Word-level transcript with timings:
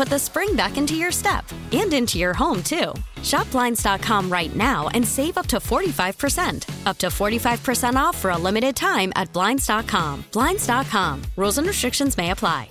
put 0.00 0.08
the 0.08 0.18
spring 0.18 0.56
back 0.56 0.78
into 0.78 0.94
your 0.94 1.12
step 1.12 1.44
and 1.72 1.92
into 1.92 2.16
your 2.16 2.32
home, 2.32 2.62
too. 2.62 2.94
Shop 3.22 3.50
Blinds.com 3.50 4.32
right 4.32 4.56
now 4.56 4.88
and 4.94 5.06
save 5.06 5.36
up 5.36 5.46
to 5.48 5.58
45%. 5.58 6.86
Up 6.86 6.96
to 6.96 7.08
45% 7.08 7.96
off 7.96 8.16
for 8.16 8.30
a 8.30 8.38
limited 8.38 8.74
time 8.74 9.12
at 9.14 9.30
Blinds.com. 9.34 10.24
Blinds.com. 10.32 11.22
Rules 11.36 11.58
and 11.58 11.66
restrictions 11.66 12.16
may 12.16 12.30
apply. 12.30 12.70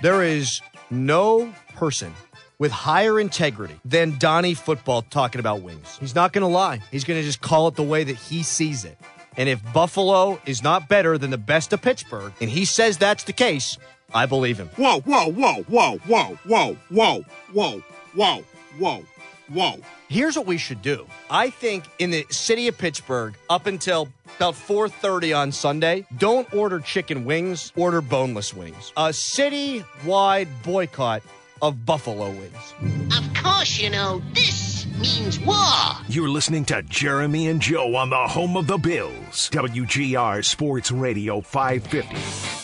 There 0.00 0.22
is 0.22 0.62
no 0.90 1.52
person 1.76 2.14
with 2.58 2.72
higher 2.72 3.20
integrity 3.20 3.78
than 3.84 4.16
Donnie 4.16 4.54
Football 4.54 5.02
talking 5.02 5.40
about 5.40 5.60
wings. 5.60 5.98
He's 5.98 6.14
not 6.14 6.32
going 6.32 6.40
to 6.40 6.48
lie. 6.48 6.80
He's 6.90 7.04
going 7.04 7.20
to 7.20 7.26
just 7.26 7.42
call 7.42 7.68
it 7.68 7.74
the 7.74 7.82
way 7.82 8.02
that 8.04 8.16
he 8.16 8.42
sees 8.42 8.86
it. 8.86 8.96
And 9.36 9.48
if 9.48 9.60
Buffalo 9.72 10.40
is 10.46 10.62
not 10.62 10.88
better 10.88 11.16
than 11.18 11.30
the 11.30 11.38
best 11.38 11.72
of 11.72 11.82
Pittsburgh, 11.82 12.32
and 12.40 12.50
he 12.50 12.64
says 12.64 12.98
that's 12.98 13.24
the 13.24 13.32
case, 13.32 13.78
I 14.12 14.26
believe 14.26 14.58
him. 14.58 14.68
Whoa, 14.76 15.00
whoa, 15.00 15.30
whoa, 15.30 15.62
whoa, 15.62 15.98
whoa, 15.98 16.38
whoa, 16.44 16.76
whoa, 16.90 17.24
whoa, 17.52 17.82
whoa, 18.14 18.44
whoa, 18.78 19.04
whoa. 19.48 19.78
Here's 20.08 20.36
what 20.36 20.46
we 20.46 20.58
should 20.58 20.82
do. 20.82 21.06
I 21.30 21.50
think 21.50 21.84
in 22.00 22.10
the 22.10 22.26
city 22.30 22.66
of 22.66 22.76
Pittsburgh, 22.76 23.36
up 23.48 23.66
until 23.66 24.08
about 24.36 24.54
4:30 24.54 25.32
on 25.36 25.52
Sunday, 25.52 26.06
don't 26.18 26.52
order 26.52 26.80
chicken 26.80 27.24
wings, 27.24 27.72
order 27.76 28.00
boneless 28.00 28.52
wings. 28.52 28.92
A 28.96 29.12
city-wide 29.12 30.48
boycott 30.64 31.22
of 31.62 31.86
buffalo 31.86 32.30
wings. 32.30 32.74
Of 33.16 33.34
course, 33.34 33.78
you 33.78 33.90
know, 33.90 34.20
this 34.34 34.69
means 35.00 35.40
war. 35.40 35.66
You're 36.08 36.28
listening 36.28 36.66
to 36.66 36.82
Jeremy 36.82 37.48
and 37.48 37.60
Joe 37.60 37.96
on 37.96 38.10
the 38.10 38.16
home 38.16 38.56
of 38.56 38.66
the 38.66 38.76
Bills. 38.76 39.48
WGR 39.50 40.44
Sports 40.44 40.92
Radio 40.92 41.40
550. 41.40 42.60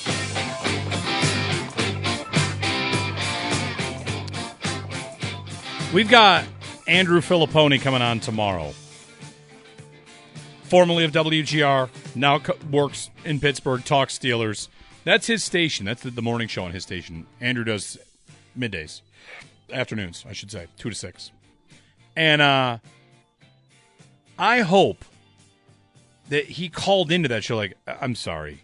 We've 5.95 6.11
got 6.11 6.45
Andrew 6.87 7.21
Fillipponi 7.23 7.81
coming 7.81 8.03
on 8.03 8.21
tomorrow. 8.21 8.75
Formerly 10.65 11.05
of 11.05 11.13
WGR, 11.13 11.89
now 12.15 12.41
co- 12.41 12.57
works 12.71 13.09
in 13.25 13.41
Pittsburgh, 13.41 13.83
talks 13.83 14.19
Steelers. 14.19 14.69
That's 15.05 15.27
his 15.29 15.43
station. 15.43 15.87
That's 15.87 16.03
the, 16.03 16.11
the 16.11 16.21
morning 16.21 16.49
show 16.49 16.65
on 16.65 16.73
his 16.73 16.83
station. 16.83 17.27
Andrew 17.41 17.65
does 17.65 17.97
middays, 18.59 19.01
afternoons, 19.73 20.27
I 20.29 20.33
should 20.33 20.51
say, 20.51 20.67
two 20.77 20.91
to 20.91 20.95
six. 20.95 21.31
And 22.17 22.41
uh, 22.41 22.79
I 24.39 24.61
hope 24.61 25.05
that 26.29 26.45
he 26.47 26.69
called 26.69 27.13
into 27.13 27.29
that 27.29 27.45
show 27.45 27.57
like, 27.57 27.77
"I- 27.87 27.99
I'm 28.01 28.15
sorry, 28.15 28.63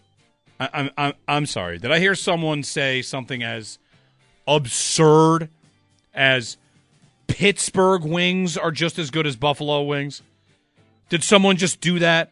I, 0.59 0.69
I'm 0.73 0.89
I'm 0.97 1.13
I'm 1.27 1.45
sorry. 1.45 1.77
Did 1.77 1.91
I 1.91 1.99
hear 1.99 2.15
someone 2.15 2.63
say 2.63 3.01
something 3.01 3.43
as 3.43 3.77
absurd 4.47 5.49
as 6.13 6.57
Pittsburgh 7.27 8.03
wings 8.03 8.57
are 8.57 8.71
just 8.71 8.97
as 8.99 9.11
good 9.11 9.27
as 9.27 9.35
Buffalo 9.35 9.83
wings? 9.83 10.21
Did 11.09 11.23
someone 11.23 11.57
just 11.57 11.79
do 11.79 11.99
that? 11.99 12.31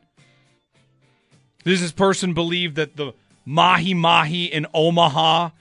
Does 1.64 1.82
this 1.82 1.92
person 1.92 2.34
believe 2.34 2.76
that 2.76 2.96
the 2.96 3.14
mahi 3.46 3.94
mahi 3.94 4.46
in 4.46 4.66
Omaha 4.74 5.52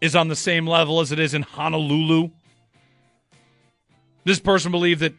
is 0.00 0.16
on 0.16 0.28
the 0.28 0.36
same 0.36 0.66
level 0.66 1.00
as 1.00 1.12
it 1.12 1.18
is 1.18 1.34
in 1.34 1.42
Honolulu? 1.42 2.30
This 4.24 4.38
person 4.38 4.70
believed 4.70 5.00
that 5.00 5.14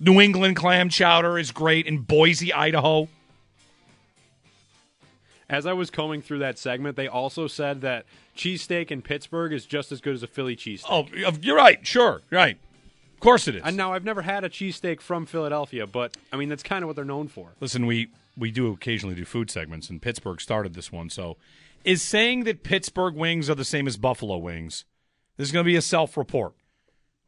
New 0.00 0.20
England 0.20 0.56
clam 0.56 0.88
chowder 0.88 1.38
is 1.38 1.50
great 1.50 1.86
in 1.86 1.98
Boise, 1.98 2.52
Idaho? 2.52 3.08
As 5.48 5.66
I 5.66 5.72
was 5.72 5.90
combing 5.90 6.22
through 6.22 6.40
that 6.40 6.58
segment, 6.58 6.96
they 6.96 7.06
also 7.06 7.46
said 7.46 7.82
that 7.82 8.06
cheesesteak 8.36 8.90
in 8.90 9.02
Pittsburgh 9.02 9.52
is 9.52 9.66
just 9.66 9.92
as 9.92 10.00
good 10.00 10.14
as 10.14 10.22
a 10.22 10.26
Philly 10.26 10.56
cheesesteak. 10.56 10.86
Oh, 10.90 11.06
you're 11.40 11.56
right. 11.56 11.86
Sure, 11.86 12.22
right. 12.30 12.58
Of 13.14 13.20
course 13.20 13.46
it 13.46 13.54
is. 13.54 13.62
And 13.64 13.76
now 13.76 13.92
I've 13.92 14.04
never 14.04 14.22
had 14.22 14.44
a 14.44 14.48
cheesesteak 14.48 15.00
from 15.00 15.26
Philadelphia, 15.26 15.86
but 15.86 16.16
I 16.32 16.36
mean 16.36 16.48
that's 16.48 16.62
kind 16.62 16.82
of 16.82 16.88
what 16.88 16.96
they're 16.96 17.04
known 17.04 17.28
for. 17.28 17.52
Listen, 17.60 17.86
we 17.86 18.08
we 18.36 18.50
do 18.50 18.72
occasionally 18.72 19.14
do 19.14 19.24
food 19.24 19.50
segments, 19.50 19.88
and 19.88 20.02
Pittsburgh 20.02 20.40
started 20.40 20.74
this 20.74 20.90
one. 20.90 21.08
So, 21.08 21.36
is 21.84 22.02
saying 22.02 22.44
that 22.44 22.62
Pittsburgh 22.62 23.14
wings 23.14 23.48
are 23.48 23.54
the 23.54 23.64
same 23.64 23.86
as 23.86 23.96
Buffalo 23.96 24.36
wings? 24.38 24.84
This 25.36 25.48
is 25.48 25.52
going 25.52 25.64
to 25.64 25.68
be 25.68 25.76
a 25.76 25.82
self-report. 25.82 26.54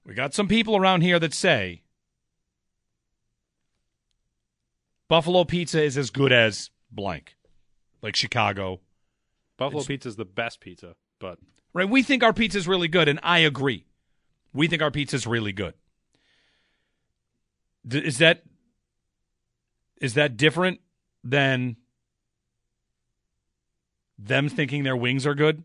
We 0.07 0.15
got 0.15 0.35
some 0.35 0.47
people 0.49 0.77
around 0.77 1.01
here 1.03 1.19
that 1.19 1.35
say 1.35 1.83
Buffalo 5.09 5.45
pizza 5.45 5.83
is 5.83 5.99
as 5.99 6.11
good 6.11 6.33
as 6.33 6.71
blank, 6.91 7.37
like 8.03 8.15
Chicago. 8.17 8.81
Buffalo 9.57 9.83
pizza 9.83 10.09
is 10.09 10.17
the 10.17 10.25
best 10.25 10.61
pizza, 10.61 10.95
but 11.19 11.39
Right? 11.73 11.89
We 11.89 12.03
think 12.03 12.23
our 12.23 12.33
pizza 12.33 12.57
is 12.57 12.67
really 12.67 12.89
good, 12.89 13.07
and 13.07 13.21
I 13.23 13.41
agree. 13.41 13.85
We 14.55 14.67
think 14.67 14.81
our 14.81 14.91
pizza 14.91 15.17
is 15.17 15.27
really 15.27 15.53
good. 15.53 15.75
D- 17.87 17.99
Is 17.99 18.17
that 18.19 18.45
is 20.01 20.15
that 20.15 20.37
different 20.37 20.81
than 21.23 21.77
them 24.19 24.49
thinking 24.49 24.85
their 24.85 24.97
wings 24.97 25.27
are 25.27 25.35
good? 25.35 25.65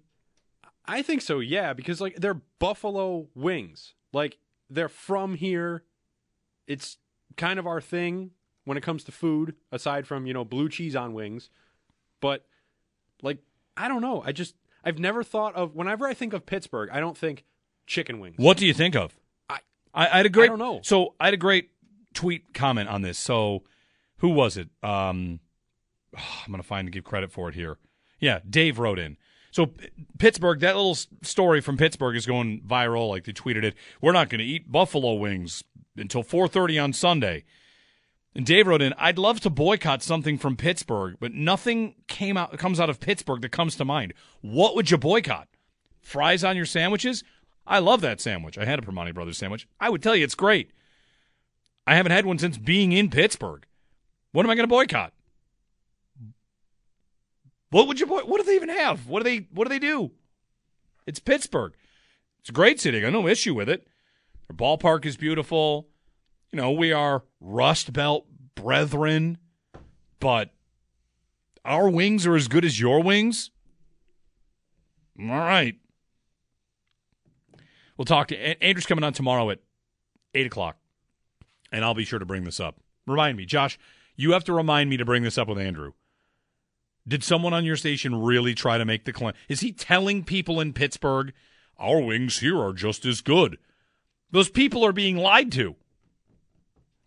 I 0.86 1.02
think 1.02 1.22
so, 1.22 1.40
yeah, 1.40 1.72
because 1.74 2.02
like 2.02 2.18
they're 2.18 2.42
buffalo 2.60 3.28
wings. 3.36 3.94
Like 4.14 4.38
they're 4.70 4.90
from 4.90 5.36
here. 5.36 5.84
It's 6.68 6.98
kind 7.38 7.60
of 7.60 7.68
our 7.68 7.82
thing 7.82 8.32
when 8.66 8.78
it 8.78 8.82
comes 8.82 9.04
to 9.06 9.12
food, 9.12 9.56
aside 9.72 10.08
from, 10.08 10.26
you 10.26 10.34
know, 10.34 10.46
blue 10.46 10.70
cheese 10.70 10.96
on 10.96 11.14
wings. 11.14 11.50
But 12.20 12.46
like 13.22 13.40
I 13.76 13.88
don't 13.88 14.02
know. 14.02 14.22
I 14.26 14.32
just 14.32 14.56
I've 14.84 15.00
never 15.00 15.24
thought 15.24 15.56
of 15.56 15.76
whenever 15.76 16.08
I 16.08 16.14
think 16.14 16.34
of 16.34 16.46
Pittsburgh, 16.46 16.90
I 16.92 17.00
don't 17.00 17.18
think 17.18 17.46
chicken 17.88 18.20
wings. 18.20 18.36
What 18.38 18.58
do 18.58 18.66
you 18.66 18.74
think 18.74 18.96
of? 18.96 19.18
I 19.50 19.60
I, 19.94 20.08
I 20.08 20.18
had 20.18 20.26
a 20.26 20.30
great. 20.30 20.46
I 20.46 20.48
don't 20.48 20.60
know. 20.60 20.82
So 20.84 21.16
I 21.20 21.26
had 21.26 21.34
a 21.34 21.38
great 21.38 21.72
tweet 22.14 22.54
comment 22.54 22.90
on 22.90 23.02
this. 23.02 23.18
So 23.18 23.64
who 24.18 24.30
was 24.30 24.58
it? 24.58 24.70
Um, 24.84 25.40
I'm 26.16 26.52
gonna 26.52 26.64
find 26.64 26.88
and 26.88 26.94
give 26.94 27.04
credit 27.04 27.32
for 27.32 27.50
it 27.50 27.56
here. 27.56 27.78
Yeah, 28.20 28.40
Dave 28.48 28.78
wrote 28.80 29.00
in. 29.00 29.18
So 29.52 29.72
Pittsburgh, 30.18 30.60
that 30.62 30.76
little 30.76 30.98
story 31.22 31.62
from 31.62 31.78
Pittsburgh 31.78 32.16
is 32.16 32.26
going 32.26 32.62
viral. 32.62 33.10
Like 33.10 33.26
they 33.26 33.34
tweeted 33.34 33.64
it. 33.64 33.76
We're 34.02 34.14
not 34.14 34.30
going 34.30 34.40
to 34.40 34.46
eat 34.46 34.72
buffalo 34.72 35.14
wings 35.14 35.64
until 35.96 36.24
4:30 36.24 36.84
on 36.84 36.94
Sunday. 36.94 37.44
And 38.34 38.46
Dave 38.46 38.66
wrote 38.66 38.82
in, 38.82 38.94
I'd 38.98 39.18
love 39.18 39.42
to 39.42 39.50
boycott 39.50 40.02
something 40.02 40.38
from 40.38 40.56
Pittsburgh, 40.56 41.18
but 41.20 41.34
nothing 41.34 41.96
came 42.08 42.38
out 42.38 42.58
comes 42.58 42.80
out 42.80 42.90
of 42.90 43.02
Pittsburgh 43.02 43.42
that 43.42 43.52
comes 43.52 43.76
to 43.76 43.86
mind. 43.86 44.14
What 44.40 44.76
would 44.76 44.90
you 44.90 44.98
boycott? 44.98 45.50
Fries 46.00 46.44
on 46.44 46.56
your 46.56 46.66
sandwiches? 46.66 47.24
I 47.68 47.80
love 47.80 48.02
that 48.02 48.22
sandwich. 48.22 48.58
I 48.58 48.66
had 48.66 48.80
a 48.80 48.82
Primanti 48.82 49.14
Brothers 49.14 49.38
sandwich. 49.38 49.68
I 49.80 49.90
would 49.90 50.02
tell 50.02 50.16
you 50.16 50.24
it's 50.24 50.36
great. 50.36 50.72
I 51.86 51.96
haven't 51.96 52.14
had 52.14 52.26
one 52.26 52.40
since 52.40 52.58
being 52.58 52.92
in 52.92 53.10
Pittsburgh. 53.10 53.66
What 54.32 54.46
am 54.46 54.50
I 54.50 54.56
going 54.56 54.64
to 54.64 54.74
boycott? 54.74 55.14
What 57.72 57.88
would 57.88 58.00
you 58.00 58.06
what 58.06 58.38
do 58.38 58.44
they 58.44 58.56
even 58.56 58.70
have? 58.70 59.08
What 59.08 59.24
do 59.24 59.30
they 59.30 59.48
what 59.52 59.66
do 59.66 59.70
they 59.70 59.80
do? 59.80 60.12
It's 61.08 61.20
Pittsburgh. 61.20 61.74
It's 62.40 62.50
a 62.50 62.54
great 62.54 62.80
city. 62.80 62.98
I 62.98 63.02
got 63.02 63.14
no 63.14 63.28
issue 63.28 63.56
with 63.56 63.70
it. 63.70 63.88
Their 64.48 64.56
ballpark 64.56 65.06
is 65.06 65.18
beautiful. 65.18 65.88
You 66.52 66.58
know, 66.58 66.72
we 66.72 66.92
are 66.92 67.24
Rust 67.40 67.94
Belt 67.94 68.26
brethren, 68.56 69.38
but 70.20 70.52
our 71.64 71.90
wings 71.90 72.28
are 72.28 72.36
as 72.36 72.48
good 72.48 72.66
as 72.66 72.80
your 72.80 73.02
wings. 73.02 73.52
All 75.20 75.28
right. 75.28 75.76
We'll 77.96 78.06
talk 78.06 78.28
to 78.30 78.64
Andrew's 78.64 78.86
coming 78.86 79.04
on 79.04 79.14
tomorrow 79.14 79.50
at 79.50 79.60
eight 80.34 80.48
o'clock, 80.48 80.78
and 81.72 81.86
I'll 81.86 81.94
be 81.94 82.04
sure 82.04 82.20
to 82.20 82.26
bring 82.26 82.44
this 82.44 82.60
up. 82.60 82.82
Remind 83.08 83.38
me, 83.38 83.46
Josh. 83.46 83.80
You 84.18 84.34
have 84.34 84.44
to 84.46 84.54
remind 84.54 84.90
me 84.90 84.98
to 84.98 85.06
bring 85.06 85.24
this 85.24 85.38
up 85.38 85.48
with 85.48 85.58
Andrew. 85.58 85.94
Did 87.08 87.24
someone 87.24 87.54
on 87.54 87.66
your 87.66 87.76
station 87.76 88.22
really 88.22 88.54
try 88.54 88.78
to 88.78 88.86
make 88.86 89.06
the 89.06 89.14
claim? 89.14 89.34
Is 89.50 89.62
he 89.62 89.72
telling 89.72 90.24
people 90.24 90.60
in 90.60 90.74
Pittsburgh, 90.74 91.34
our 91.78 92.00
wings 92.00 92.40
here 92.40 92.60
are 92.60 92.74
just 92.74 93.06
as 93.06 93.22
good? 93.22 93.58
Those 94.30 94.50
people 94.50 94.86
are 94.86 94.94
being 94.94 95.18
lied 95.18 95.52
to. 95.54 95.76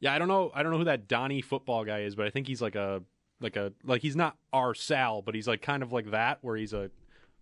Yeah, 0.01 0.13
I 0.13 0.19
don't 0.19 0.29
know. 0.29 0.51
I 0.55 0.63
don't 0.63 0.73
know 0.73 0.79
who 0.79 0.85
that 0.85 1.09
Donnie 1.09 1.41
football 1.41 1.85
guy 1.85 2.01
is, 2.01 2.15
but 2.15 2.27
I 2.27 2.31
think 2.31 2.47
he's 2.47 2.61
like 2.61 2.75
a 2.75 3.03
like 3.41 3.57
a 3.57 3.73
like 3.85 4.03
he's 4.03 4.17
not 4.17 4.37
our 4.53 4.75
Sal, 4.75 5.23
but 5.23 5.35
he's 5.35 5.49
like 5.49 5.63
kind 5.63 5.83
of 5.83 5.93
like 5.93 6.11
that, 6.11 6.39
where 6.43 6.57
he's 6.57 6.73
a 6.73 6.91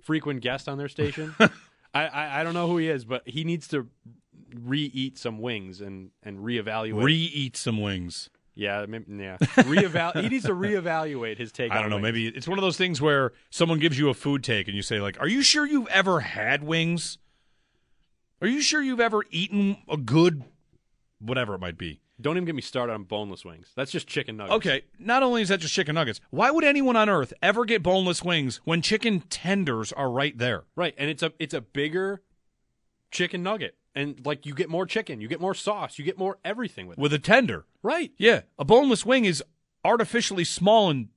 frequent 0.01 0.43
guest 0.43 0.69
on 0.69 0.79
their 0.79 0.89
station. 0.89 1.35
I, 1.95 2.07
I, 2.07 2.41
I 2.41 2.45
don't 2.45 2.55
know 2.55 2.69
who 2.69 2.79
he 2.79 2.89
is, 2.89 3.05
but 3.05 3.27
he 3.27 3.45
needs 3.45 3.69
to 3.69 3.89
re-eat 4.55 5.19
some 5.19 5.39
wings 5.39 5.81
and 5.81 6.11
and 6.23 6.39
reevaluate. 6.39 7.03
Re-eat 7.03 7.57
some 7.57 7.81
wings. 7.81 8.31
Yeah, 8.55 8.85
maybe, 8.87 9.05
yeah. 9.09 9.39
Reeval- 9.67 10.13
he 10.13 10.29
needs 10.29 10.45
to 10.45 10.53
reevaluate 10.53 11.39
his 11.39 11.53
take. 11.53 11.73
I 11.73 11.81
don't 11.81 11.89
know. 11.91 11.97
wings. 11.97 12.03
Maybe 12.03 12.29
it's 12.29 12.47
one 12.47 12.59
of 12.59 12.63
those 12.63 12.77
things 12.77 13.01
where 13.01 13.33
someone 13.51 13.79
gives 13.79 13.99
you 13.99 14.11
a 14.11 14.15
food 14.15 14.45
take 14.45 14.69
and 14.69 14.77
you 14.77 14.83
say, 14.83 15.01
like, 15.01 15.19
"Are 15.21 15.29
you 15.29 15.43
sure 15.43 15.67
you've 15.67 15.89
ever 15.89 16.21
had 16.21 16.63
wings? 16.63 17.19
Are 18.41 18.49
you 18.49 18.61
sure 18.61 18.83
you've 18.83 19.01
ever 19.01 19.25
eaten 19.31 19.79
a 19.89 19.97
good, 19.97 20.45
whatever 21.19 21.55
it 21.55 21.61
might 21.61 21.79
be?" 21.79 22.01
Don't 22.21 22.37
even 22.37 22.45
get 22.45 22.55
me 22.55 22.63
started 22.63 22.93
on 22.93 23.05
boneless 23.05 23.45
wings. 23.45 23.73
That's 23.75 23.91
just 23.91 24.07
chicken 24.07 24.37
nuggets. 24.37 24.55
Okay, 24.57 24.83
not 24.99 25.23
only 25.25 25.43
is 25.43 25.49
that 25.49 25.59
just 25.59 25.75
chicken 25.75 25.95
nuggets, 25.95 26.21
why 26.31 26.51
would 26.51 26.63
anyone 26.63 26.95
on 26.95 27.09
earth 27.09 27.33
ever 27.43 27.65
get 27.65 27.83
boneless 27.83 28.23
wings 28.23 28.61
when 28.65 28.81
chicken 28.81 29.23
tenders 29.23 29.93
are 29.93 30.09
right 30.11 30.37
there? 30.37 30.65
Right, 30.77 30.95
and 30.99 31.11
it's 31.11 31.23
a 31.23 31.33
it's 31.39 31.55
a 31.55 31.61
bigger 31.61 32.23
chicken 33.11 33.43
nugget, 33.43 33.77
and 33.95 34.25
like 34.25 34.47
you 34.47 34.55
get 34.55 34.69
more 34.69 34.87
chicken, 34.87 35.21
you 35.21 35.29
get 35.29 35.41
more 35.41 35.55
sauce, 35.55 35.99
you 35.99 36.05
get 36.05 36.19
more 36.19 36.39
everything 36.45 36.87
with 36.87 36.99
it. 36.99 37.03
With 37.03 37.13
a 37.13 37.19
tender. 37.19 37.67
Right. 37.83 38.13
Yeah, 38.19 38.43
a 38.59 38.65
boneless 38.65 39.05
wing 39.05 39.25
is 39.25 39.43
artificially 39.85 40.45
small 40.45 40.91
and 40.91 41.09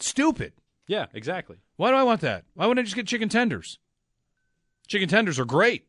stupid. 0.00 0.52
Yeah, 0.86 1.06
exactly. 1.12 1.58
Why 1.76 1.90
do 1.90 1.96
I 1.96 2.02
want 2.02 2.20
that? 2.22 2.44
Why 2.54 2.66
wouldn't 2.66 2.84
I 2.84 2.86
just 2.86 2.96
get 2.96 3.06
chicken 3.06 3.28
tenders? 3.28 3.78
Chicken 4.88 5.08
tenders 5.08 5.38
are 5.38 5.44
great. 5.44 5.86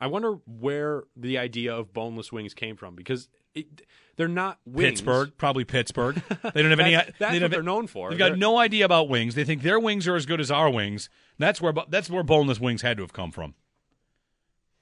I 0.00 0.06
wonder 0.06 0.38
where 0.46 1.04
the 1.16 1.38
idea 1.38 1.74
of 1.74 1.92
boneless 1.92 2.30
wings 2.30 2.54
came 2.54 2.76
from 2.76 2.94
because 2.94 3.28
it, 3.54 3.82
they're 4.16 4.28
not 4.28 4.58
wings. 4.64 5.00
Pittsburgh, 5.00 5.32
probably 5.36 5.64
Pittsburgh. 5.64 6.22
They 6.54 6.62
don't 6.62 6.70
have 6.70 6.80
any. 6.80 6.94
That's- 6.94 7.32
they 7.32 7.40
what 7.40 7.50
they're 7.50 7.62
known 7.62 7.86
for. 7.88 8.10
They've 8.10 8.18
got 8.18 8.28
They're- 8.30 8.36
no 8.36 8.58
idea 8.58 8.84
about 8.84 9.08
wings. 9.08 9.34
They 9.34 9.44
think 9.44 9.62
their 9.62 9.80
wings 9.80 10.06
are 10.06 10.14
as 10.16 10.26
good 10.26 10.40
as 10.40 10.50
our 10.50 10.70
wings. 10.70 11.10
That's 11.38 11.60
where 11.60 11.72
that's 11.88 12.08
where 12.10 12.22
boneless 12.22 12.60
wings 12.60 12.82
had 12.82 12.96
to 12.98 13.02
have 13.02 13.12
come 13.12 13.32
from. 13.32 13.54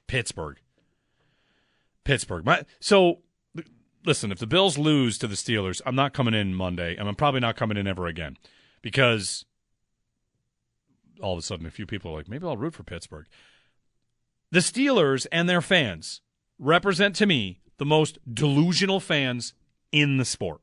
Pittsburgh. 0.06 0.58
Pittsburgh. 2.04 2.44
My, 2.44 2.64
so 2.80 3.20
listen, 4.06 4.30
if 4.32 4.38
the 4.38 4.46
Bills 4.46 4.78
lose 4.78 5.18
to 5.18 5.26
the 5.26 5.34
Steelers, 5.34 5.82
I'm 5.84 5.96
not 5.96 6.14
coming 6.14 6.34
in 6.34 6.54
Monday, 6.54 6.96
and 6.96 7.08
I'm 7.08 7.16
probably 7.16 7.40
not 7.40 7.56
coming 7.56 7.76
in 7.76 7.86
ever 7.86 8.06
again 8.06 8.36
because 8.80 9.44
all 11.20 11.32
of 11.32 11.38
a 11.38 11.42
sudden 11.42 11.66
a 11.66 11.70
few 11.70 11.86
people 11.86 12.12
are 12.12 12.16
like, 12.16 12.28
maybe 12.28 12.46
I'll 12.46 12.56
root 12.56 12.74
for 12.74 12.84
Pittsburgh. 12.84 13.26
The 14.52 14.60
Steelers 14.60 15.26
and 15.32 15.48
their 15.48 15.60
fans 15.60 16.20
represent 16.58 17.16
to 17.16 17.26
me 17.26 17.60
the 17.78 17.84
most 17.84 18.18
delusional 18.32 19.00
fans 19.00 19.54
in 19.92 20.16
the 20.16 20.24
sport, 20.24 20.60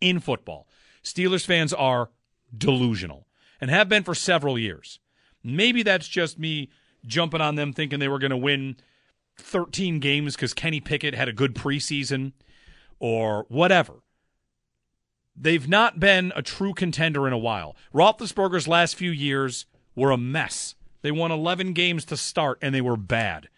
in 0.00 0.20
football. 0.20 0.68
Steelers 1.02 1.44
fans 1.44 1.72
are 1.72 2.10
delusional 2.56 3.26
and 3.60 3.70
have 3.70 3.88
been 3.88 4.04
for 4.04 4.14
several 4.14 4.58
years. 4.58 5.00
Maybe 5.42 5.82
that's 5.82 6.08
just 6.08 6.38
me 6.38 6.70
jumping 7.06 7.40
on 7.40 7.54
them 7.54 7.72
thinking 7.72 7.98
they 7.98 8.08
were 8.08 8.18
going 8.18 8.30
to 8.30 8.36
win 8.36 8.76
13 9.38 9.98
games 10.00 10.34
because 10.34 10.54
Kenny 10.54 10.80
Pickett 10.80 11.14
had 11.14 11.28
a 11.28 11.32
good 11.32 11.54
preseason 11.54 12.32
or 12.98 13.46
whatever. 13.48 13.94
They've 15.36 15.68
not 15.68 15.98
been 15.98 16.32
a 16.36 16.42
true 16.42 16.74
contender 16.74 17.26
in 17.26 17.32
a 17.32 17.38
while. 17.38 17.74
Roethlisberger's 17.92 18.68
last 18.68 18.94
few 18.94 19.10
years 19.10 19.66
were 19.96 20.12
a 20.12 20.16
mess. 20.16 20.76
They 21.02 21.10
won 21.10 21.32
11 21.32 21.72
games 21.72 22.04
to 22.06 22.16
start, 22.16 22.58
and 22.62 22.74
they 22.74 22.80
were 22.80 22.96
bad. 22.96 23.48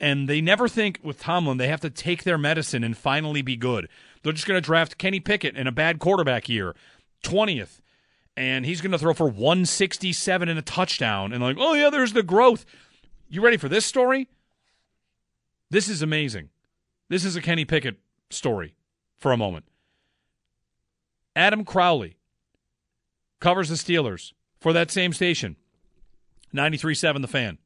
And 0.00 0.28
they 0.28 0.40
never 0.40 0.68
think 0.68 0.98
with 1.02 1.20
Tomlin 1.20 1.58
they 1.58 1.68
have 1.68 1.80
to 1.80 1.90
take 1.90 2.24
their 2.24 2.36
medicine 2.36 2.82
and 2.82 2.96
finally 2.96 3.42
be 3.42 3.56
good. 3.56 3.88
They're 4.22 4.32
just 4.32 4.46
going 4.46 4.60
to 4.60 4.66
draft 4.66 4.98
Kenny 4.98 5.20
Pickett 5.20 5.56
in 5.56 5.68
a 5.68 5.72
bad 5.72 6.00
quarterback 6.00 6.48
year, 6.48 6.74
20th, 7.22 7.80
and 8.36 8.64
he's 8.64 8.80
going 8.80 8.92
to 8.92 8.98
throw 8.98 9.14
for 9.14 9.28
167 9.28 10.48
and 10.48 10.58
a 10.58 10.62
touchdown. 10.62 11.32
And 11.32 11.42
like, 11.42 11.56
oh, 11.58 11.74
yeah, 11.74 11.90
there's 11.90 12.12
the 12.12 12.22
growth. 12.22 12.64
You 13.28 13.42
ready 13.42 13.56
for 13.56 13.68
this 13.68 13.84
story? 13.84 14.28
This 15.70 15.88
is 15.88 16.02
amazing. 16.02 16.50
This 17.08 17.24
is 17.24 17.36
a 17.36 17.42
Kenny 17.42 17.64
Pickett 17.64 17.98
story 18.30 18.74
for 19.18 19.32
a 19.32 19.36
moment. 19.36 19.66
Adam 21.34 21.64
Crowley 21.64 22.16
covers 23.40 23.68
the 23.68 23.74
Steelers 23.74 24.32
for 24.60 24.72
that 24.72 24.90
same 24.90 25.12
station, 25.12 25.56
93.7 26.54 27.22
The 27.22 27.28
Fan. 27.28 27.58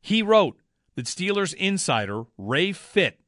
He 0.00 0.22
wrote 0.22 0.58
that 0.94 1.06
Steelers 1.06 1.54
insider 1.54 2.24
Ray 2.36 2.72
Fitt 2.72 3.20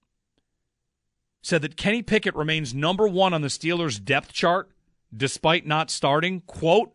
said 1.43 1.63
that 1.63 1.77
Kenny 1.77 2.03
Pickett 2.03 2.35
remains 2.35 2.75
number 2.75 3.07
one 3.07 3.33
on 3.33 3.43
the 3.43 3.49
Steelers' 3.49 4.03
depth 4.03 4.33
chart 4.33 4.71
despite 5.17 5.67
not 5.67 5.91
starting. 5.91 6.43
Quote, 6.43 6.93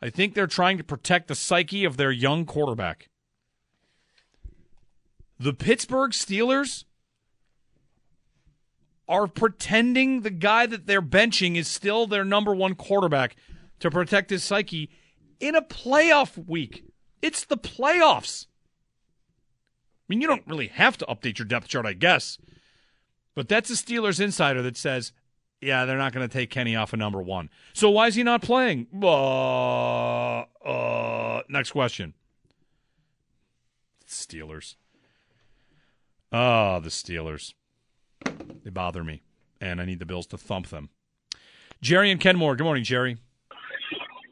I 0.00 0.10
think 0.10 0.34
they're 0.34 0.46
trying 0.46 0.78
to 0.78 0.84
protect 0.84 1.28
the 1.28 1.34
psyche 1.34 1.84
of 1.84 1.96
their 1.96 2.10
young 2.10 2.44
quarterback. 2.44 3.08
The 5.38 5.52
Pittsburgh 5.52 6.12
Steelers 6.12 6.84
are 9.08 9.26
pretending 9.26 10.22
the 10.22 10.30
guy 10.30 10.66
that 10.66 10.86
they're 10.86 11.02
benching 11.02 11.56
is 11.56 11.68
still 11.68 12.06
their 12.06 12.24
number 12.24 12.54
one 12.54 12.74
quarterback 12.74 13.36
to 13.80 13.90
protect 13.90 14.30
his 14.30 14.42
psyche 14.42 14.90
in 15.38 15.54
a 15.54 15.62
playoff 15.62 16.46
week. 16.48 16.84
It's 17.22 17.44
the 17.44 17.56
playoffs. 17.56 18.46
I 18.48 20.04
mean, 20.08 20.20
you 20.20 20.26
don't 20.26 20.46
really 20.46 20.68
have 20.68 20.96
to 20.98 21.06
update 21.06 21.38
your 21.38 21.46
depth 21.46 21.68
chart, 21.68 21.86
I 21.86 21.92
guess. 21.92 22.38
But 23.34 23.48
that's 23.48 23.70
a 23.70 23.74
Steelers 23.74 24.20
insider 24.20 24.62
that 24.62 24.76
says, 24.76 25.12
yeah, 25.60 25.84
they're 25.84 25.98
not 25.98 26.12
going 26.12 26.28
to 26.28 26.32
take 26.32 26.50
Kenny 26.50 26.76
off 26.76 26.92
of 26.92 26.98
number 26.98 27.22
one. 27.22 27.50
So 27.72 27.90
why 27.90 28.06
is 28.06 28.14
he 28.14 28.22
not 28.22 28.42
playing? 28.42 28.86
Uh, 29.02 30.40
uh, 30.64 31.42
next 31.48 31.70
question. 31.70 32.14
Steelers. 34.06 34.76
Ah, 36.32 36.78
the 36.80 36.88
Steelers. 36.90 37.54
They 38.64 38.70
bother 38.70 39.04
me, 39.04 39.22
and 39.60 39.80
I 39.80 39.84
need 39.84 39.98
the 39.98 40.06
Bills 40.06 40.26
to 40.28 40.38
thump 40.38 40.68
them. 40.68 40.90
Jerry 41.80 42.10
and 42.10 42.20
Kenmore. 42.20 42.56
Good 42.56 42.64
morning, 42.64 42.84
Jerry. 42.84 43.18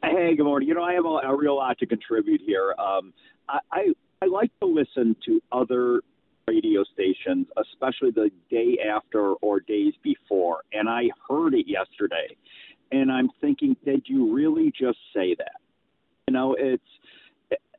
Hey, 0.03 0.35
good 0.35 0.43
morning. 0.43 0.67
You 0.67 0.75
know, 0.75 0.83
I 0.83 0.93
have 0.93 1.05
a, 1.05 1.31
a 1.31 1.35
real 1.35 1.55
lot 1.57 1.77
to 1.79 1.85
contribute 1.85 2.41
here. 2.45 2.75
Um, 2.77 3.13
I, 3.49 3.59
I 3.71 3.87
I 4.21 4.25
like 4.27 4.51
to 4.61 4.65
listen 4.65 5.15
to 5.25 5.41
other 5.51 6.01
radio 6.47 6.83
stations, 6.93 7.47
especially 7.57 8.11
the 8.11 8.29
day 8.49 8.77
after 8.87 9.33
or 9.35 9.59
days 9.59 9.93
before, 10.03 10.61
and 10.73 10.87
I 10.89 11.09
heard 11.29 11.53
it 11.53 11.67
yesterday, 11.67 12.35
and 12.91 13.11
I'm 13.11 13.29
thinking, 13.41 13.75
did 13.85 14.03
you 14.05 14.33
really 14.33 14.71
just 14.77 14.99
say 15.13 15.35
that? 15.37 15.61
You 16.27 16.33
know, 16.33 16.55
it's. 16.57 16.83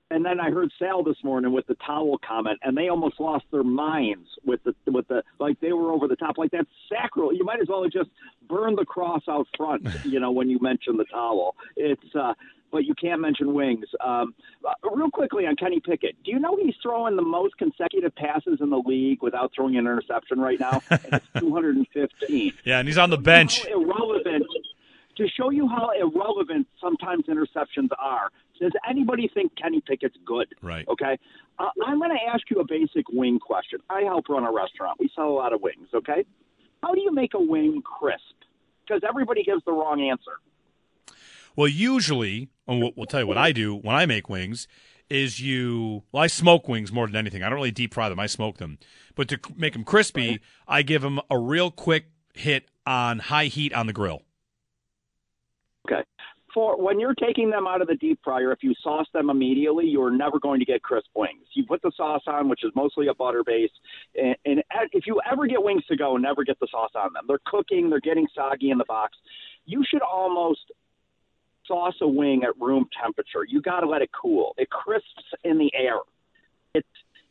And 0.08 0.24
then 0.24 0.38
I 0.38 0.50
heard 0.50 0.70
Sal 0.78 1.02
this 1.02 1.16
morning 1.24 1.52
with 1.52 1.66
the 1.66 1.74
towel 1.84 2.16
comment, 2.24 2.60
and 2.62 2.76
they 2.76 2.88
almost 2.88 3.18
lost 3.18 3.44
their 3.50 3.64
minds 3.64 4.28
with 4.44 4.60
the 4.62 4.72
with 4.86 5.08
the 5.08 5.24
like 5.40 5.58
they 5.58 5.72
were 5.72 5.90
over 5.90 6.06
the 6.06 6.14
top, 6.14 6.38
like 6.38 6.52
that's 6.52 6.68
sacral. 6.88 7.34
You 7.34 7.44
might 7.44 7.60
as 7.60 7.66
well 7.68 7.82
have 7.82 7.90
just 7.90 8.10
burned 8.48 8.78
the 8.78 8.84
cross 8.84 9.22
out 9.28 9.48
front, 9.56 9.88
you 10.04 10.20
know, 10.20 10.30
when 10.30 10.48
you 10.48 10.60
mention 10.60 10.96
the 10.96 11.06
towel. 11.06 11.56
It's 11.74 12.14
uh, 12.14 12.34
but 12.70 12.84
you 12.84 12.94
can't 12.94 13.20
mention 13.20 13.54
wings. 13.54 13.86
Um, 14.04 14.34
uh, 14.64 14.72
real 14.94 15.10
quickly 15.10 15.46
on 15.46 15.56
Kenny 15.56 15.80
Pickett, 15.80 16.16
do 16.24 16.30
you 16.30 16.38
know 16.38 16.56
he's 16.56 16.74
throwing 16.82 17.16
the 17.16 17.22
most 17.22 17.56
consecutive 17.58 18.14
passes 18.14 18.58
in 18.60 18.70
the 18.70 18.82
league 18.84 19.22
without 19.22 19.52
throwing 19.54 19.76
an 19.76 19.86
interception 19.86 20.40
right 20.40 20.58
now? 20.58 20.82
and 20.90 21.04
it's 21.12 21.26
215. 21.38 22.52
Yeah, 22.64 22.78
and 22.78 22.88
he's 22.88 22.98
on 22.98 23.10
the 23.10 23.18
bench. 23.18 23.66
How 23.66 23.80
irrelevant. 23.80 24.46
to 25.16 25.28
show 25.28 25.50
you 25.50 25.68
how 25.68 25.90
irrelevant 25.98 26.66
sometimes 26.80 27.24
interceptions 27.26 27.88
are. 27.98 28.30
Does 28.60 28.72
anybody 28.88 29.30
think 29.32 29.52
Kenny 29.56 29.80
Pickett's 29.80 30.16
good? 30.24 30.48
Right. 30.62 30.86
Okay. 30.88 31.18
Uh, 31.58 31.68
I'm 31.86 31.98
going 31.98 32.10
to 32.10 32.32
ask 32.32 32.50
you 32.50 32.60
a 32.60 32.66
basic 32.66 33.08
wing 33.10 33.38
question. 33.38 33.80
I 33.88 34.02
help 34.02 34.28
run 34.28 34.44
a 34.44 34.52
restaurant. 34.52 34.98
We 34.98 35.10
sell 35.14 35.28
a 35.28 35.36
lot 35.36 35.52
of 35.52 35.60
wings. 35.60 35.88
Okay. 35.94 36.24
How 36.82 36.94
do 36.94 37.00
you 37.00 37.12
make 37.12 37.34
a 37.34 37.40
wing 37.40 37.82
crisp? 37.82 38.22
Because 38.86 39.02
everybody 39.06 39.42
gives 39.42 39.64
the 39.64 39.72
wrong 39.72 40.00
answer. 40.02 40.38
Well, 41.56 41.68
usually, 41.68 42.50
and 42.66 42.80
we'll, 42.80 42.92
we'll 42.96 43.06
tell 43.06 43.20
you 43.20 43.26
what 43.26 43.38
I 43.38 43.52
do 43.52 43.74
when 43.74 43.94
I 43.94 44.06
make 44.06 44.28
wings 44.28 44.66
is 45.08 45.40
you. 45.40 46.02
Well, 46.12 46.22
I 46.22 46.26
smoke 46.26 46.68
wings 46.68 46.92
more 46.92 47.06
than 47.06 47.16
anything. 47.16 47.42
I 47.42 47.48
don't 47.48 47.56
really 47.56 47.70
deep 47.70 47.94
fry 47.94 48.08
them. 48.08 48.18
I 48.18 48.26
smoke 48.26 48.58
them, 48.58 48.78
but 49.14 49.28
to 49.28 49.38
make 49.56 49.72
them 49.72 49.84
crispy, 49.84 50.40
I 50.66 50.82
give 50.82 51.02
them 51.02 51.20
a 51.30 51.38
real 51.38 51.70
quick 51.70 52.06
hit 52.34 52.68
on 52.86 53.18
high 53.18 53.46
heat 53.46 53.72
on 53.72 53.86
the 53.86 53.92
grill. 53.92 54.22
Okay. 55.88 56.02
For 56.52 56.82
when 56.82 56.98
you're 56.98 57.14
taking 57.14 57.50
them 57.50 57.66
out 57.66 57.82
of 57.82 57.88
the 57.88 57.96
deep 57.96 58.18
fryer, 58.24 58.50
if 58.50 58.62
you 58.62 58.72
sauce 58.82 59.06
them 59.12 59.28
immediately, 59.28 59.84
you're 59.86 60.10
never 60.10 60.40
going 60.40 60.58
to 60.58 60.64
get 60.64 60.82
crisp 60.82 61.08
wings. 61.14 61.44
You 61.54 61.66
put 61.66 61.82
the 61.82 61.92
sauce 61.94 62.22
on, 62.26 62.48
which 62.48 62.64
is 62.64 62.72
mostly 62.74 63.08
a 63.08 63.14
butter 63.14 63.44
base, 63.44 63.70
and, 64.14 64.34
and 64.46 64.62
if 64.92 65.06
you 65.06 65.20
ever 65.30 65.46
get 65.46 65.62
wings 65.62 65.84
to 65.86 65.96
go, 65.96 66.16
never 66.16 66.44
get 66.44 66.58
the 66.58 66.66
sauce 66.70 66.92
on 66.94 67.12
them. 67.12 67.24
They're 67.28 67.40
cooking, 67.44 67.90
they're 67.90 68.00
getting 68.00 68.26
soggy 68.34 68.70
in 68.70 68.78
the 68.78 68.86
box. 68.86 69.18
You 69.66 69.84
should 69.86 70.00
almost 70.00 70.62
sauce 71.66 71.94
a 72.00 72.08
wing 72.08 72.42
at 72.44 72.58
room 72.60 72.86
temperature. 73.02 73.44
You 73.46 73.60
got 73.60 73.80
to 73.80 73.88
let 73.88 74.02
it 74.02 74.10
cool. 74.20 74.54
It 74.58 74.70
crisps 74.70 75.24
in 75.44 75.58
the 75.58 75.70
air. 75.74 75.98
It's 76.74 76.88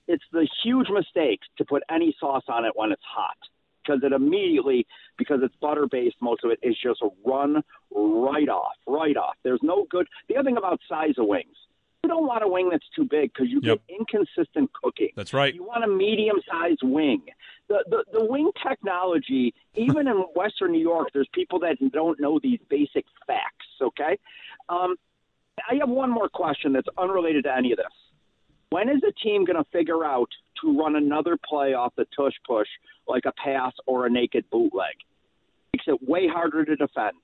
it's 0.07 0.23
the 0.31 0.47
huge 0.63 0.87
mistake 0.89 1.39
to 1.57 1.65
put 1.65 1.83
any 1.89 2.15
sauce 2.19 2.43
on 2.47 2.65
it 2.65 2.71
when 2.75 2.91
it's 2.91 3.01
hot 3.03 3.37
because 3.83 4.01
it 4.03 4.11
immediately 4.11 4.85
because 5.17 5.39
it's 5.43 5.55
butter 5.61 5.87
based 5.89 6.15
most 6.21 6.43
of 6.43 6.51
it 6.51 6.59
is 6.61 6.75
just 6.81 7.01
a 7.01 7.09
run 7.27 7.63
right 7.91 8.49
off 8.49 8.73
right 8.87 9.17
off 9.17 9.35
there's 9.43 9.59
no 9.63 9.85
good 9.89 10.07
the 10.29 10.35
other 10.35 10.47
thing 10.49 10.57
about 10.57 10.79
size 10.87 11.13
of 11.17 11.25
wings 11.27 11.55
you 12.03 12.09
don't 12.09 12.27
want 12.27 12.43
a 12.43 12.47
wing 12.47 12.69
that's 12.69 12.85
too 12.95 13.03
big 13.09 13.31
because 13.33 13.49
you 13.49 13.59
Yep. 13.63 13.81
get 13.87 13.95
inconsistent 13.99 14.71
cooking 14.73 15.09
That's 15.15 15.33
right. 15.33 15.53
you 15.53 15.63
want 15.63 15.83
a 15.83 15.87
medium 15.87 16.37
sized 16.49 16.83
wing 16.83 17.21
the, 17.67 17.83
the 17.89 18.03
the 18.13 18.25
wing 18.25 18.51
technology 18.65 19.53
even 19.75 20.07
in 20.07 20.15
western 20.35 20.71
new 20.71 20.81
york 20.81 21.09
there's 21.13 21.29
people 21.33 21.59
that 21.59 21.77
don't 21.91 22.19
know 22.19 22.39
these 22.41 22.59
basic 22.69 23.05
facts 23.27 23.67
okay 23.81 24.17
um, 24.69 24.95
i 25.69 25.75
have 25.75 25.89
one 25.89 26.09
more 26.09 26.29
question 26.29 26.73
that's 26.73 26.87
unrelated 26.97 27.43
to 27.43 27.55
any 27.55 27.71
of 27.71 27.77
this 27.77 27.85
when 28.75 28.89
is 28.89 29.01
a 29.07 29.11
team 29.23 29.45
going 29.45 29.55
to 29.55 29.69
figure 29.71 30.03
out 30.03 30.27
to 30.61 30.77
run 30.77 30.97
another 30.97 31.37
play 31.47 31.73
off 31.73 31.93
the 31.95 32.05
tush 32.13 32.33
push 32.45 32.67
like 33.07 33.23
a 33.23 33.31
pass 33.31 33.71
or 33.85 34.05
a 34.05 34.09
naked 34.09 34.43
bootleg? 34.51 34.95
Makes 35.73 35.85
it 35.87 36.05
way 36.05 36.27
harder 36.27 36.65
to 36.65 36.75
defend. 36.75 37.15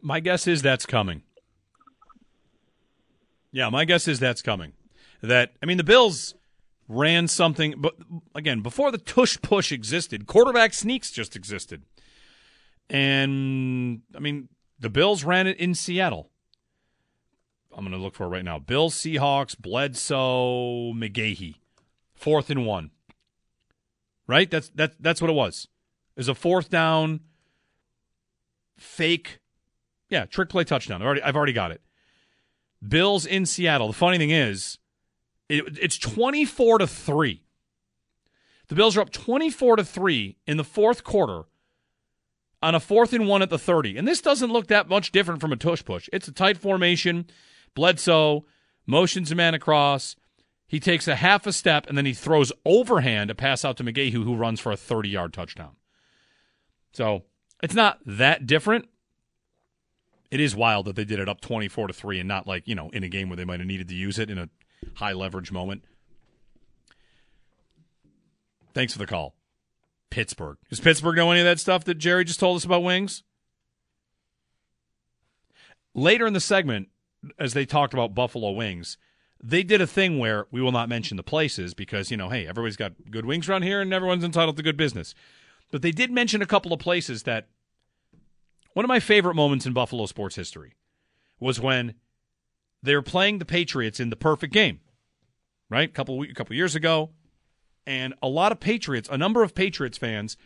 My 0.00 0.20
guess 0.20 0.46
is 0.46 0.62
that's 0.62 0.86
coming. 0.86 1.22
Yeah, 3.50 3.68
my 3.68 3.84
guess 3.84 4.06
is 4.06 4.20
that's 4.20 4.42
coming. 4.42 4.74
That 5.22 5.54
I 5.60 5.66
mean, 5.66 5.76
the 5.76 5.82
Bills 5.82 6.35
ran 6.88 7.28
something, 7.28 7.74
but 7.78 7.94
again, 8.34 8.60
before 8.60 8.90
the 8.90 8.98
tush 8.98 9.38
push 9.42 9.72
existed, 9.72 10.26
quarterback 10.26 10.72
sneaks 10.74 11.10
just 11.10 11.36
existed, 11.36 11.82
and 12.88 14.02
I 14.14 14.20
mean, 14.20 14.48
the 14.78 14.90
Bills 14.90 15.24
ran 15.24 15.46
it 15.46 15.58
in 15.58 15.74
Seattle. 15.74 16.30
I'm 17.72 17.84
going 17.84 17.92
to 17.92 18.02
look 18.02 18.14
for 18.14 18.24
it 18.24 18.28
right 18.28 18.44
now. 18.44 18.58
Bills, 18.58 18.94
Seahawks, 18.94 19.58
Bledsoe, 19.58 20.92
McGahee, 20.94 21.56
fourth 22.14 22.48
and 22.48 22.64
one. 22.64 22.90
Right? 24.26 24.50
That's 24.50 24.70
that. 24.70 24.94
That's 25.00 25.20
what 25.20 25.30
it 25.30 25.34
was. 25.34 25.68
Was 26.16 26.28
a 26.28 26.34
fourth 26.34 26.70
down, 26.70 27.20
fake 28.78 29.40
yeah, 30.08 30.24
trick 30.26 30.48
play 30.48 30.64
touchdown. 30.64 31.02
I've 31.02 31.06
already, 31.06 31.22
I've 31.22 31.36
already 31.36 31.52
got 31.52 31.70
it. 31.70 31.80
Bills 32.86 33.26
in 33.26 33.46
Seattle. 33.46 33.88
The 33.88 33.94
funny 33.94 34.18
thing 34.18 34.30
is, 34.30 34.78
it, 35.48 35.78
it's 35.80 35.98
twenty 35.98 36.44
four 36.44 36.78
to 36.78 36.86
three. 36.86 37.42
The 38.68 38.74
Bills 38.74 38.96
are 38.96 39.00
up 39.00 39.10
twenty 39.10 39.50
four 39.50 39.76
to 39.76 39.84
three 39.84 40.36
in 40.46 40.56
the 40.56 40.64
fourth 40.64 41.04
quarter 41.04 41.44
on 42.62 42.74
a 42.74 42.80
fourth 42.80 43.12
and 43.12 43.28
one 43.28 43.42
at 43.42 43.50
the 43.50 43.58
thirty, 43.58 43.96
and 43.96 44.06
this 44.06 44.20
doesn't 44.20 44.52
look 44.52 44.68
that 44.68 44.88
much 44.88 45.12
different 45.12 45.40
from 45.40 45.52
a 45.52 45.56
tush 45.56 45.84
push. 45.84 46.08
It's 46.12 46.28
a 46.28 46.32
tight 46.32 46.58
formation. 46.58 47.26
Bledsoe 47.74 48.44
motions 48.86 49.30
a 49.30 49.34
man 49.34 49.54
across. 49.54 50.16
He 50.66 50.80
takes 50.80 51.06
a 51.06 51.14
half 51.14 51.46
a 51.46 51.52
step 51.52 51.86
and 51.86 51.96
then 51.96 52.06
he 52.06 52.12
throws 52.12 52.52
overhand 52.64 53.30
a 53.30 53.34
pass 53.36 53.64
out 53.64 53.76
to 53.76 53.84
McGahee, 53.84 54.12
who 54.12 54.34
runs 54.34 54.58
for 54.58 54.72
a 54.72 54.76
thirty 54.76 55.10
yard 55.10 55.32
touchdown. 55.32 55.76
So 56.92 57.24
it's 57.62 57.74
not 57.74 58.00
that 58.04 58.46
different 58.46 58.88
it 60.30 60.40
is 60.40 60.56
wild 60.56 60.86
that 60.86 60.96
they 60.96 61.04
did 61.04 61.18
it 61.18 61.28
up 61.28 61.40
24 61.40 61.88
to 61.88 61.92
3 61.92 62.20
and 62.20 62.28
not 62.28 62.46
like, 62.46 62.66
you 62.66 62.74
know, 62.74 62.90
in 62.90 63.04
a 63.04 63.08
game 63.08 63.28
where 63.28 63.36
they 63.36 63.44
might 63.44 63.60
have 63.60 63.66
needed 63.66 63.88
to 63.88 63.94
use 63.94 64.18
it 64.18 64.30
in 64.30 64.38
a 64.38 64.48
high 64.94 65.12
leverage 65.12 65.52
moment. 65.52 65.82
Thanks 68.74 68.92
for 68.92 68.98
the 68.98 69.06
call. 69.06 69.34
Pittsburgh. 70.10 70.58
Does 70.68 70.80
Pittsburgh 70.80 71.16
know 71.16 71.30
any 71.30 71.40
of 71.40 71.46
that 71.46 71.60
stuff 71.60 71.84
that 71.84 71.96
Jerry 71.96 72.24
just 72.24 72.40
told 72.40 72.56
us 72.56 72.64
about 72.64 72.82
wings? 72.82 73.22
Later 75.94 76.26
in 76.26 76.34
the 76.34 76.40
segment, 76.40 76.88
as 77.38 77.54
they 77.54 77.64
talked 77.64 77.94
about 77.94 78.14
Buffalo 78.14 78.50
wings, 78.50 78.98
they 79.42 79.62
did 79.62 79.80
a 79.80 79.86
thing 79.86 80.18
where 80.18 80.46
we 80.50 80.60
will 80.60 80.72
not 80.72 80.88
mention 80.88 81.16
the 81.16 81.22
places 81.22 81.74
because, 81.74 82.10
you 82.10 82.16
know, 82.16 82.28
hey, 82.28 82.46
everybody's 82.46 82.76
got 82.76 82.92
good 83.10 83.26
wings 83.26 83.48
around 83.48 83.62
here 83.62 83.80
and 83.80 83.92
everyone's 83.92 84.24
entitled 84.24 84.56
to 84.56 84.62
good 84.62 84.76
business. 84.76 85.14
But 85.70 85.82
they 85.82 85.90
did 85.90 86.10
mention 86.10 86.42
a 86.42 86.46
couple 86.46 86.72
of 86.72 86.78
places 86.78 87.24
that 87.24 87.48
one 88.74 88.84
of 88.84 88.88
my 88.88 89.00
favorite 89.00 89.34
moments 89.34 89.66
in 89.66 89.72
Buffalo 89.72 90.06
sports 90.06 90.36
history 90.36 90.74
was 91.40 91.60
when 91.60 91.94
they 92.82 92.94
were 92.94 93.02
playing 93.02 93.38
the 93.38 93.44
Patriots 93.44 94.00
in 94.00 94.10
the 94.10 94.16
perfect 94.16 94.52
game, 94.52 94.80
right? 95.68 95.88
A 95.88 95.92
couple 95.92 96.22
a 96.22 96.34
couple 96.34 96.54
years 96.56 96.74
ago, 96.74 97.10
and 97.86 98.14
a 98.22 98.28
lot 98.28 98.52
of 98.52 98.60
Patriots, 98.60 99.08
a 99.10 99.18
number 99.18 99.42
of 99.42 99.54
Patriots 99.54 99.98
fans 99.98 100.36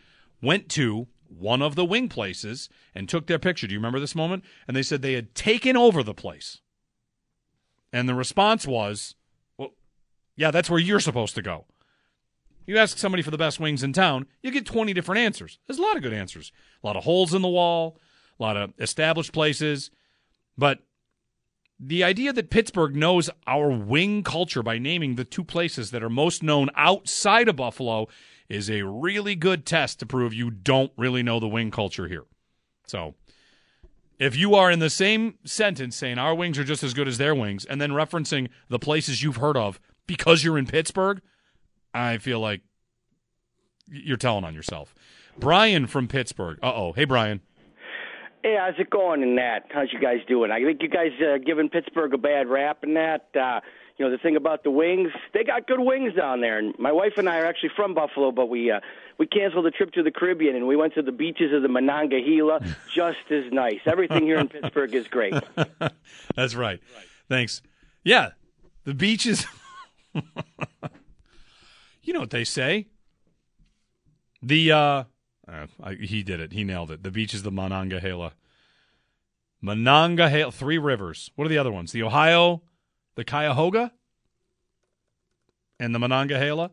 went 0.43 0.69
to 0.71 1.09
one 1.29 1.63
of 1.63 1.75
the 1.77 1.85
wing 1.85 2.09
places 2.09 2.69
and 2.95 3.09
took 3.09 3.27
their 3.27 3.39
picture. 3.39 3.67
Do 3.67 3.73
you 3.73 3.79
remember 3.79 4.01
this 4.01 4.15
moment? 4.15 4.45
And 4.67 4.77
they 4.77 4.83
said 4.83 5.01
they 5.01 5.13
had 5.13 5.35
taken 5.35 5.77
over 5.77 6.03
the 6.03 6.15
place. 6.15 6.61
And 7.93 8.09
the 8.09 8.15
response 8.15 8.67
was, 8.67 9.15
"Well, 9.57 9.75
yeah, 10.37 10.51
that's 10.51 10.71
where 10.71 10.81
you're 10.81 11.01
supposed 11.01 11.35
to 11.37 11.43
go." 11.43 11.67
You 12.67 12.79
ask 12.79 12.99
somebody 12.99 13.23
for 13.23 13.33
the 13.33 13.39
best 13.39 13.59
wings 13.59 13.83
in 13.83 13.93
town, 13.93 14.27
you 14.43 14.51
get 14.51 14.65
20 14.65 14.93
different 14.93 15.19
answers. 15.19 15.59
There's 15.67 15.79
a 15.79 15.83
lot 15.83 15.97
of 15.97 16.03
good 16.03 16.13
answers. 16.13 16.53
A 16.83 16.87
lot 16.87 16.97
of 16.97 17.05
holes 17.05 17.35
in 17.35 17.43
the 17.43 17.49
wall, 17.49 17.99
a 18.39 18.43
lot 18.43 18.57
of 18.57 18.73
established 18.79 19.33
places. 19.33 19.91
But 20.57 20.81
the 21.83 22.05
idea 22.05 22.33
that 22.35 22.51
Pittsburgh 22.51 22.95
knows 22.95 23.31
our 23.47 23.71
wing 23.71 24.23
culture 24.23 24.63
by 24.63 24.79
naming 24.79 25.15
the 25.15 25.25
two 25.25 25.43
places 25.43 25.91
that 25.91 26.03
are 26.03 26.11
most 26.11 26.43
known 26.43 26.69
outside 26.77 27.49
of 27.49 27.57
Buffalo 27.57 28.07
is 28.51 28.69
a 28.69 28.83
really 28.83 29.35
good 29.35 29.65
test 29.65 29.99
to 30.01 30.07
prove 30.07 30.35
you 30.35 30.51
don't 30.51 30.93
really 30.99 31.23
know 31.23 31.41
the 31.41 31.49
wing 31.49 31.71
culture 31.71 32.07
here. 32.07 32.25
So, 32.87 33.15
if 34.19 34.37
you 34.37 34.55
are 34.55 34.71
in 34.71 34.81
the 34.81 34.91
same 34.91 35.39
sentence 35.47 35.97
saying 35.97 36.19
our 36.19 36.35
wings 36.35 36.59
are 36.59 36.65
just 36.65 36.83
as 36.83 36.93
good 36.93 37.09
as 37.09 37.17
their 37.17 37.35
wings 37.35 37.65
and 37.65 37.81
then 37.81 37.93
referencing 37.93 38.51
the 38.69 38.79
places 38.79 39.23
you've 39.23 39.37
heard 39.37 39.57
of 39.57 39.81
because 40.07 40.45
you're 40.45 40.59
in 40.59 40.67
Pittsburgh, 40.67 41.23
I 41.95 42.19
feel 42.19 42.41
like 42.41 42.61
you're 43.89 44.19
telling 44.19 44.45
on 44.45 44.55
yourself. 44.55 44.95
Brian 45.39 45.87
from 45.87 46.09
Pittsburgh. 46.09 46.59
Uh 46.63 46.73
oh. 46.75 46.93
Hey, 46.93 47.05
Brian. 47.05 47.41
Hey, 48.42 48.56
how's 48.59 48.78
it 48.78 48.88
going 48.88 49.23
in 49.23 49.37
that? 49.37 49.66
How's 49.70 49.92
you 49.92 50.00
guys 50.00 50.20
doing? 50.26 50.50
I 50.50 50.62
think 50.62 50.80
you 50.82 50.88
guys 50.88 51.12
uh, 51.20 51.38
giving 51.44 51.68
Pittsburgh 51.68 52.14
a 52.14 52.18
bad 52.18 52.49
rap 52.49 52.78
in 52.82 52.94
that. 52.94 53.28
Uh, 53.35 53.61
you 54.00 54.06
know 54.06 54.11
the 54.11 54.18
thing 54.18 54.35
about 54.35 54.64
the 54.64 54.70
wings, 54.70 55.11
they 55.35 55.44
got 55.44 55.66
good 55.66 55.78
wings 55.78 56.14
down 56.14 56.40
there. 56.40 56.56
And 56.56 56.75
my 56.78 56.90
wife 56.90 57.18
and 57.18 57.28
I 57.28 57.38
are 57.40 57.44
actually 57.44 57.73
from 57.76 57.92
Buffalo, 57.92 58.32
but 58.32 58.47
we 58.47 58.70
uh, 58.70 58.80
we 59.18 59.26
canceled 59.26 59.66
a 59.66 59.70
trip 59.70 59.92
to 59.92 60.02
the 60.02 60.11
Caribbean 60.11 60.56
and 60.56 60.66
we 60.66 60.75
went 60.75 60.94
to 60.94 61.02
the 61.02 61.12
beaches 61.12 61.52
of 61.52 61.61
the 61.61 61.68
Monongahela. 61.68 62.61
Just 62.94 63.18
as 63.30 63.44
nice. 63.52 63.80
Everything 63.85 64.25
here 64.25 64.38
in 64.38 64.49
Pittsburgh 64.49 64.94
is 64.94 65.06
great. 65.06 65.35
That's 66.35 66.54
right. 66.54 66.80
Thanks. 67.28 67.61
Yeah, 68.02 68.30
the 68.85 68.94
beaches. 68.94 69.44
you 72.02 72.14
know 72.14 72.20
what 72.20 72.30
they 72.30 72.44
say. 72.44 72.87
The 74.42 74.73
uh, 74.73 75.04
uh 75.50 75.66
I, 75.83 75.95
he 75.95 76.23
did 76.23 76.40
it. 76.40 76.52
He 76.52 76.64
nailed 76.64 76.90
it. 76.90 77.02
The 77.02 77.11
beach 77.11 77.35
is 77.35 77.42
the 77.42 77.50
Monongahela. 77.50 78.33
Monongahela, 79.61 80.52
three 80.52 80.78
rivers. 80.78 81.30
What 81.35 81.45
are 81.45 81.49
the 81.49 81.59
other 81.59 81.73
ones? 81.73 81.92
The 81.92 82.02
Ohio, 82.02 82.62
the 83.14 83.25
Cuyahoga, 83.25 83.92
and 85.78 85.95
the 85.95 85.99
Monongahela. 85.99 86.71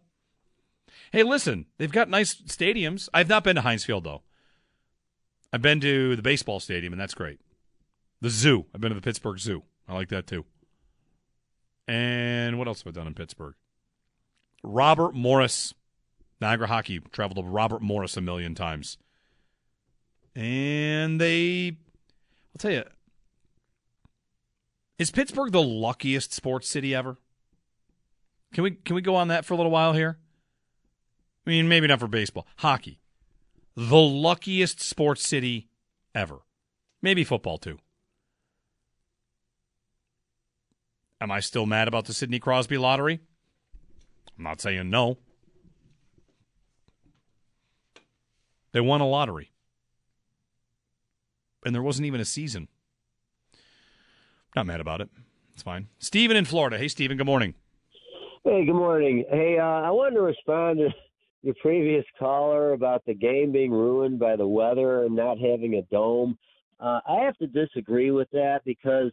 Hey, 1.11 1.23
listen, 1.23 1.65
they've 1.77 1.91
got 1.91 2.09
nice 2.09 2.35
stadiums. 2.35 3.09
I've 3.13 3.29
not 3.29 3.43
been 3.43 3.55
to 3.55 3.61
Heinz 3.61 3.83
Field 3.83 4.03
though. 4.03 4.23
I've 5.51 5.61
been 5.61 5.79
to 5.81 6.15
the 6.15 6.21
baseball 6.21 6.59
stadium, 6.59 6.93
and 6.93 7.01
that's 7.01 7.13
great. 7.13 7.39
The 8.21 8.29
zoo. 8.29 8.65
I've 8.73 8.81
been 8.81 8.89
to 8.91 8.95
the 8.95 9.01
Pittsburgh 9.01 9.39
Zoo. 9.39 9.63
I 9.87 9.93
like 9.93 10.09
that 10.09 10.27
too. 10.27 10.45
And 11.87 12.57
what 12.57 12.67
else 12.67 12.83
have 12.83 12.93
I 12.93 12.97
done 12.97 13.07
in 13.07 13.13
Pittsburgh? 13.13 13.55
Robert 14.63 15.15
Morris, 15.15 15.73
Niagara 16.39 16.67
Hockey. 16.67 16.99
Traveled 16.99 17.37
to 17.45 17.49
Robert 17.49 17.81
Morris 17.81 18.17
a 18.17 18.21
million 18.21 18.55
times. 18.55 18.97
And 20.35 21.19
they 21.19 21.77
I'll 22.57 22.59
tell 22.59 22.71
you, 22.71 22.83
is 24.97 25.11
Pittsburgh 25.11 25.51
the 25.51 25.61
luckiest 25.61 26.33
sports 26.33 26.67
city 26.67 26.93
ever? 26.95 27.17
Can 28.53 28.63
we 28.63 28.71
can 28.71 28.95
we 28.95 29.01
go 29.01 29.15
on 29.15 29.27
that 29.27 29.45
for 29.45 29.53
a 29.53 29.57
little 29.57 29.71
while 29.71 29.93
here? 29.93 30.17
I 31.45 31.49
mean, 31.49 31.67
maybe 31.67 31.87
not 31.87 31.99
for 31.99 32.07
baseball, 32.07 32.47
hockey. 32.57 32.99
The 33.75 33.95
luckiest 33.95 34.81
sports 34.81 35.27
city 35.27 35.69
ever. 36.15 36.39
Maybe 37.01 37.23
football 37.23 37.57
too. 37.57 37.77
Am 41.21 41.31
I 41.31 41.39
still 41.39 41.65
mad 41.65 41.87
about 41.87 42.05
the 42.05 42.13
Sidney 42.13 42.39
Crosby 42.39 42.77
lottery? 42.77 43.19
I'm 44.37 44.43
not 44.43 44.61
saying 44.61 44.89
no. 44.89 45.17
They 48.77 48.81
won 48.81 49.01
a 49.01 49.07
lottery. 49.07 49.49
And 51.65 51.73
there 51.73 51.81
wasn't 51.81 52.05
even 52.05 52.21
a 52.21 52.25
season. 52.25 52.67
Not 54.55 54.67
mad 54.67 54.79
about 54.79 55.01
it. 55.01 55.09
It's 55.55 55.63
fine. 55.63 55.87
Steven 55.97 56.37
in 56.37 56.45
Florida. 56.45 56.77
Hey, 56.77 56.87
Steven, 56.87 57.17
good 57.17 57.25
morning. 57.25 57.55
Hey, 58.43 58.65
good 58.65 58.75
morning. 58.75 59.25
Hey, 59.31 59.57
uh, 59.57 59.63
I 59.63 59.89
wanted 59.89 60.17
to 60.17 60.21
respond 60.21 60.77
to 60.77 60.89
your 61.41 61.55
previous 61.59 62.05
caller 62.19 62.73
about 62.73 63.03
the 63.07 63.15
game 63.15 63.51
being 63.51 63.71
ruined 63.71 64.19
by 64.19 64.35
the 64.35 64.47
weather 64.47 65.05
and 65.05 65.15
not 65.15 65.39
having 65.39 65.73
a 65.73 65.81
dome. 65.91 66.37
Uh, 66.79 66.99
I 67.09 67.21
have 67.21 67.35
to 67.37 67.47
disagree 67.47 68.11
with 68.11 68.29
that 68.29 68.59
because 68.63 69.11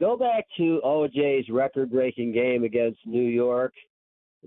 go 0.00 0.16
back 0.16 0.46
to 0.56 0.80
OJ's 0.84 1.48
record 1.48 1.92
breaking 1.92 2.32
game 2.32 2.64
against 2.64 2.98
New 3.06 3.28
York. 3.28 3.72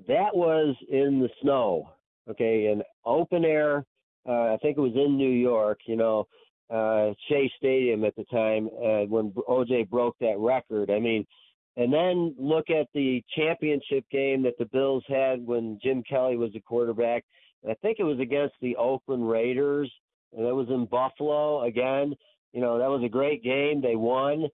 That 0.09 0.35
was 0.35 0.75
in 0.89 1.21
the 1.21 1.29
snow, 1.41 1.91
okay, 2.29 2.65
in 2.73 2.83
open 3.05 3.45
air. 3.45 3.85
Uh, 4.27 4.53
I 4.53 4.57
think 4.61 4.77
it 4.77 4.81
was 4.81 4.95
in 4.95 5.17
New 5.17 5.29
York, 5.29 5.79
you 5.85 5.95
know, 5.95 6.27
uh, 6.69 7.13
Shea 7.27 7.51
Stadium 7.57 8.03
at 8.05 8.15
the 8.15 8.23
time 8.25 8.67
uh, 8.67 9.05
when 9.05 9.31
OJ 9.31 9.89
broke 9.89 10.15
that 10.19 10.37
record. 10.37 10.89
I 10.89 10.99
mean, 10.99 11.25
and 11.75 11.91
then 11.91 12.35
look 12.37 12.69
at 12.69 12.87
the 12.93 13.23
championship 13.35 14.05
game 14.11 14.43
that 14.43 14.57
the 14.59 14.65
Bills 14.65 15.03
had 15.07 15.45
when 15.45 15.79
Jim 15.83 16.03
Kelly 16.07 16.37
was 16.37 16.53
the 16.53 16.59
quarterback. 16.61 17.25
I 17.67 17.73
think 17.75 17.97
it 17.99 18.03
was 18.03 18.19
against 18.19 18.55
the 18.61 18.75
Oakland 18.75 19.27
Raiders, 19.27 19.91
and 20.35 20.45
that 20.45 20.55
was 20.55 20.67
in 20.69 20.85
Buffalo 20.85 21.63
again. 21.63 22.13
You 22.51 22.61
know, 22.61 22.77
that 22.77 22.89
was 22.89 23.03
a 23.03 23.09
great 23.09 23.43
game. 23.43 23.81
They 23.81 23.95
won. 23.95 24.47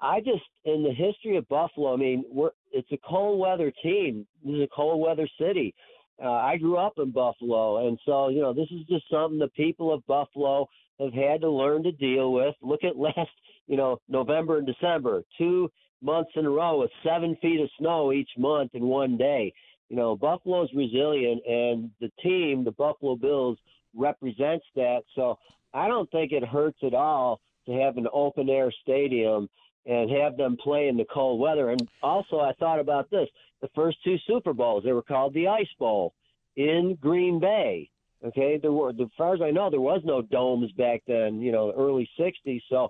I 0.00 0.20
just, 0.20 0.42
in 0.64 0.82
the 0.82 0.92
history 0.92 1.36
of 1.36 1.48
Buffalo, 1.48 1.92
I 1.92 1.96
mean, 1.96 2.24
we're 2.30 2.50
it's 2.72 2.90
a 2.92 2.98
cold 3.08 3.38
weather 3.38 3.72
team. 3.82 4.26
This 4.44 4.56
is 4.56 4.62
a 4.62 4.68
cold 4.74 5.00
weather 5.00 5.28
city. 5.40 5.74
Uh, 6.22 6.30
I 6.30 6.56
grew 6.56 6.76
up 6.76 6.94
in 6.98 7.10
Buffalo, 7.10 7.86
and 7.86 7.98
so 8.04 8.28
you 8.28 8.40
know, 8.40 8.52
this 8.52 8.68
is 8.70 8.84
just 8.88 9.04
something 9.10 9.38
the 9.38 9.48
people 9.48 9.92
of 9.92 10.06
Buffalo 10.06 10.68
have 10.98 11.12
had 11.12 11.40
to 11.42 11.50
learn 11.50 11.84
to 11.84 11.92
deal 11.92 12.32
with. 12.32 12.54
Look 12.60 12.84
at 12.84 12.96
last, 12.98 13.30
you 13.66 13.76
know, 13.76 14.00
November 14.08 14.58
and 14.58 14.66
December, 14.66 15.22
two 15.36 15.70
months 16.02 16.30
in 16.36 16.46
a 16.46 16.50
row 16.50 16.80
with 16.80 16.90
seven 17.04 17.36
feet 17.40 17.60
of 17.60 17.68
snow 17.78 18.12
each 18.12 18.30
month 18.36 18.74
in 18.74 18.84
one 18.84 19.16
day. 19.16 19.52
You 19.88 19.96
know, 19.96 20.16
Buffalo's 20.16 20.70
resilient, 20.74 21.42
and 21.46 21.90
the 22.00 22.10
team, 22.22 22.64
the 22.64 22.72
Buffalo 22.72 23.16
Bills, 23.16 23.58
represents 23.94 24.66
that. 24.76 25.00
So 25.14 25.38
I 25.72 25.88
don't 25.88 26.10
think 26.10 26.32
it 26.32 26.44
hurts 26.44 26.78
at 26.82 26.94
all 26.94 27.40
to 27.66 27.72
have 27.72 27.96
an 27.96 28.06
open 28.12 28.48
air 28.50 28.72
stadium 28.82 29.48
and 29.86 30.10
have 30.10 30.36
them 30.36 30.56
play 30.62 30.88
in 30.88 30.96
the 30.96 31.06
cold 31.12 31.40
weather. 31.40 31.70
And 31.70 31.88
also, 32.02 32.40
I 32.40 32.52
thought 32.58 32.80
about 32.80 33.10
this: 33.10 33.28
the 33.60 33.68
first 33.74 33.98
two 34.04 34.16
Super 34.26 34.52
Bowls, 34.52 34.84
they 34.84 34.92
were 34.92 35.02
called 35.02 35.34
the 35.34 35.48
Ice 35.48 35.68
Bowl 35.78 36.14
in 36.56 36.96
Green 37.00 37.38
Bay. 37.40 37.90
Okay, 38.24 38.58
there 38.60 38.72
were, 38.72 38.90
as 38.90 38.96
far 39.16 39.34
as 39.34 39.40
I 39.40 39.52
know, 39.52 39.70
there 39.70 39.80
was 39.80 40.00
no 40.04 40.22
domes 40.22 40.72
back 40.72 41.02
then. 41.06 41.40
You 41.40 41.52
know, 41.52 41.72
early 41.76 42.08
'60s. 42.18 42.60
So, 42.68 42.88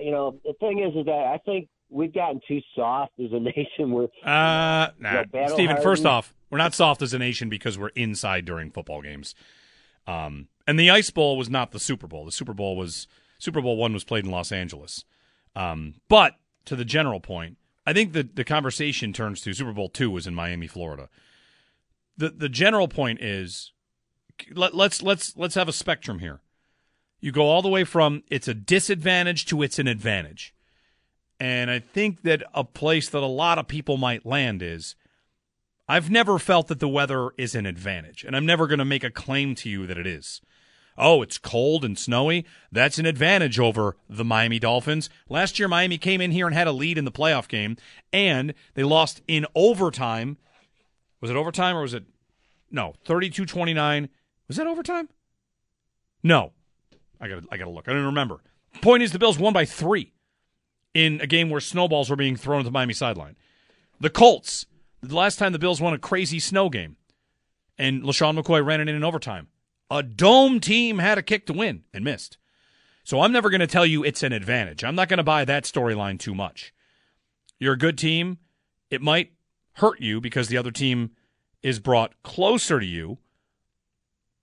you 0.00 0.10
know, 0.10 0.38
the 0.44 0.54
thing 0.54 0.82
is, 0.82 0.96
is 0.96 1.04
that 1.04 1.12
I 1.12 1.38
think 1.44 1.68
we've 1.90 2.12
gotten 2.12 2.40
too 2.48 2.60
soft 2.74 3.12
as 3.22 3.30
a 3.32 3.40
nation. 3.40 3.90
We're 3.90 4.04
uh, 4.24 4.88
nah. 4.98 5.20
you 5.20 5.26
know, 5.32 5.48
Stephen. 5.48 5.82
First 5.82 6.06
off, 6.06 6.34
we're 6.50 6.58
not 6.58 6.74
soft 6.74 7.02
as 7.02 7.12
a 7.12 7.18
nation 7.18 7.50
because 7.50 7.78
we're 7.78 7.88
inside 7.88 8.46
during 8.46 8.70
football 8.70 9.02
games. 9.02 9.34
Um, 10.06 10.48
and 10.66 10.78
the 10.78 10.90
Ice 10.90 11.10
Bowl 11.10 11.36
was 11.36 11.50
not 11.50 11.72
the 11.72 11.80
Super 11.80 12.06
Bowl. 12.06 12.24
The 12.24 12.32
Super 12.32 12.54
Bowl 12.54 12.76
was 12.76 13.06
Super 13.38 13.60
Bowl 13.60 13.76
one 13.76 13.92
was 13.92 14.04
played 14.04 14.24
in 14.24 14.30
Los 14.30 14.50
Angeles. 14.50 15.04
Um, 15.54 15.94
but 16.08 16.36
to 16.64 16.76
the 16.76 16.84
general 16.84 17.20
point, 17.20 17.58
I 17.86 17.92
think 17.92 18.12
the 18.12 18.22
the 18.22 18.44
conversation 18.44 19.12
turns 19.12 19.40
to 19.42 19.52
Super 19.52 19.72
Bowl 19.72 19.88
two 19.88 20.10
was 20.10 20.26
in 20.26 20.34
Miami, 20.34 20.66
Florida. 20.66 21.08
The 22.16 22.30
the 22.30 22.48
general 22.48 22.88
point 22.88 23.20
is 23.20 23.72
let, 24.52 24.74
let's 24.74 25.02
let's 25.02 25.36
let's 25.36 25.54
have 25.54 25.68
a 25.68 25.72
spectrum 25.72 26.18
here. 26.20 26.40
You 27.20 27.32
go 27.32 27.48
all 27.48 27.62
the 27.62 27.68
way 27.68 27.84
from 27.84 28.22
it's 28.28 28.48
a 28.48 28.54
disadvantage 28.54 29.46
to 29.46 29.62
it's 29.62 29.78
an 29.78 29.88
advantage. 29.88 30.54
And 31.40 31.70
I 31.70 31.78
think 31.78 32.22
that 32.22 32.42
a 32.54 32.64
place 32.64 33.08
that 33.10 33.22
a 33.22 33.26
lot 33.26 33.58
of 33.58 33.66
people 33.68 33.96
might 33.96 34.24
land 34.24 34.62
is 34.62 34.94
I've 35.88 36.10
never 36.10 36.38
felt 36.38 36.68
that 36.68 36.80
the 36.80 36.88
weather 36.88 37.30
is 37.36 37.54
an 37.54 37.66
advantage, 37.66 38.24
and 38.24 38.34
I'm 38.34 38.46
never 38.46 38.66
going 38.66 38.78
to 38.78 38.84
make 38.84 39.04
a 39.04 39.10
claim 39.10 39.54
to 39.56 39.68
you 39.68 39.86
that 39.86 39.98
it 39.98 40.06
is. 40.06 40.40
Oh, 40.96 41.22
it's 41.22 41.38
cold 41.38 41.84
and 41.84 41.98
snowy. 41.98 42.44
That's 42.70 42.98
an 42.98 43.06
advantage 43.06 43.58
over 43.58 43.96
the 44.08 44.24
Miami 44.24 44.58
Dolphins. 44.58 45.10
Last 45.28 45.58
year, 45.58 45.66
Miami 45.66 45.98
came 45.98 46.20
in 46.20 46.30
here 46.30 46.46
and 46.46 46.54
had 46.54 46.68
a 46.68 46.72
lead 46.72 46.98
in 46.98 47.04
the 47.04 47.10
playoff 47.12 47.48
game, 47.48 47.76
and 48.12 48.54
they 48.74 48.84
lost 48.84 49.20
in 49.26 49.46
overtime. 49.54 50.38
Was 51.20 51.30
it 51.30 51.36
overtime 51.36 51.76
or 51.76 51.82
was 51.82 51.94
it? 51.94 52.04
No, 52.70 52.94
32 53.04 53.44
29. 53.44 54.08
Was 54.46 54.56
that 54.56 54.66
overtime? 54.66 55.08
No. 56.22 56.52
I 57.20 57.28
got 57.28 57.44
I 57.50 57.56
got 57.56 57.64
to 57.64 57.70
look. 57.70 57.88
I 57.88 57.92
don't 57.92 58.04
remember. 58.04 58.40
Point 58.82 59.02
is, 59.02 59.12
the 59.12 59.18
Bills 59.18 59.38
won 59.38 59.52
by 59.52 59.64
three 59.64 60.12
in 60.92 61.20
a 61.20 61.26
game 61.26 61.50
where 61.50 61.60
snowballs 61.60 62.10
were 62.10 62.16
being 62.16 62.36
thrown 62.36 62.60
at 62.60 62.64
the 62.64 62.70
Miami 62.70 62.94
sideline. 62.94 63.36
The 64.00 64.10
Colts, 64.10 64.66
the 65.02 65.14
last 65.14 65.38
time 65.38 65.52
the 65.52 65.58
Bills 65.58 65.80
won 65.80 65.94
a 65.94 65.98
crazy 65.98 66.38
snow 66.38 66.68
game, 66.68 66.96
and 67.78 68.02
LeSean 68.02 68.38
McCoy 68.38 68.64
ran 68.64 68.80
it 68.80 68.88
in 68.88 68.94
in 68.96 69.04
overtime. 69.04 69.48
A 69.90 70.02
dome 70.02 70.60
team 70.60 70.98
had 70.98 71.18
a 71.18 71.22
kick 71.22 71.46
to 71.46 71.52
win 71.52 71.84
and 71.92 72.04
missed. 72.04 72.38
So 73.04 73.20
I'm 73.20 73.32
never 73.32 73.50
going 73.50 73.60
to 73.60 73.66
tell 73.66 73.84
you 73.84 74.02
it's 74.02 74.22
an 74.22 74.32
advantage. 74.32 74.82
I'm 74.82 74.94
not 74.94 75.08
going 75.08 75.18
to 75.18 75.24
buy 75.24 75.44
that 75.44 75.64
storyline 75.64 76.18
too 76.18 76.34
much. 76.34 76.72
You're 77.58 77.74
a 77.74 77.78
good 77.78 77.98
team. 77.98 78.38
It 78.90 79.02
might 79.02 79.32
hurt 79.74 80.00
you 80.00 80.20
because 80.20 80.48
the 80.48 80.56
other 80.56 80.70
team 80.70 81.10
is 81.62 81.78
brought 81.80 82.14
closer 82.22 82.80
to 82.80 82.86
you. 82.86 83.18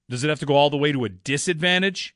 Does 0.09 0.23
it 0.23 0.29
have 0.29 0.39
to 0.39 0.45
go 0.45 0.55
all 0.55 0.69
the 0.69 0.77
way 0.77 0.91
to 0.91 1.05
a 1.05 1.09
disadvantage? 1.09 2.15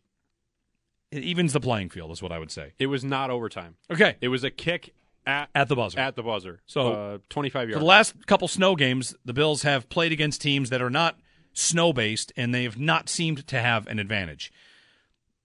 It 1.12 1.24
evens 1.24 1.54
the 1.54 1.60
playing 1.60 1.90
field, 1.90 2.12
is 2.12 2.22
what 2.22 2.32
I 2.32 2.40
would 2.40 2.52
say. 2.52 2.74
It 2.78 2.88
was 2.88 3.04
not 3.04 3.30
overtime. 3.30 3.78
Okay. 3.90 4.18
It 4.22 4.28
was 4.28 4.44
a 4.44 4.52
kick 4.52 4.94
at 5.26 5.50
at 5.56 5.68
the 5.70 5.76
buzzer. 5.76 6.00
At 6.00 6.16
the 6.16 6.24
buzzer. 6.24 6.62
So 6.66 6.92
uh, 6.92 7.18
25 7.30 7.52
For 7.66 7.70
yards. 7.70 7.80
the 7.80 7.86
last 7.86 8.28
couple 8.28 8.48
snow 8.48 8.76
games, 8.76 9.16
the 9.24 9.34
Bills 9.34 9.64
have 9.64 9.90
played 9.90 10.12
against 10.12 10.42
teams 10.42 10.70
that 10.70 10.82
are 10.82 10.90
not 10.90 11.18
snow 11.56 11.92
based, 11.92 12.32
and 12.38 12.54
they 12.54 12.64
have 12.64 12.78
not 12.78 13.10
seemed 13.10 13.48
to 13.48 13.60
have 13.60 13.88
an 13.88 13.98
advantage. 13.98 14.52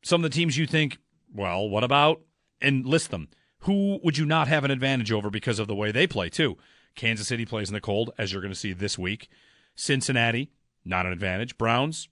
Some 0.03 0.23
of 0.23 0.31
the 0.31 0.35
teams 0.35 0.59
you 0.59 0.67
think, 0.67 0.99
well, 1.35 1.67
what 1.69 1.85
about? 1.85 2.21
And 2.61 2.85
list 2.85 3.11
them. 3.11 3.29
Who 3.61 3.99
would 4.03 4.19
you 4.19 4.27
not 4.27 4.49
have 4.49 4.65
an 4.65 4.71
advantage 4.71 5.13
over 5.13 5.31
because 5.31 5.59
of 5.59 5.69
the 5.69 5.75
way 5.75 5.93
they 5.93 6.07
play, 6.07 6.29
too? 6.29 6.59
Kansas 6.95 7.29
City 7.29 7.47
plays 7.47 7.69
in 7.69 7.75
the 7.75 7.81
cold, 7.81 8.11
as 8.19 8.33
you're 8.33 8.43
going 8.43 8.53
to 8.53 8.59
see 8.59 8.73
this 8.73 8.99
week. 8.99 9.29
Cincinnati, 9.75 10.51
not 10.85 11.07
an 11.07 11.13
advantage. 11.13 11.57
Browns, 11.57 12.09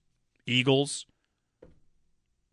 Eagles, 0.47 1.07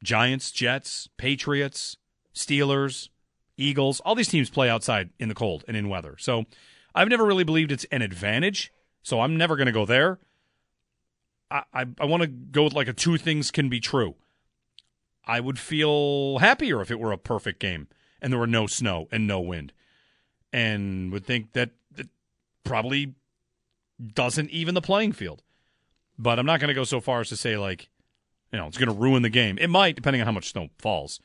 Giants, 0.03 0.51
Jets, 0.51 1.07
Patriots, 1.17 1.97
Steelers, 2.33 3.09
Eagles. 3.57 3.99
All 4.01 4.15
these 4.15 4.27
teams 4.27 4.49
play 4.49 4.69
outside 4.69 5.11
in 5.19 5.29
the 5.29 5.35
cold 5.35 5.63
and 5.67 5.77
in 5.77 5.89
weather. 5.89 6.15
So 6.17 6.45
I've 6.93 7.09
never 7.09 7.25
really 7.25 7.43
believed 7.43 7.71
it's 7.71 7.85
an 7.91 8.01
advantage. 8.01 8.71
So 9.03 9.21
I'm 9.21 9.37
never 9.37 9.55
going 9.55 9.67
to 9.67 9.71
go 9.71 9.85
there. 9.85 10.19
I, 11.49 11.63
I, 11.73 11.85
I 11.99 12.05
want 12.05 12.23
to 12.23 12.27
go 12.27 12.63
with 12.63 12.73
like 12.73 12.87
a 12.87 12.93
two 12.93 13.17
things 13.17 13.51
can 13.51 13.69
be 13.69 13.79
true. 13.79 14.15
I 15.25 15.39
would 15.39 15.57
feel 15.57 16.39
happier 16.39 16.81
if 16.81 16.91
it 16.91 16.99
were 16.99 17.11
a 17.11 17.17
perfect 17.17 17.59
game 17.59 17.87
and 18.21 18.31
there 18.31 18.39
were 18.39 18.47
no 18.47 18.67
snow 18.67 19.07
and 19.11 19.27
no 19.27 19.39
wind, 19.39 19.73
and 20.53 21.11
would 21.11 21.25
think 21.25 21.53
that 21.53 21.71
it 21.97 22.07
probably 22.63 23.13
doesn't 24.13 24.49
even 24.49 24.73
the 24.75 24.81
playing 24.81 25.11
field. 25.11 25.41
But 26.17 26.39
I'm 26.39 26.45
not 26.45 26.59
going 26.59 26.69
to 26.69 26.73
go 26.73 26.85
so 26.85 27.01
far 27.01 27.21
as 27.21 27.29
to 27.29 27.37
say 27.37 27.57
like, 27.57 27.89
you 28.51 28.57
know, 28.57 28.67
it's 28.67 28.77
going 28.77 28.89
to 28.89 28.95
ruin 28.95 29.21
the 29.21 29.29
game. 29.29 29.57
It 29.59 29.69
might, 29.69 29.95
depending 29.95 30.21
on 30.21 30.25
how 30.25 30.31
much 30.31 30.51
snow 30.51 30.69
falls. 30.77 31.19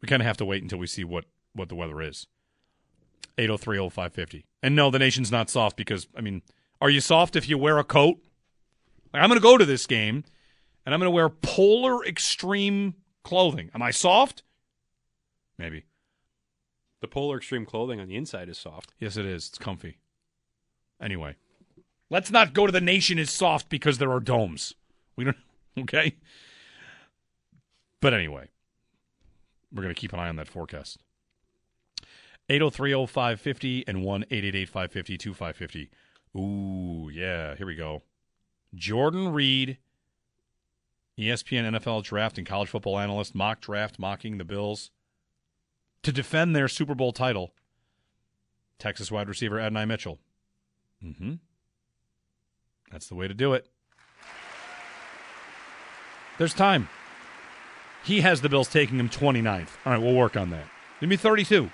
We 0.00 0.08
kind 0.08 0.22
of 0.22 0.26
have 0.26 0.36
to 0.38 0.44
wait 0.44 0.62
until 0.62 0.78
we 0.78 0.86
see 0.86 1.04
what 1.04 1.24
what 1.54 1.68
the 1.68 1.74
weather 1.74 2.00
is. 2.00 2.26
8030550. 3.38 4.44
And 4.62 4.76
no, 4.76 4.90
the 4.90 4.98
nation's 4.98 5.32
not 5.32 5.50
soft 5.50 5.76
because 5.76 6.06
I 6.16 6.20
mean, 6.20 6.42
are 6.80 6.90
you 6.90 7.00
soft 7.00 7.36
if 7.36 7.48
you 7.48 7.58
wear 7.58 7.78
a 7.78 7.84
coat? 7.84 8.18
Like, 9.16 9.22
I'm 9.22 9.30
going 9.30 9.40
to 9.40 9.42
go 9.42 9.56
to 9.56 9.64
this 9.64 9.86
game 9.86 10.24
and 10.84 10.94
I'm 10.94 11.00
going 11.00 11.10
to 11.10 11.14
wear 11.14 11.30
polar 11.30 12.04
extreme 12.04 12.96
clothing. 13.24 13.70
Am 13.74 13.80
I 13.80 13.90
soft? 13.90 14.42
Maybe. 15.56 15.84
The 17.00 17.08
polar 17.08 17.38
extreme 17.38 17.64
clothing 17.64 17.98
on 17.98 18.08
the 18.08 18.16
inside 18.16 18.50
is 18.50 18.58
soft. 18.58 18.92
Yes, 19.00 19.16
it 19.16 19.24
is. 19.24 19.48
It's 19.48 19.56
comfy. 19.56 19.96
Anyway, 21.00 21.36
let's 22.10 22.30
not 22.30 22.52
go 22.52 22.66
to 22.66 22.72
the 22.72 22.80
nation 22.82 23.18
is 23.18 23.30
soft 23.30 23.70
because 23.70 23.96
there 23.96 24.12
are 24.12 24.20
domes. 24.20 24.74
We 25.16 25.24
don't. 25.24 25.36
Okay. 25.78 26.16
But 28.00 28.14
anyway, 28.14 28.48
we're 29.70 29.82
going 29.82 29.94
to 29.94 30.00
keep 30.00 30.14
an 30.14 30.18
eye 30.18 30.30
on 30.30 30.36
that 30.36 30.48
forecast. 30.48 30.98
8030550 32.48 33.84
and 33.86 34.02
1 34.02 34.22
550 34.22 35.18
2550. 35.18 35.90
Ooh, 36.34 37.10
yeah, 37.12 37.56
here 37.56 37.66
we 37.66 37.74
go. 37.74 38.02
Jordan 38.74 39.32
Reid, 39.32 39.78
ESPN 41.18 41.76
NFL 41.76 42.04
draft 42.04 42.38
and 42.38 42.46
college 42.46 42.68
football 42.68 42.98
analyst, 42.98 43.34
mock 43.34 43.60
draft 43.60 43.98
mocking 43.98 44.38
the 44.38 44.44
Bills 44.44 44.90
to 46.02 46.12
defend 46.12 46.54
their 46.54 46.68
Super 46.68 46.94
Bowl 46.94 47.12
title. 47.12 47.52
Texas 48.78 49.10
wide 49.10 49.28
receiver 49.28 49.58
Adonai 49.58 49.86
Mitchell. 49.86 50.18
Mm-hmm. 51.02 51.34
That's 52.90 53.08
the 53.08 53.14
way 53.14 53.26
to 53.28 53.34
do 53.34 53.54
it. 53.54 53.68
There's 56.38 56.54
time. 56.54 56.88
He 58.04 58.20
has 58.20 58.40
the 58.40 58.48
Bills 58.48 58.68
taking 58.68 59.00
him 59.00 59.08
29th. 59.08 59.68
All 59.84 59.92
right, 59.92 60.00
we'll 60.00 60.14
work 60.14 60.36
on 60.36 60.50
that. 60.50 60.66
Give 61.00 61.08
me 61.08 61.16
32 61.16 61.70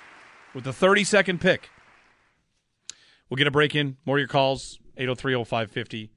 with 0.53 0.63
the 0.63 0.71
32nd 0.71 1.39
pick. 1.39 1.69
We'll 3.29 3.37
get 3.37 3.47
a 3.47 3.51
break 3.51 3.75
in. 3.75 3.97
More 4.05 4.17
of 4.17 4.21
your 4.21 4.27
calls. 4.27 4.79
803 4.97 5.43
0550. 5.43 6.11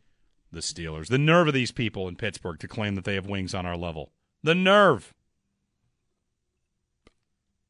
The 0.57 0.63
Steelers. 0.63 1.09
The 1.09 1.19
nerve 1.19 1.49
of 1.49 1.55
these 1.55 1.71
people 1.71 2.09
in 2.09 2.17
Pittsburgh 2.17 2.59
to 2.61 2.67
claim 2.67 2.95
that 2.95 3.05
they 3.05 3.15
have 3.15 3.27
wings 3.27 3.55
on 3.55 3.67
our 3.67 3.77
level. 3.77 4.11
The 4.43 4.55
nerve. 4.55 5.15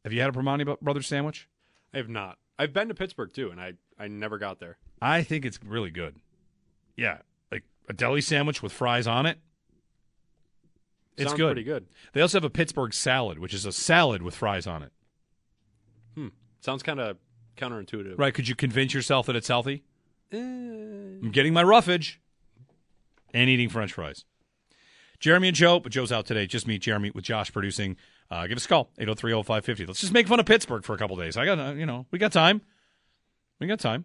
Have 0.04 0.12
you 0.12 0.20
had 0.20 0.30
a 0.30 0.32
Primanti 0.32 0.80
Brothers 0.80 1.08
sandwich? 1.08 1.48
I 1.92 1.96
have 1.96 2.08
not. 2.08 2.38
I've 2.60 2.72
been 2.72 2.86
to 2.86 2.94
Pittsburgh 2.94 3.32
too, 3.32 3.50
and 3.50 3.60
I, 3.60 3.72
I 3.98 4.06
never 4.06 4.38
got 4.38 4.60
there. 4.60 4.78
I 5.02 5.24
think 5.24 5.44
it's 5.44 5.58
really 5.64 5.90
good. 5.90 6.14
Yeah, 6.96 7.18
like 7.50 7.64
a 7.88 7.92
deli 7.92 8.20
sandwich 8.20 8.62
with 8.62 8.72
fries 8.72 9.08
on 9.08 9.26
it. 9.26 9.40
It's 11.16 11.30
Sounds 11.30 11.36
good. 11.36 11.54
pretty 11.54 11.64
good. 11.64 11.86
They 12.12 12.20
also 12.20 12.36
have 12.38 12.44
a 12.44 12.50
Pittsburgh 12.50 12.94
salad, 12.94 13.40
which 13.40 13.52
is 13.52 13.66
a 13.66 13.72
salad 13.72 14.22
with 14.22 14.36
fries 14.36 14.68
on 14.68 14.84
it. 14.84 14.92
Hmm. 16.14 16.28
Sounds 16.60 16.84
kind 16.84 17.00
of 17.00 17.16
counterintuitive. 17.56 18.16
Right? 18.16 18.32
Could 18.32 18.46
you 18.46 18.54
convince 18.54 18.94
yourself 18.94 19.26
that 19.26 19.34
it's 19.34 19.48
healthy? 19.48 19.82
Eh, 20.30 20.38
I'm 20.38 21.32
getting 21.32 21.52
my 21.52 21.64
roughage 21.64 22.20
and 23.36 23.50
eating 23.50 23.68
French 23.68 23.92
fries. 23.92 24.24
Jeremy 25.20 25.48
and 25.48 25.56
Joe, 25.56 25.78
but 25.78 25.92
Joe's 25.92 26.10
out 26.10 26.26
today. 26.26 26.46
Just 26.46 26.66
me, 26.66 26.78
Jeremy, 26.78 27.10
with 27.10 27.24
Josh 27.24 27.52
producing. 27.52 27.96
Uh, 28.30 28.46
give 28.46 28.56
us 28.56 28.64
a 28.64 28.68
call, 28.68 28.90
803 28.98 29.32
0550. 29.42 29.86
Let's 29.86 30.00
just 30.00 30.12
make 30.12 30.26
fun 30.26 30.40
of 30.40 30.46
Pittsburgh 30.46 30.84
for 30.84 30.94
a 30.94 30.98
couple 30.98 31.16
days. 31.16 31.36
I 31.36 31.44
got, 31.44 31.58
uh, 31.58 31.72
you 31.74 31.86
know, 31.86 32.06
we 32.10 32.18
got 32.18 32.32
time. 32.32 32.62
We 33.60 33.66
got 33.66 33.78
time. 33.78 34.04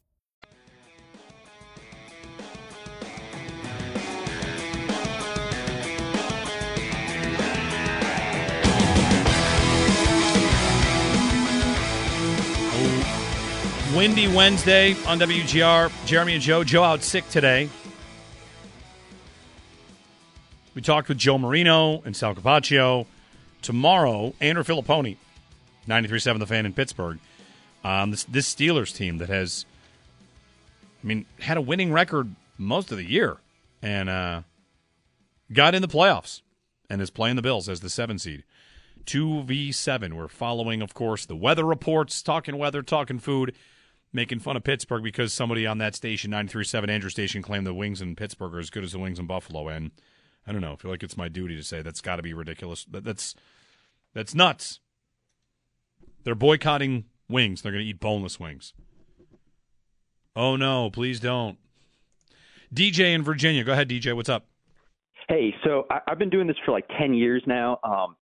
Windy 13.95 14.27
Wednesday 14.27 14.93
on 15.05 15.19
WGR. 15.19 15.91
Jeremy 16.05 16.35
and 16.35 16.41
Joe. 16.41 16.63
Joe 16.63 16.83
out 16.83 17.03
sick 17.03 17.27
today. 17.29 17.69
We 20.73 20.81
talked 20.81 21.09
with 21.09 21.17
Joe 21.17 21.37
Marino 21.37 22.01
and 22.05 22.15
Sal 22.15 22.33
Capaccio. 22.33 23.05
Tomorrow, 23.61 24.33
Andrew 24.39 24.63
Fillipponi, 24.63 25.17
93.7 25.87 26.39
The 26.39 26.47
Fan 26.47 26.65
in 26.65 26.73
Pittsburgh. 26.73 27.19
Um, 27.83 28.11
this, 28.11 28.23
this 28.23 28.53
Steelers 28.53 28.95
team 28.95 29.17
that 29.17 29.29
has, 29.29 29.65
I 31.03 31.07
mean, 31.07 31.25
had 31.41 31.57
a 31.57 31.61
winning 31.61 31.91
record 31.91 32.33
most 32.57 32.91
of 32.91 32.97
the 32.97 33.03
year 33.03 33.37
and 33.81 34.09
uh, 34.09 34.41
got 35.51 35.75
in 35.75 35.81
the 35.81 35.87
playoffs 35.87 36.41
and 36.89 37.01
is 37.01 37.09
playing 37.09 37.35
the 37.35 37.41
Bills 37.41 37.67
as 37.67 37.81
the 37.81 37.89
seven 37.89 38.17
seed. 38.17 38.43
2v7. 39.05 40.13
We're 40.13 40.27
following, 40.27 40.81
of 40.81 40.93
course, 40.93 41.25
the 41.25 41.35
weather 41.35 41.65
reports, 41.65 42.21
talking 42.21 42.57
weather, 42.57 42.81
talking 42.81 43.19
food, 43.19 43.53
making 44.13 44.39
fun 44.39 44.57
of 44.57 44.63
Pittsburgh 44.63 45.03
because 45.03 45.33
somebody 45.33 45.65
on 45.65 45.77
that 45.79 45.95
station, 45.95 46.31
93.7 46.31 46.89
Andrew 46.89 47.09
Station, 47.09 47.41
claimed 47.41 47.65
the 47.65 47.73
wings 47.73 48.01
in 48.01 48.15
Pittsburgh 48.15 48.53
are 48.55 48.59
as 48.59 48.69
good 48.69 48.83
as 48.83 48.91
the 48.91 48.99
wings 48.99 49.19
in 49.19 49.27
Buffalo. 49.27 49.67
And 49.67 49.91
I 50.45 50.51
don't 50.51 50.61
know. 50.61 50.73
I 50.73 50.75
feel 50.75 50.91
like 50.91 51.03
it's 51.03 51.17
my 51.17 51.29
duty 51.29 51.55
to 51.55 51.63
say 51.63 51.81
that's 51.81 52.01
got 52.01 52.17
to 52.17 52.23
be 52.23 52.33
ridiculous. 52.33 52.85
That, 52.85 53.03
that's 53.03 53.35
that's 54.13 54.35
nuts. 54.35 54.79
They're 56.23 56.35
boycotting 56.35 57.05
wings. 57.29 57.61
They're 57.61 57.71
going 57.71 57.83
to 57.83 57.89
eat 57.89 57.99
boneless 57.99 58.39
wings. 58.39 58.73
Oh 60.35 60.55
no! 60.55 60.89
Please 60.89 61.19
don't. 61.19 61.57
DJ 62.73 63.13
in 63.13 63.23
Virginia. 63.23 63.63
Go 63.63 63.73
ahead, 63.73 63.89
DJ. 63.89 64.15
What's 64.15 64.29
up? 64.29 64.45
Hey, 65.27 65.53
so 65.63 65.85
I, 65.89 65.99
I've 66.07 66.19
been 66.19 66.29
doing 66.29 66.47
this 66.47 66.55
for 66.65 66.71
like 66.71 66.85
ten 66.97 67.13
years 67.13 67.43
now, 67.45 67.79
um, 67.83 68.15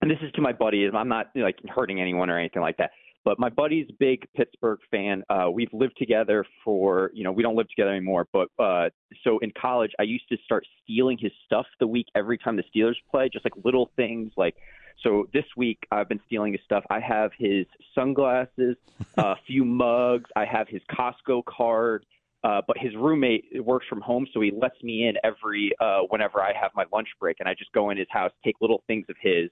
and 0.00 0.10
this 0.10 0.18
is 0.22 0.30
to 0.32 0.40
my 0.40 0.52
buddy. 0.52 0.88
I'm 0.92 1.08
not 1.08 1.26
like 1.34 1.56
hurting 1.68 2.00
anyone 2.00 2.30
or 2.30 2.38
anything 2.38 2.62
like 2.62 2.76
that. 2.76 2.90
But 3.28 3.38
my 3.38 3.50
buddy's 3.50 3.86
big 3.98 4.26
Pittsburgh 4.34 4.78
fan. 4.90 5.22
Uh, 5.28 5.50
we've 5.52 5.68
lived 5.74 5.98
together 5.98 6.46
for, 6.64 7.10
you 7.12 7.24
know, 7.24 7.30
we 7.30 7.42
don't 7.42 7.56
live 7.56 7.68
together 7.68 7.90
anymore. 7.90 8.26
But 8.32 8.48
uh, 8.58 8.88
so 9.22 9.38
in 9.40 9.52
college, 9.60 9.90
I 9.98 10.04
used 10.04 10.26
to 10.30 10.38
start 10.46 10.66
stealing 10.82 11.18
his 11.20 11.30
stuff 11.44 11.66
the 11.78 11.86
week 11.86 12.06
every 12.14 12.38
time 12.38 12.56
the 12.56 12.62
Steelers 12.74 12.94
play, 13.10 13.28
just 13.30 13.44
like 13.44 13.52
little 13.66 13.90
things 13.96 14.32
like. 14.38 14.56
So 15.02 15.28
this 15.34 15.44
week, 15.58 15.76
I've 15.90 16.08
been 16.08 16.22
stealing 16.26 16.54
his 16.54 16.62
stuff. 16.64 16.84
I 16.88 17.00
have 17.00 17.32
his 17.38 17.66
sunglasses, 17.94 18.76
a 19.18 19.34
few 19.46 19.62
mugs. 19.62 20.30
I 20.34 20.46
have 20.46 20.66
his 20.66 20.80
Costco 20.90 21.44
card. 21.44 22.06
Uh, 22.44 22.62
but 22.66 22.78
his 22.78 22.94
roommate 22.94 23.44
works 23.62 23.84
from 23.88 24.00
home, 24.00 24.26
so 24.32 24.40
he 24.40 24.52
lets 24.52 24.82
me 24.82 25.06
in 25.06 25.16
every 25.22 25.72
uh, 25.80 25.98
whenever 26.08 26.40
I 26.40 26.54
have 26.58 26.70
my 26.74 26.84
lunch 26.92 27.08
break, 27.20 27.36
and 27.40 27.48
I 27.48 27.52
just 27.52 27.72
go 27.72 27.90
in 27.90 27.98
his 27.98 28.06
house, 28.10 28.30
take 28.42 28.54
little 28.62 28.82
things 28.86 29.04
of 29.10 29.16
his. 29.20 29.50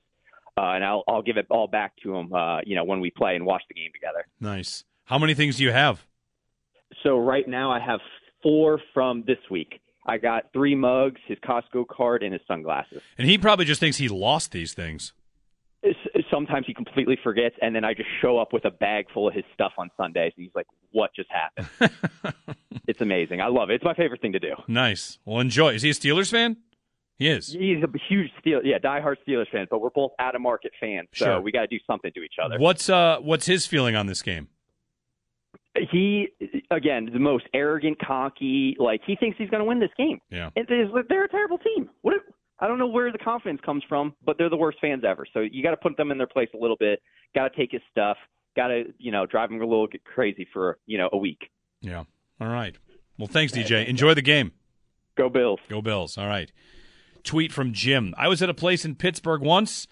Uh, 0.56 0.72
and 0.72 0.84
I'll 0.84 1.04
I'll 1.06 1.22
give 1.22 1.36
it 1.36 1.46
all 1.50 1.66
back 1.66 1.92
to 2.02 2.14
him. 2.14 2.32
Uh, 2.32 2.60
you 2.64 2.76
know, 2.76 2.84
when 2.84 3.00
we 3.00 3.10
play 3.10 3.36
and 3.36 3.44
watch 3.44 3.62
the 3.68 3.74
game 3.74 3.90
together. 3.92 4.26
Nice. 4.40 4.84
How 5.04 5.18
many 5.18 5.34
things 5.34 5.56
do 5.56 5.64
you 5.64 5.72
have? 5.72 6.04
So 7.02 7.18
right 7.18 7.46
now 7.46 7.70
I 7.70 7.80
have 7.80 8.00
four 8.42 8.80
from 8.94 9.24
this 9.26 9.38
week. 9.50 9.80
I 10.06 10.18
got 10.18 10.52
three 10.52 10.74
mugs, 10.74 11.20
his 11.26 11.38
Costco 11.38 11.88
card, 11.88 12.22
and 12.22 12.32
his 12.32 12.42
sunglasses. 12.46 13.02
And 13.18 13.28
he 13.28 13.38
probably 13.38 13.64
just 13.64 13.80
thinks 13.80 13.96
he 13.96 14.08
lost 14.08 14.52
these 14.52 14.72
things. 14.72 15.12
Sometimes 16.30 16.66
he 16.66 16.74
completely 16.74 17.18
forgets, 17.22 17.56
and 17.60 17.74
then 17.74 17.84
I 17.84 17.94
just 17.94 18.08
show 18.20 18.38
up 18.38 18.52
with 18.52 18.64
a 18.64 18.70
bag 18.70 19.06
full 19.12 19.28
of 19.28 19.34
his 19.34 19.44
stuff 19.54 19.72
on 19.78 19.90
Sundays, 19.96 20.32
and 20.36 20.44
he's 20.44 20.54
like, 20.54 20.66
"What 20.90 21.10
just 21.14 21.28
happened?" 21.30 21.92
it's 22.88 23.00
amazing. 23.00 23.40
I 23.40 23.46
love 23.48 23.70
it. 23.70 23.74
It's 23.74 23.84
my 23.84 23.94
favorite 23.94 24.20
thing 24.20 24.32
to 24.32 24.40
do. 24.40 24.54
Nice. 24.66 25.18
Well, 25.24 25.38
enjoy. 25.38 25.74
Is 25.74 25.82
he 25.82 25.90
a 25.90 25.94
Steelers 25.94 26.30
fan? 26.30 26.56
He 27.18 27.28
is. 27.28 27.48
He's 27.52 27.82
a 27.82 27.88
huge 28.08 28.30
Steel, 28.40 28.60
yeah, 28.62 28.78
diehard 28.78 29.16
Steelers 29.26 29.48
fan, 29.50 29.66
but 29.70 29.80
we're 29.80 29.90
both 29.90 30.12
out 30.18 30.34
of 30.34 30.42
market 30.42 30.72
fans, 30.78 31.08
so 31.14 31.24
Sure. 31.24 31.40
we 31.40 31.50
got 31.50 31.62
to 31.62 31.66
do 31.66 31.78
something 31.86 32.12
to 32.14 32.20
each 32.22 32.34
other. 32.42 32.58
What's 32.58 32.90
uh 32.90 33.18
what's 33.22 33.46
his 33.46 33.66
feeling 33.66 33.96
on 33.96 34.06
this 34.06 34.20
game? 34.22 34.48
He 35.90 36.28
again, 36.70 37.10
the 37.12 37.18
most 37.18 37.44
arrogant, 37.52 37.98
cocky. 37.98 38.76
Like 38.78 39.02
he 39.06 39.14
thinks 39.16 39.36
he's 39.38 39.50
going 39.50 39.60
to 39.60 39.64
win 39.64 39.78
this 39.78 39.90
game. 39.98 40.20
Yeah. 40.30 40.50
And 40.56 40.66
they're, 40.68 40.88
they're 41.08 41.24
a 41.24 41.28
terrible 41.28 41.58
team. 41.58 41.90
What? 42.02 42.16
If, 42.16 42.22
I 42.58 42.66
don't 42.66 42.78
know 42.78 42.86
where 42.86 43.12
the 43.12 43.18
confidence 43.18 43.60
comes 43.64 43.82
from, 43.86 44.14
but 44.24 44.38
they're 44.38 44.48
the 44.48 44.56
worst 44.56 44.78
fans 44.80 45.02
ever. 45.06 45.26
So 45.34 45.40
you 45.40 45.62
got 45.62 45.72
to 45.72 45.76
put 45.76 45.94
them 45.98 46.10
in 46.10 46.16
their 46.16 46.26
place 46.26 46.48
a 46.54 46.56
little 46.56 46.76
bit. 46.80 47.02
Got 47.34 47.48
to 47.52 47.56
take 47.56 47.72
his 47.72 47.82
stuff. 47.90 48.16
Got 48.56 48.68
to 48.68 48.84
you 48.98 49.12
know 49.12 49.26
drive 49.26 49.50
him 49.50 49.60
a 49.60 49.66
little 49.66 49.86
bit 49.88 50.02
crazy 50.04 50.46
for 50.52 50.78
you 50.86 50.96
know 50.96 51.10
a 51.12 51.18
week. 51.18 51.50
Yeah. 51.82 52.04
All 52.40 52.48
right. 52.48 52.76
Well, 53.18 53.28
thanks, 53.28 53.52
DJ. 53.52 53.86
Enjoy 53.86 54.14
the 54.14 54.22
game. 54.22 54.52
Go 55.16 55.28
Bills. 55.28 55.60
Go 55.68 55.80
Bills. 55.82 56.16
All 56.18 56.26
right. 56.26 56.50
Tweet 57.26 57.52
from 57.52 57.72
Jim. 57.72 58.14
I 58.16 58.28
was 58.28 58.40
at 58.40 58.48
a 58.48 58.54
place 58.54 58.84
in 58.84 58.94
Pittsburgh 58.94 59.42
once 59.42 59.86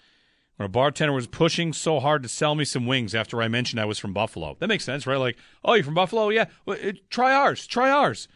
where 0.55 0.65
a 0.65 0.69
bartender 0.69 1.13
was 1.13 1.27
pushing 1.27 1.73
so 1.73 1.99
hard 1.99 2.23
to 2.23 2.29
sell 2.29 2.55
me 2.55 2.63
some 2.63 2.85
wings 2.85 3.13
after 3.13 3.41
I 3.41 3.49
mentioned 3.49 3.79
I 3.79 3.85
was 3.85 3.99
from 3.99 4.13
Buffalo. 4.13 4.55
That 4.59 4.69
makes 4.69 4.85
sense, 4.85 5.05
right? 5.05 5.17
Like, 5.17 5.37
oh, 5.63 5.73
you're 5.73 5.83
from 5.83 5.95
Buffalo? 5.95 6.29
Yeah. 6.29 6.45
Well, 6.65 6.77
it, 6.79 7.09
try 7.09 7.33
ours. 7.33 7.67
Try 7.67 7.91
ours. 7.91 8.29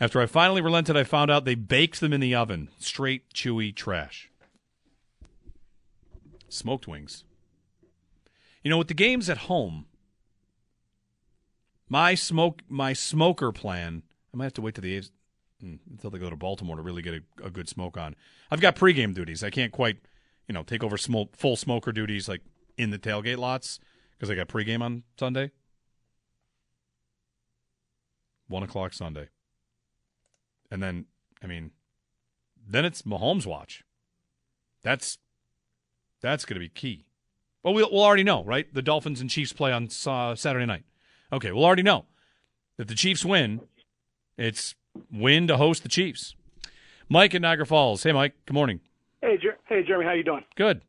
After 0.00 0.20
I 0.20 0.26
finally 0.26 0.62
relented, 0.62 0.96
I 0.96 1.04
found 1.04 1.30
out 1.30 1.44
they 1.44 1.54
baked 1.54 2.00
them 2.00 2.12
in 2.12 2.20
the 2.20 2.34
oven. 2.34 2.70
Straight, 2.78 3.32
chewy 3.34 3.74
trash. 3.74 4.30
Smoked 6.48 6.88
wings. 6.88 7.24
You 8.64 8.70
know, 8.70 8.78
with 8.78 8.88
the 8.88 8.94
games 8.94 9.28
at 9.28 9.38
home, 9.38 9.86
my 11.88 12.14
smoke, 12.14 12.62
my 12.68 12.94
smoker 12.94 13.52
plan. 13.52 14.04
I 14.32 14.36
might 14.36 14.44
have 14.44 14.54
to 14.54 14.62
wait 14.62 14.74
till 14.74 14.82
the 14.82 15.02
until 15.60 16.10
they 16.10 16.18
go 16.18 16.30
to 16.30 16.36
Baltimore 16.36 16.76
to 16.76 16.82
really 16.82 17.02
get 17.02 17.14
a, 17.14 17.46
a 17.46 17.50
good 17.50 17.68
smoke 17.68 17.96
on. 17.96 18.14
I've 18.50 18.60
got 18.60 18.76
pregame 18.76 19.14
duties. 19.14 19.42
I 19.42 19.50
can't 19.50 19.72
quite, 19.72 19.98
you 20.46 20.52
know, 20.52 20.62
take 20.62 20.84
over 20.84 20.96
smoke, 20.96 21.36
full 21.36 21.56
smoker 21.56 21.92
duties 21.92 22.28
like 22.28 22.42
in 22.76 22.90
the 22.90 22.98
tailgate 22.98 23.38
lots 23.38 23.80
because 24.12 24.30
I 24.30 24.34
got 24.34 24.48
pregame 24.48 24.82
on 24.82 25.02
Sunday. 25.18 25.50
One 28.46 28.62
o'clock 28.62 28.94
Sunday, 28.94 29.28
and 30.70 30.82
then 30.82 31.04
I 31.42 31.46
mean, 31.46 31.72
then 32.66 32.86
it's 32.86 33.02
Mahomes 33.02 33.44
watch. 33.44 33.84
That's 34.82 35.18
that's 36.22 36.46
going 36.46 36.54
to 36.54 36.60
be 36.60 36.70
key. 36.70 37.04
Well, 37.62 37.74
we'll 37.74 37.90
we'll 37.92 38.02
already 38.02 38.24
know, 38.24 38.42
right? 38.44 38.72
The 38.72 38.80
Dolphins 38.80 39.20
and 39.20 39.28
Chiefs 39.28 39.52
play 39.52 39.70
on 39.70 39.90
uh, 40.06 40.34
Saturday 40.34 40.64
night. 40.64 40.84
Okay, 41.30 41.52
we'll 41.52 41.64
already 41.64 41.82
know 41.82 42.06
if 42.78 42.86
the 42.86 42.94
Chiefs 42.94 43.24
win, 43.24 43.60
it's 44.38 44.74
win 45.12 45.46
to 45.48 45.56
host 45.56 45.82
the 45.82 45.88
Chiefs. 45.88 46.34
Mike 47.08 47.34
in 47.34 47.42
Niagara 47.42 47.66
Falls. 47.66 48.02
Hey, 48.02 48.12
Mike. 48.12 48.34
Good 48.46 48.54
morning. 48.54 48.80
Hey, 49.22 49.38
Jer- 49.40 49.58
hey, 49.66 49.82
Jeremy, 49.82 50.04
how 50.04 50.12
you 50.12 50.24
doing? 50.24 50.44
Good. 50.56 50.82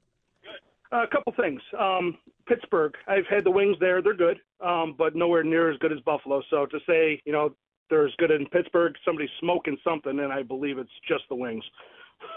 Uh, 0.92 1.04
a 1.04 1.08
couple 1.08 1.34
things. 1.34 1.62
Um, 1.80 2.18
Pittsburgh, 2.48 2.94
I've 3.08 3.28
had 3.28 3.44
the 3.44 3.52
wings 3.52 3.78
there; 3.80 4.02
they're 4.02 4.16
good, 4.16 4.40
um, 4.60 4.96
but 4.98 5.16
nowhere 5.16 5.44
near 5.44 5.72
as 5.72 5.78
good 5.78 5.92
as 5.92 6.00
Buffalo. 6.02 6.42
So 6.50 6.66
to 6.66 6.80
say, 6.88 7.22
you 7.26 7.32
know, 7.32 7.54
they're 7.90 8.08
as 8.08 8.14
good 8.18 8.32
in 8.32 8.46
Pittsburgh, 8.48 8.94
somebody's 9.06 9.30
smoking 9.40 9.78
something, 9.84 10.20
and 10.20 10.34
I 10.34 10.44
believe 10.44 10.78
it's 10.78 10.90
just 11.08 11.24
the 11.30 11.36
wings. 11.36 11.64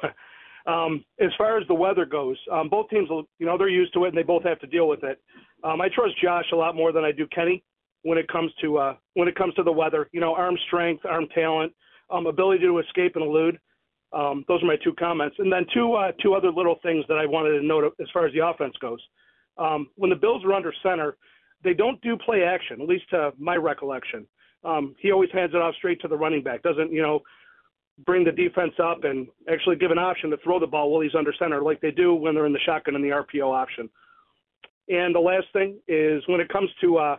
um, 0.66 1.04
as 1.20 1.30
far 1.36 1.58
as 1.58 1.66
the 1.66 1.74
weather 1.74 2.04
goes, 2.04 2.36
um, 2.50 2.68
both 2.68 2.88
teams, 2.90 3.08
you 3.38 3.46
know, 3.46 3.56
they're 3.56 3.68
used 3.68 3.94
to 3.94 4.04
it, 4.04 4.08
and 4.08 4.16
they 4.16 4.22
both 4.22 4.44
have 4.44 4.60
to 4.60 4.66
deal 4.66 4.88
with 4.88 5.02
it. 5.02 5.20
Um, 5.64 5.80
I 5.80 5.88
trust 5.88 6.14
Josh 6.22 6.46
a 6.52 6.56
lot 6.56 6.76
more 6.76 6.92
than 6.92 7.04
I 7.04 7.12
do 7.12 7.26
Kenny 7.28 7.62
when 8.02 8.18
it 8.18 8.28
comes 8.28 8.52
to 8.60 8.78
uh, 8.78 8.94
when 9.14 9.28
it 9.28 9.34
comes 9.34 9.54
to 9.54 9.62
the 9.62 9.72
weather. 9.72 10.08
You 10.12 10.20
know, 10.20 10.34
arm 10.34 10.56
strength, 10.66 11.04
arm 11.06 11.26
talent, 11.34 11.72
um, 12.10 12.26
ability 12.26 12.64
to 12.64 12.78
escape 12.78 13.16
and 13.16 13.24
elude. 13.24 13.58
Um, 14.12 14.44
those 14.46 14.62
are 14.62 14.66
my 14.66 14.76
two 14.84 14.92
comments, 14.98 15.36
and 15.38 15.50
then 15.50 15.64
two 15.72 15.94
uh, 15.94 16.12
two 16.22 16.34
other 16.34 16.50
little 16.50 16.76
things 16.82 17.04
that 17.08 17.18
I 17.18 17.26
wanted 17.26 17.58
to 17.58 17.66
note 17.66 17.94
as 18.00 18.08
far 18.12 18.26
as 18.26 18.34
the 18.34 18.46
offense 18.46 18.74
goes. 18.80 19.00
Um, 19.58 19.88
when 19.96 20.10
the 20.10 20.16
Bills 20.16 20.44
are 20.44 20.52
under 20.52 20.72
center, 20.82 21.16
they 21.64 21.74
don't 21.74 22.00
do 22.02 22.16
play 22.16 22.42
action, 22.42 22.80
at 22.80 22.88
least 22.88 23.08
to 23.10 23.32
my 23.38 23.56
recollection. 23.56 24.26
Um, 24.64 24.94
he 25.00 25.12
always 25.12 25.30
hands 25.32 25.52
it 25.54 25.62
off 25.62 25.74
straight 25.76 26.00
to 26.02 26.08
the 26.08 26.16
running 26.16 26.42
back. 26.42 26.62
Doesn't 26.62 26.92
you 26.92 27.02
know 27.02 27.20
bring 28.04 28.24
the 28.24 28.32
defense 28.32 28.72
up 28.82 29.04
and 29.04 29.28
actually 29.50 29.76
give 29.76 29.90
an 29.90 29.98
option 29.98 30.30
to 30.30 30.36
throw 30.38 30.58
the 30.58 30.66
ball 30.66 30.90
while 30.90 31.00
he's 31.00 31.14
under 31.14 31.32
center, 31.38 31.62
like 31.62 31.80
they 31.80 31.90
do 31.90 32.14
when 32.14 32.34
they're 32.34 32.46
in 32.46 32.52
the 32.52 32.58
shotgun 32.60 32.94
and 32.94 33.04
the 33.04 33.10
RPO 33.10 33.54
option. 33.54 33.88
And 34.88 35.14
the 35.14 35.20
last 35.20 35.46
thing 35.52 35.78
is 35.88 36.22
when 36.26 36.40
it 36.40 36.48
comes 36.48 36.70
to 36.80 36.98
uh, 36.98 37.16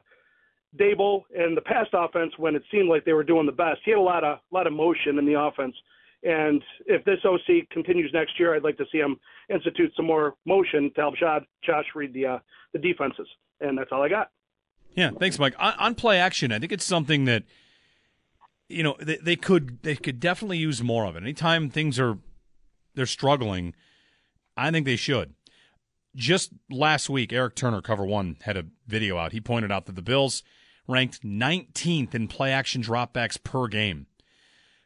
Daboll 0.80 1.24
and 1.36 1.56
the 1.56 1.62
past 1.62 1.90
offense, 1.94 2.34
when 2.38 2.56
it 2.56 2.64
seemed 2.72 2.90
like 2.90 3.06
they 3.06 3.14
were 3.14 3.24
doing 3.24 3.46
the 3.46 3.52
best, 3.52 3.82
he 3.86 3.92
had 3.92 4.00
a 4.00 4.02
lot 4.02 4.24
of 4.24 4.40
lot 4.52 4.68
of 4.68 4.74
motion 4.74 5.20
in 5.20 5.26
the 5.26 5.40
offense. 5.40 5.76
And 6.24 6.64
if 6.86 7.04
this 7.04 7.20
OC 7.26 7.70
continues 7.70 8.12
next 8.14 8.40
year, 8.40 8.56
I'd 8.56 8.64
like 8.64 8.78
to 8.78 8.86
see 8.92 8.98
him 8.98 9.20
institute 9.50 9.92
some 9.96 10.06
more 10.06 10.36
motion 10.46 10.92
to 10.96 11.02
help 11.02 11.16
Josh, 11.18 11.44
Josh 11.64 11.86
read 11.96 12.14
the 12.14 12.26
uh, 12.26 12.40
the 12.72 12.80
defenses. 12.80 13.28
And 13.60 13.78
that's 13.78 13.92
all 13.92 14.02
I 14.02 14.10
got. 14.10 14.32
Yeah, 14.96 15.12
thanks, 15.12 15.40
Mike. 15.40 15.56
On, 15.60 15.74
on 15.78 15.96
play 15.96 16.20
action, 16.20 16.52
I 16.52 16.60
think 16.60 16.72
it's 16.72 16.86
something 16.86 17.26
that 17.26 17.44
you 18.70 18.84
know 18.84 18.96
they, 19.00 19.18
they 19.18 19.36
could 19.36 19.82
they 19.84 19.96
could 19.96 20.20
definitely 20.20 20.58
use 20.58 20.82
more 20.82 21.06
of 21.06 21.16
it. 21.16 21.24
Anytime 21.24 21.70
things 21.70 22.00
are 22.00 22.18
they're 22.96 23.06
struggling, 23.06 23.74
I 24.56 24.72
think 24.72 24.86
they 24.86 24.96
should. 24.96 25.34
Just 26.16 26.52
last 26.70 27.10
week, 27.10 27.34
Eric 27.34 27.56
Turner, 27.56 27.82
Cover 27.82 28.06
One, 28.06 28.38
had 28.42 28.56
a 28.56 28.66
video 28.88 29.18
out. 29.18 29.32
He 29.32 29.42
pointed 29.42 29.72
out 29.72 29.88
that 29.88 29.96
the 29.96 30.02
Bills 30.02 30.44
ranked 30.88 31.24
19th 31.24 32.14
in 32.14 32.28
play 32.28 32.52
action 32.52 32.82
dropbacks 32.82 33.42
per 33.42 33.68
game, 33.68 34.08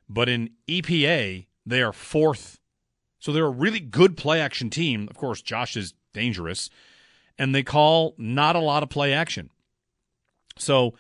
but 0.07 0.29
in 0.29 0.51
EPA 0.67 1.47
they 1.65 1.81
are 1.81 1.93
fourth. 1.93 2.59
So 3.19 3.33
they're 3.33 3.45
a 3.45 3.49
really 3.49 3.79
good 3.79 4.15
play 4.15 4.39
action 4.39 4.69
team. 4.69 5.07
Of 5.09 5.17
course, 5.17 5.41
Josh 5.41 5.75
is 5.75 5.93
dangerous, 6.13 6.69
and 7.37 7.53
they 7.53 7.63
call 7.63 8.15
not 8.17 8.55
a 8.55 8.59
lot 8.59 8.83
of 8.83 8.89
play 8.89 9.13
action. 9.13 9.49
So 10.57 10.93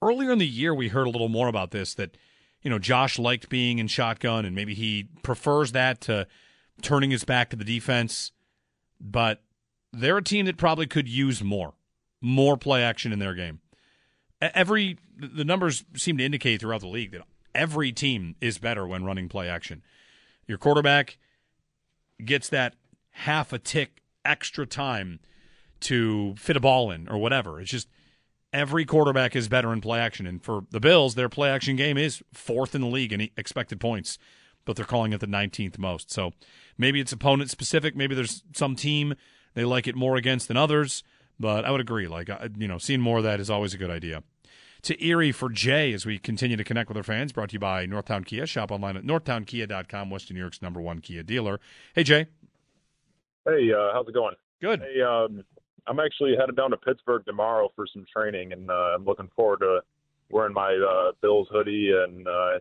earlier 0.00 0.32
in 0.32 0.38
the 0.38 0.46
year, 0.46 0.74
we 0.74 0.88
heard 0.88 1.06
a 1.06 1.10
little 1.10 1.28
more 1.28 1.48
about 1.48 1.70
this 1.70 1.94
that, 1.94 2.16
you 2.62 2.70
know, 2.70 2.78
Josh 2.78 3.18
liked 3.18 3.48
being 3.48 3.78
in 3.78 3.88
shotgun 3.88 4.44
and 4.44 4.54
maybe 4.54 4.74
he 4.74 5.08
prefers 5.22 5.72
that 5.72 6.00
to 6.02 6.26
turning 6.82 7.10
his 7.10 7.24
back 7.24 7.50
to 7.50 7.56
the 7.56 7.64
defense. 7.64 8.32
But 9.00 9.42
they're 9.92 10.18
a 10.18 10.22
team 10.22 10.46
that 10.46 10.56
probably 10.56 10.86
could 10.86 11.08
use 11.08 11.42
more, 11.42 11.74
more 12.20 12.56
play 12.56 12.82
action 12.82 13.12
in 13.12 13.18
their 13.18 13.34
game. 13.34 13.60
Every, 14.42 14.98
the 15.16 15.44
numbers 15.44 15.84
seem 15.96 16.18
to 16.18 16.24
indicate 16.24 16.60
throughout 16.60 16.80
the 16.80 16.88
league 16.88 17.12
that 17.12 17.22
every 17.54 17.92
team 17.92 18.34
is 18.40 18.58
better 18.58 18.86
when 18.86 19.04
running 19.04 19.28
play 19.28 19.48
action. 19.48 19.82
Your 20.48 20.58
quarterback 20.58 21.16
gets 22.24 22.48
that 22.48 22.74
half 23.10 23.52
a 23.52 23.58
tick 23.58 24.02
extra 24.24 24.66
time 24.66 25.20
to 25.80 26.34
fit 26.36 26.56
a 26.56 26.60
ball 26.60 26.90
in 26.90 27.08
or 27.08 27.18
whatever. 27.18 27.60
It's 27.60 27.70
just 27.70 27.88
every 28.52 28.84
quarterback 28.84 29.36
is 29.36 29.48
better 29.48 29.72
in 29.72 29.80
play 29.80 30.00
action. 30.00 30.26
And 30.26 30.42
for 30.42 30.64
the 30.70 30.80
Bills, 30.80 31.14
their 31.14 31.28
play 31.28 31.50
action 31.50 31.76
game 31.76 31.96
is 31.96 32.22
fourth 32.32 32.74
in 32.74 32.80
the 32.80 32.88
league 32.88 33.12
in 33.12 33.28
expected 33.36 33.80
points, 33.80 34.18
but 34.64 34.76
they're 34.76 34.84
calling 34.84 35.12
it 35.12 35.20
the 35.20 35.26
19th 35.26 35.78
most. 35.78 36.10
So 36.10 36.32
maybe 36.76 37.00
it's 37.00 37.12
opponent 37.12 37.50
specific. 37.50 37.94
Maybe 37.94 38.14
there's 38.14 38.42
some 38.54 38.74
team 38.74 39.14
they 39.54 39.64
like 39.64 39.86
it 39.86 39.94
more 39.94 40.16
against 40.16 40.48
than 40.48 40.56
others. 40.56 41.04
But 41.40 41.64
I 41.64 41.70
would 41.70 41.80
agree. 41.80 42.06
Like, 42.08 42.28
you 42.56 42.68
know, 42.68 42.78
seeing 42.78 43.00
more 43.00 43.18
of 43.18 43.24
that 43.24 43.40
is 43.40 43.50
always 43.50 43.74
a 43.74 43.78
good 43.78 43.90
idea. 43.90 44.22
To 44.82 45.00
Erie 45.00 45.30
for 45.30 45.48
Jay 45.48 45.92
as 45.92 46.04
we 46.04 46.18
continue 46.18 46.56
to 46.56 46.64
connect 46.64 46.88
with 46.88 46.96
our 46.96 47.04
fans, 47.04 47.30
brought 47.30 47.50
to 47.50 47.52
you 47.52 47.60
by 47.60 47.86
Northtown 47.86 48.26
Kia. 48.26 48.46
Shop 48.46 48.72
online 48.72 48.96
at 48.96 49.04
northtownkia.com, 49.04 50.10
Western 50.10 50.34
New 50.34 50.40
York's 50.40 50.60
number 50.60 50.80
one 50.80 51.00
Kia 51.00 51.22
dealer. 51.22 51.60
Hey, 51.94 52.02
Jay. 52.02 52.26
Hey, 53.44 53.72
uh, 53.72 53.92
how's 53.92 54.08
it 54.08 54.14
going? 54.14 54.34
Good. 54.60 54.80
Hey, 54.80 55.00
um, 55.00 55.44
I'm 55.86 56.00
actually 56.00 56.34
headed 56.36 56.56
down 56.56 56.70
to 56.70 56.76
Pittsburgh 56.76 57.24
tomorrow 57.24 57.70
for 57.76 57.86
some 57.92 58.04
training, 58.12 58.52
and 58.52 58.68
uh, 58.72 58.94
I'm 58.96 59.04
looking 59.04 59.30
forward 59.36 59.60
to 59.60 59.82
wearing 60.32 60.52
my 60.52 60.74
uh, 60.74 61.12
Bills 61.20 61.46
hoodie 61.52 61.92
and 61.92 62.26
uh, 62.26 62.54
you 62.54 62.60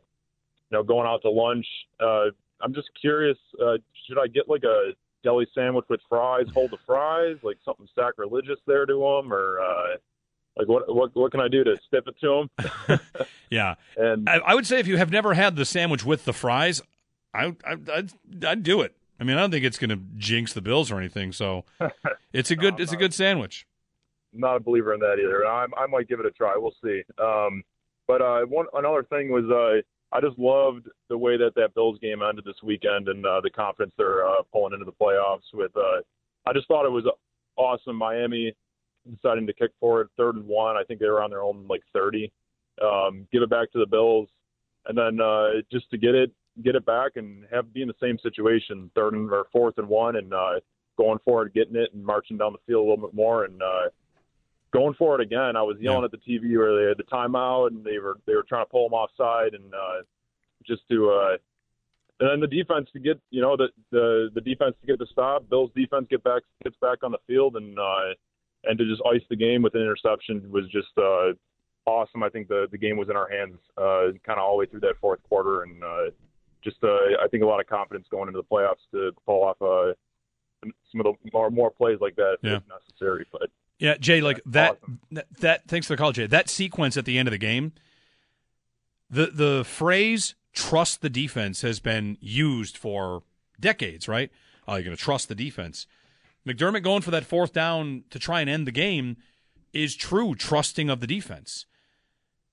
know 0.77 0.83
going 0.83 1.07
out 1.07 1.23
to 1.23 1.29
lunch. 1.31 1.65
Uh, 1.99 2.25
I'm 2.61 2.75
just 2.75 2.89
curious, 2.99 3.37
uh, 3.59 3.77
should 4.07 4.19
I 4.19 4.27
get 4.27 4.47
like 4.47 4.63
a 4.63 4.91
deli 5.23 5.47
sandwich 5.55 5.85
with 5.89 6.01
fries, 6.07 6.45
hold 6.53 6.69
the 6.69 6.77
fries, 6.85 7.37
like 7.41 7.57
something 7.65 7.87
sacrilegious 7.95 8.59
there 8.67 8.85
to 8.85 8.93
them, 8.93 9.33
or 9.33 9.59
uh, 9.59 9.97
like 10.57 10.67
what 10.67 10.93
what 10.93 11.15
what 11.15 11.31
can 11.31 11.39
I 11.39 11.47
do 11.47 11.63
to 11.63 11.77
stiff 11.87 12.05
it 12.07 12.15
to 12.21 12.47
them? 12.87 12.99
Yeah. 13.49 13.75
And 13.97 14.29
I, 14.29 14.37
I 14.37 14.55
would 14.55 14.65
say 14.65 14.79
if 14.79 14.87
you 14.87 14.97
have 14.97 15.11
never 15.11 15.33
had 15.33 15.55
the 15.57 15.65
sandwich 15.65 16.05
with 16.05 16.23
the 16.25 16.31
fries, 16.33 16.81
I, 17.33 17.47
I, 17.65 17.75
I'd, 17.93 18.11
I'd 18.45 18.63
do 18.63 18.81
it. 18.81 18.95
I 19.19 19.23
mean, 19.25 19.35
I 19.37 19.41
don't 19.41 19.51
think 19.51 19.65
it's 19.65 19.77
going 19.77 19.89
to 19.89 19.99
jinx 20.17 20.53
the 20.53 20.61
Bills 20.61 20.89
or 20.91 20.97
anything. 20.97 21.31
So 21.33 21.65
it's 22.33 22.49
a 22.49 22.55
good 22.55 22.79
it's 22.79 22.91
a 22.93 22.97
good 22.97 23.13
sandwich. 23.13 23.67
not 24.33 24.55
a 24.55 24.59
believer 24.61 24.93
in 24.93 24.99
that 25.01 25.17
either. 25.19 25.45
I, 25.45 25.65
I 25.77 25.85
might 25.87 26.07
give 26.07 26.19
it 26.21 26.25
a 26.25 26.31
try. 26.31 26.53
We'll 26.55 26.73
see. 26.83 27.03
Um, 27.21 27.63
but 28.07 28.21
uh, 28.21 28.41
one 28.45 28.65
another 28.73 29.03
thing 29.03 29.29
was 29.29 29.45
uh, 29.51 30.15
I 30.15 30.21
just 30.21 30.39
loved 30.39 30.87
the 31.09 31.17
way 31.17 31.37
that 31.37 31.53
that 31.55 31.73
Bills 31.75 31.99
game 32.01 32.21
ended 32.21 32.45
this 32.45 32.55
weekend 32.63 33.09
and 33.09 33.25
uh, 33.25 33.41
the 33.41 33.49
confidence 33.49 33.93
they're 33.97 34.25
uh, 34.27 34.41
pulling 34.51 34.73
into 34.73 34.85
the 34.85 34.93
playoffs. 34.93 35.53
With 35.53 35.75
uh, 35.77 36.01
I 36.47 36.53
just 36.53 36.67
thought 36.67 36.85
it 36.85 36.91
was 36.91 37.05
awesome. 37.57 37.97
Miami 37.97 38.53
deciding 39.09 39.47
to 39.47 39.53
kick 39.53 39.71
for 39.79 40.01
it, 40.01 40.09
third 40.17 40.35
and 40.35 40.47
one. 40.47 40.75
I 40.75 40.83
think 40.83 40.99
they 40.99 41.07
were 41.07 41.23
on 41.23 41.29
their 41.29 41.41
own 41.41 41.65
like 41.67 41.81
30. 41.93 42.31
Um, 42.81 43.27
give 43.31 43.41
it 43.41 43.49
back 43.49 43.71
to 43.71 43.79
the 43.79 43.85
Bills, 43.85 44.29
and 44.87 44.97
then 44.97 45.19
uh, 45.21 45.61
just 45.71 45.89
to 45.91 45.97
get 45.97 46.15
it 46.15 46.31
get 46.63 46.75
it 46.75 46.85
back 46.85 47.11
and 47.15 47.45
have 47.51 47.73
be 47.73 47.81
in 47.81 47.87
the 47.87 47.93
same 48.01 48.17
situation, 48.19 48.91
third 48.95 49.13
and 49.13 49.31
or 49.31 49.47
fourth 49.51 49.77
and 49.77 49.87
one, 49.87 50.15
and 50.15 50.33
uh, 50.33 50.59
going 50.97 51.19
for 51.23 51.45
it, 51.45 51.53
getting 51.53 51.75
it, 51.75 51.93
and 51.93 52.03
marching 52.03 52.37
down 52.37 52.53
the 52.53 52.59
field 52.65 52.85
a 52.85 52.89
little 52.89 53.07
bit 53.07 53.15
more, 53.15 53.45
and 53.45 53.61
uh, 53.61 53.89
going 54.73 54.93
for 54.95 55.15
it 55.15 55.21
again. 55.21 55.55
I 55.55 55.61
was 55.61 55.77
yelling 55.79 56.05
at 56.05 56.11
the 56.11 56.17
TV 56.17 56.57
where 56.57 56.75
they 56.75 56.87
had 56.87 56.97
the 56.97 57.03
timeout, 57.03 57.67
and 57.67 57.83
they 57.83 57.99
were 57.99 58.17
they 58.25 58.35
were 58.35 58.45
trying 58.47 58.65
to 58.65 58.69
pull 58.69 58.87
them 58.87 58.93
offside, 58.93 59.53
and 59.53 59.73
uh, 59.73 60.03
just 60.65 60.81
to 60.89 61.09
uh, 61.11 61.37
and 62.19 62.29
then 62.29 62.39
the 62.39 62.47
defense 62.47 62.87
to 62.93 62.99
get 62.99 63.19
you 63.29 63.41
know 63.41 63.57
the 63.57 63.69
the 63.91 64.29
the 64.33 64.41
defense 64.41 64.75
to 64.81 64.87
get 64.87 64.99
the 64.99 65.07
stop. 65.11 65.49
Bills 65.49 65.71
defense 65.75 66.07
get 66.09 66.23
back 66.23 66.43
gets 66.63 66.75
back 66.77 67.03
on 67.03 67.11
the 67.11 67.17
field, 67.27 67.55
and 67.55 67.77
uh, 67.77 68.13
and 68.63 68.77
to 68.77 68.85
just 68.85 69.01
ice 69.11 69.21
the 69.29 69.35
game 69.35 69.61
with 69.61 69.75
an 69.75 69.81
interception 69.81 70.49
was 70.51 70.65
just. 70.69 70.89
Uh, 70.97 71.33
Awesome. 71.87 72.21
I 72.21 72.29
think 72.29 72.47
the 72.47 72.67
the 72.71 72.77
game 72.77 72.95
was 72.95 73.09
in 73.09 73.15
our 73.15 73.27
hands, 73.27 73.57
uh, 73.75 74.11
kind 74.23 74.37
of 74.37 74.43
all 74.43 74.51
the 74.51 74.57
way 74.59 74.65
through 74.67 74.81
that 74.81 74.93
fourth 75.01 75.19
quarter, 75.27 75.63
and 75.63 75.83
uh, 75.83 76.11
just 76.63 76.77
uh, 76.83 76.89
I 77.19 77.27
think 77.31 77.41
a 77.41 77.47
lot 77.47 77.59
of 77.59 77.65
confidence 77.65 78.05
going 78.11 78.27
into 78.27 78.37
the 78.39 78.43
playoffs 78.43 78.75
to 78.91 79.11
pull 79.25 79.43
off 79.43 79.59
uh, 79.59 79.93
some 80.91 81.01
of 81.01 81.05
the 81.05 81.13
more 81.33 81.49
more 81.49 81.71
plays 81.71 81.97
like 81.99 82.15
that 82.17 82.37
Yeah. 82.43 82.57
if 82.57 82.63
necessary. 82.69 83.25
But 83.31 83.49
Yeah, 83.79 83.97
Jay, 83.97 84.21
like 84.21 84.41
that, 84.45 84.77
that. 85.11 85.25
That 85.39 85.67
thanks 85.67 85.87
for 85.87 85.93
the 85.93 85.97
call, 85.97 86.11
Jay. 86.11 86.27
That 86.27 86.49
sequence 86.51 86.97
at 86.97 87.05
the 87.05 87.17
end 87.17 87.27
of 87.27 87.31
the 87.31 87.39
game, 87.39 87.73
the 89.09 89.25
the 89.33 89.63
phrase 89.65 90.35
"trust 90.53 91.01
the 91.01 91.09
defense" 91.09 91.61
has 91.63 91.79
been 91.79 92.15
used 92.21 92.77
for 92.77 93.23
decades, 93.59 94.07
right? 94.07 94.29
Oh, 94.67 94.75
you're 94.75 94.83
going 94.83 94.95
to 94.95 95.01
trust 95.01 95.29
the 95.29 95.35
defense. 95.35 95.87
McDermott 96.47 96.83
going 96.83 97.01
for 97.01 97.11
that 97.11 97.25
fourth 97.25 97.53
down 97.53 98.03
to 98.09 98.19
try 98.19 98.41
and 98.41 98.49
end 98.49 98.65
the 98.65 98.71
game 98.71 99.17
is 99.73 99.95
true 99.95 100.35
trusting 100.35 100.89
of 100.89 100.99
the 100.99 101.07
defense. 101.07 101.65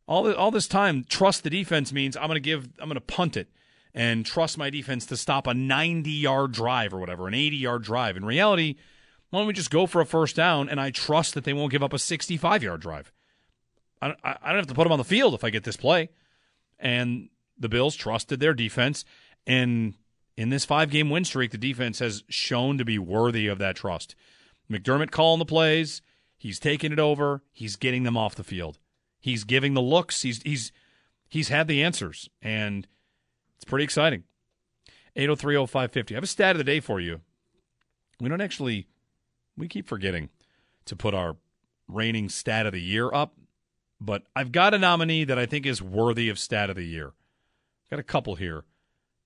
All 0.07 0.22
the, 0.22 0.37
all 0.37 0.51
this 0.51 0.68
time, 0.68 1.05
trust 1.09 1.42
the 1.42 1.51
defense 1.51 1.92
means 1.92 2.16
I'm 2.16 2.29
going 2.29 2.37
to 2.37 2.40
give, 2.40 2.68
I'm 2.81 2.88
going 2.88 2.94
to 2.94 3.01
punt 3.01 3.37
it 3.37 3.48
and 3.94 4.24
trust 4.24 4.57
my 4.57 4.70
defense 4.70 5.07
to 5.07 5.16
stop 5.16 5.46
a 5.46 5.55
90 5.55 6.11
yard 6.11 6.53
drive 6.53 6.94
or 6.94 6.98
whatever, 6.98 7.29
an 7.29 7.35
80 7.35 7.57
yard 7.57 7.83
drive. 7.83 8.16
In 8.16 8.24
reality, 8.24 8.77
why 9.31 9.40
don't 9.40 9.46
we 9.46 9.53
just 9.53 9.70
go 9.70 9.87
for 9.87 10.01
a 10.01 10.07
first 10.07 10.37
down 10.37 10.68
and 10.68 10.81
I 10.81 10.90
trust 10.90 11.35
that 11.35 11.44
they 11.44 11.53
won't 11.53 11.72
give 11.72 11.83
up 11.83 11.92
a 11.92 11.98
65 11.98 12.62
yard 12.62 12.81
drive? 12.81 13.12
I 14.01 14.14
I 14.24 14.37
I 14.42 14.48
don't 14.48 14.59
have 14.59 14.66
to 14.68 14.74
put 14.74 14.85
them 14.85 14.92
on 14.92 14.98
the 14.98 15.05
field 15.05 15.35
if 15.35 15.44
I 15.44 15.51
get 15.51 15.64
this 15.64 15.77
play. 15.77 16.11
And 16.79 17.29
the 17.59 17.68
Bills 17.68 17.96
trusted 17.96 18.40
their 18.40 18.55
defense. 18.55 19.05
And 19.46 19.94
in 20.38 20.51
this 20.51 20.64
five 20.64 20.88
game 20.88 21.11
win 21.11 21.24
streak, 21.24 21.51
the 21.51 21.59
defense 21.59 21.98
has 21.98 22.22
shown 22.29 22.79
to 22.79 22.85
be 22.85 22.96
worthy 22.96 23.48
of 23.48 23.59
that 23.59 23.74
trust. 23.74 24.14
McDermott 24.70 25.11
calling 25.11 25.40
the 25.40 25.44
plays. 25.44 26.01
He's 26.37 26.61
taking 26.61 26.92
it 26.92 27.01
over. 27.01 27.42
He's 27.51 27.74
getting 27.74 28.05
them 28.05 28.16
off 28.16 28.37
the 28.37 28.44
field. 28.44 28.79
He's 29.18 29.42
giving 29.42 29.74
the 29.74 29.83
looks. 29.83 30.22
He's 30.22 30.40
he's 30.42 30.70
he's 31.29 31.48
had 31.48 31.66
the 31.66 31.83
answers, 31.83 32.31
and 32.40 32.87
it's 33.57 33.64
pretty 33.64 33.83
exciting. 33.83 34.22
8030550. 35.16 36.12
I 36.12 36.14
have 36.14 36.22
a 36.22 36.29
stat 36.29 36.53
of 36.53 36.59
the 36.59 36.64
day 36.64 36.79
for 36.79 37.01
you. 37.01 37.20
We 38.20 38.29
don't 38.29 38.40
actually 38.40 38.87
we 39.57 39.66
keep 39.66 39.88
forgetting 39.88 40.29
to 40.85 40.94
put 40.94 41.14
our 41.14 41.37
reigning 41.88 42.29
stat 42.29 42.64
of 42.64 42.72
the 42.72 42.81
year 42.81 43.12
up, 43.12 43.35
but 44.01 44.22
I've 44.37 44.53
got 44.53 44.72
a 44.72 44.79
nominee 44.79 45.24
that 45.24 45.38
I 45.38 45.46
think 45.46 45.66
is 45.66 45.83
worthy 45.83 46.29
of 46.29 46.38
stat 46.38 46.70
of 46.70 46.77
the 46.77 46.87
year. 46.87 47.14
Got 47.90 47.98
a 47.98 48.05
couple 48.05 48.37
here, 48.37 48.62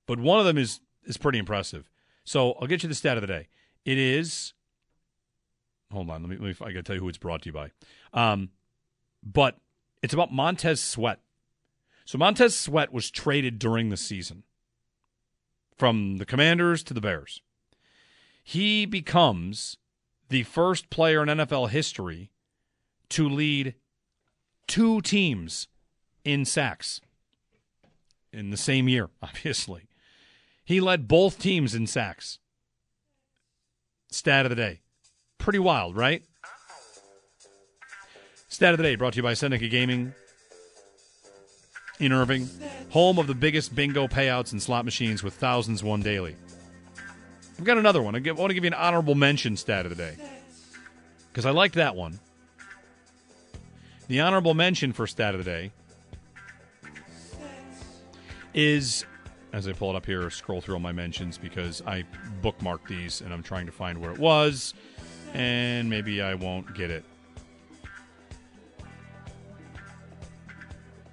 but 0.06 0.18
one 0.18 0.40
of 0.40 0.46
them 0.46 0.56
is 0.56 0.80
is 1.04 1.16
pretty 1.16 1.38
impressive. 1.38 1.90
So 2.24 2.52
I'll 2.60 2.66
get 2.66 2.82
you 2.82 2.88
the 2.88 2.94
stat 2.94 3.16
of 3.16 3.20
the 3.22 3.26
day. 3.26 3.48
It 3.84 3.98
is. 3.98 4.54
Hold 5.92 6.10
on, 6.10 6.22
let 6.22 6.30
me. 6.30 6.36
Let 6.36 6.60
me 6.60 6.66
I 6.66 6.72
got 6.72 6.78
to 6.78 6.82
tell 6.82 6.96
you 6.96 7.02
who 7.02 7.08
it's 7.08 7.18
brought 7.18 7.42
to 7.42 7.48
you 7.48 7.52
by. 7.52 7.70
Um, 8.12 8.50
but 9.22 9.58
it's 10.02 10.14
about 10.14 10.32
Montez 10.32 10.80
Sweat. 10.80 11.20
So 12.04 12.18
Montez 12.18 12.56
Sweat 12.56 12.92
was 12.92 13.10
traded 13.10 13.58
during 13.58 13.88
the 13.88 13.96
season 13.96 14.42
from 15.76 16.18
the 16.18 16.26
Commanders 16.26 16.82
to 16.84 16.94
the 16.94 17.00
Bears. 17.00 17.40
He 18.42 18.86
becomes 18.86 19.76
the 20.28 20.42
first 20.42 20.90
player 20.90 21.22
in 21.22 21.28
NFL 21.28 21.70
history 21.70 22.30
to 23.10 23.28
lead 23.28 23.74
two 24.66 25.00
teams 25.00 25.68
in 26.24 26.44
sacks 26.44 27.00
in 28.32 28.50
the 28.50 28.56
same 28.56 28.88
year, 28.88 29.10
obviously. 29.22 29.88
He 30.64 30.80
led 30.80 31.08
both 31.08 31.38
teams 31.38 31.74
in 31.74 31.86
sacks. 31.86 32.38
Stat 34.10 34.46
of 34.46 34.50
the 34.50 34.56
day. 34.56 34.80
Pretty 35.38 35.58
wild, 35.58 35.96
right? 35.96 36.22
Stat 38.48 38.74
of 38.74 38.78
the 38.78 38.84
day 38.84 38.94
brought 38.94 39.14
to 39.14 39.16
you 39.16 39.22
by 39.22 39.34
Seneca 39.34 39.68
Gaming 39.68 40.14
in 41.98 42.12
Irving, 42.12 42.48
home 42.90 43.18
of 43.18 43.26
the 43.26 43.34
biggest 43.34 43.74
bingo 43.74 44.06
payouts 44.08 44.52
and 44.52 44.62
slot 44.62 44.84
machines 44.84 45.22
with 45.22 45.34
thousands 45.34 45.82
won 45.82 46.02
daily. 46.02 46.36
I've 47.58 47.64
got 47.64 47.78
another 47.78 48.02
one. 48.02 48.14
I 48.14 48.32
want 48.32 48.50
to 48.50 48.54
give 48.54 48.64
you 48.64 48.68
an 48.68 48.74
honorable 48.74 49.14
mention 49.14 49.56
stat 49.56 49.86
of 49.86 49.90
the 49.90 49.96
day 49.96 50.16
because 51.30 51.46
I 51.46 51.50
liked 51.50 51.76
that 51.76 51.96
one. 51.96 52.18
The 54.08 54.20
honorable 54.20 54.54
mention 54.54 54.92
for 54.92 55.06
stat 55.06 55.34
of 55.34 55.44
the 55.44 55.50
day 55.50 55.72
is, 58.52 59.06
as 59.52 59.68
I 59.68 59.72
pull 59.72 59.90
it 59.90 59.96
up 59.96 60.06
here, 60.06 60.30
scroll 60.30 60.60
through 60.60 60.74
all 60.74 60.80
my 60.80 60.92
mentions 60.92 61.36
because 61.36 61.82
I 61.86 62.04
bookmarked 62.42 62.88
these 62.88 63.20
and 63.20 63.32
I'm 63.32 63.42
trying 63.42 63.66
to 63.66 63.72
find 63.72 63.98
where 63.98 64.10
it 64.10 64.18
was, 64.18 64.74
and 65.34 65.88
maybe 65.90 66.22
I 66.22 66.34
won't 66.34 66.74
get 66.74 66.90
it. 66.90 67.04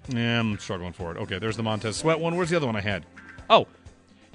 Yeah, 0.08 0.40
I'm 0.40 0.58
struggling 0.58 0.94
for 0.94 1.12
it. 1.12 1.18
Okay, 1.18 1.38
there's 1.38 1.58
the 1.58 1.64
Montez 1.64 1.98
Sweat 1.98 2.20
one. 2.20 2.36
Where's 2.36 2.50
the 2.50 2.56
other 2.56 2.66
one 2.66 2.76
I 2.76 2.82
had? 2.82 3.06
Oh, 3.50 3.68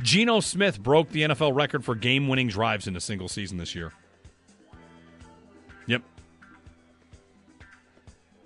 Geno 0.02 0.40
Smith 0.40 0.80
broke 0.80 1.08
the 1.10 1.22
NFL 1.22 1.54
record 1.54 1.84
for 1.84 1.94
game 1.94 2.28
winning 2.28 2.48
drives 2.48 2.86
in 2.86 2.96
a 2.96 3.00
single 3.00 3.28
season 3.28 3.58
this 3.58 3.74
year. 3.74 3.92
Yep. 5.86 6.02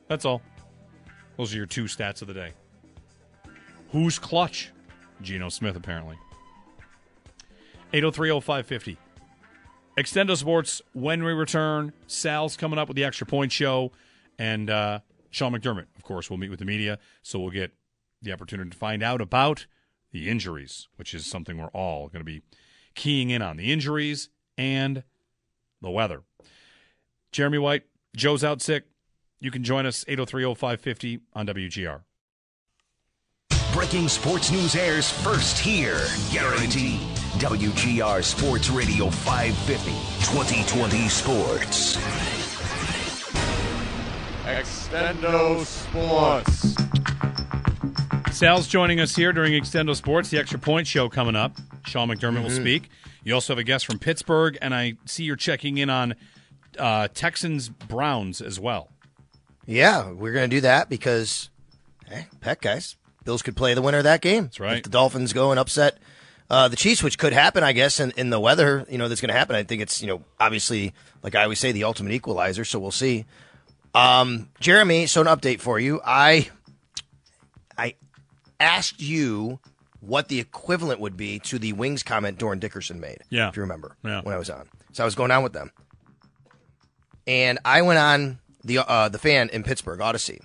That's 0.07 0.25
all. 0.25 0.41
Those 1.37 1.53
are 1.53 1.57
your 1.57 1.67
two 1.67 1.85
stats 1.85 2.23
of 2.23 2.29
the 2.29 2.35
day. 2.35 2.53
Who's 3.93 4.19
clutch? 4.19 4.71
Geno 5.23 5.49
Smith, 5.49 5.77
apparently. 5.77 6.19
8030550. 7.93 8.97
Extendo 9.97 10.37
Sports, 10.37 10.81
when 10.93 11.25
we 11.25 11.33
return, 11.33 11.93
Sal's 12.07 12.57
coming 12.57 12.79
up 12.79 12.87
with 12.87 12.97
the 12.97 13.05
Extra 13.05 13.27
Point 13.27 13.51
Show, 13.51 13.91
and 14.39 14.71
uh, 14.71 15.01
Sean 15.31 15.53
McDermott, 15.53 15.87
of 15.97 16.03
course, 16.05 16.31
will 16.31 16.37
meet 16.37 16.51
with 16.51 16.61
the 16.61 16.65
media, 16.65 16.99
so 17.23 17.39
we'll 17.41 17.51
get 17.51 17.73
the 18.23 18.33
opportunity 18.33 18.71
to 18.71 18.77
find 18.77 19.03
out 19.03 19.21
about 19.21 19.67
the 20.13 20.29
injuries, 20.29 20.89
which 20.97 21.15
is 21.15 21.27
something 21.27 21.59
we're 21.59 21.67
all 21.69 22.09
going 22.09 22.21
to 22.21 22.25
be 22.25 22.43
keying 22.95 23.31
in 23.31 23.43
on. 23.43 23.57
The 23.57 23.73
injuries 23.73 24.29
and 24.57 25.03
the 25.81 25.91
weather. 25.91 26.23
Jeremy 27.33 27.59
White, 27.59 27.85
Joe's 28.17 28.45
out 28.45 28.63
sick. 28.63 28.85
You 29.41 29.51
can 29.51 29.63
join 29.63 29.87
us 29.87 30.05
8030550 30.05 31.21
on 31.35 31.47
WGR. 31.47 32.03
Breaking 33.79 34.09
sports 34.09 34.51
news 34.51 34.75
airs 34.75 35.09
first 35.09 35.57
here. 35.57 36.01
Guaranteed. 36.33 36.99
WGR 37.39 38.25
Sports 38.25 38.71
Radio 38.71 39.09
550. 39.09 39.93
2020 40.27 41.09
Sports. 41.09 41.97
Extendo 44.47 45.65
Sports. 45.65 46.75
Sal's 48.37 48.67
joining 48.67 48.99
us 48.99 49.15
here 49.15 49.33
during 49.33 49.53
Extendo 49.53 49.95
Sports, 49.95 50.31
the 50.31 50.39
Extra 50.39 50.59
Point 50.59 50.89
Show 50.89 51.09
coming 51.09 51.37
up. 51.37 51.57
Sean 51.87 52.09
McDermott 52.09 52.43
will 52.43 52.51
Mhm. 52.51 52.61
speak. 52.61 52.91
You 53.23 53.35
also 53.35 53.53
have 53.53 53.59
a 53.61 53.65
guest 53.65 53.87
from 53.87 54.01
Pittsburgh, 54.01 54.59
and 54.61 54.75
I 54.75 54.95
see 55.05 55.23
you're 55.23 55.37
checking 55.37 55.79
in 55.79 55.89
on 55.89 56.17
uh, 56.77 57.07
Texans 57.15 57.69
Browns 57.69 58.41
as 58.41 58.59
well. 58.59 58.91
Yeah, 59.67 60.11
we're 60.11 60.33
going 60.33 60.51
to 60.51 60.57
do 60.57 60.63
that 60.63 60.89
because, 60.89 61.49
hey, 62.09 62.27
Peck 62.41 62.61
guys, 62.61 62.97
Bills 63.29 63.43
could 63.43 63.57
play 63.57 63.75
the 63.75 63.83
winner 63.83 63.99
of 63.99 64.05
that 64.05 64.23
game. 64.23 64.45
That's 64.45 64.59
right. 64.59 64.79
If 64.79 64.85
the 64.85 64.89
Dolphins 64.89 65.35
go 65.35 65.51
and 65.51 65.61
upset 65.61 65.99
uh, 66.49 66.69
the 66.69 66.77
Chiefs, 66.77 67.03
which 67.03 67.19
could 67.19 67.35
happen, 67.35 67.63
I 67.63 67.73
guess, 67.73 68.01
in, 68.01 68.11
in 68.17 68.31
the 68.31 68.41
weather, 68.41 68.87
you 68.89 68.97
know, 68.97 69.07
that's 69.07 69.21
going 69.21 69.29
to 69.33 69.39
happen. 69.39 69.55
I 69.55 69.65
think 69.65 69.83
it's, 69.83 70.01
you 70.01 70.07
know, 70.09 70.23
obviously, 70.41 70.95
like 71.23 71.35
I 71.35 71.43
always 71.43 71.59
say, 71.59 71.73
the 71.73 71.85
ultimate 71.85 72.13
equalizer. 72.13 72.65
So 72.65 72.79
we'll 72.79 72.91
see. 72.91 73.27
Um, 73.95 74.49
Jeremy, 74.61 75.05
so 75.07 75.21
an 75.21 75.27
update 75.27 75.61
for 75.61 75.79
you. 75.79 76.01
I, 76.07 76.49
I 77.77 77.97
asked 78.59 79.03
you 79.03 79.59
what 80.01 80.29
the 80.29 80.41
equivalent 80.41 80.99
would 81.01 81.19
be 81.19 81.39
to 81.41 81.59
the 81.59 81.75
wings 81.75 82.03
comment 82.03 82.39
Dorin 82.39 82.61
Dickerson 82.61 82.99
made. 82.99 83.19
Yeah. 83.29 83.51
if 83.51 83.57
you 83.57 83.61
remember, 83.63 83.95
Yeah. 84.03 84.23
when 84.23 84.35
I 84.35 84.39
was 84.39 84.49
on. 84.49 84.69
So 84.93 85.05
I 85.05 85.07
was 85.07 85.15
going 85.15 85.31
on 85.33 85.43
with 85.43 85.53
them, 85.53 85.71
and 87.27 87.59
I 87.65 87.83
went 87.83 87.99
on 87.99 88.39
the 88.65 88.79
uh, 88.79 89.09
the 89.11 89.19
fan 89.19 89.49
in 89.51 89.63
Pittsburgh 89.65 90.01
Odyssey, 90.01 90.41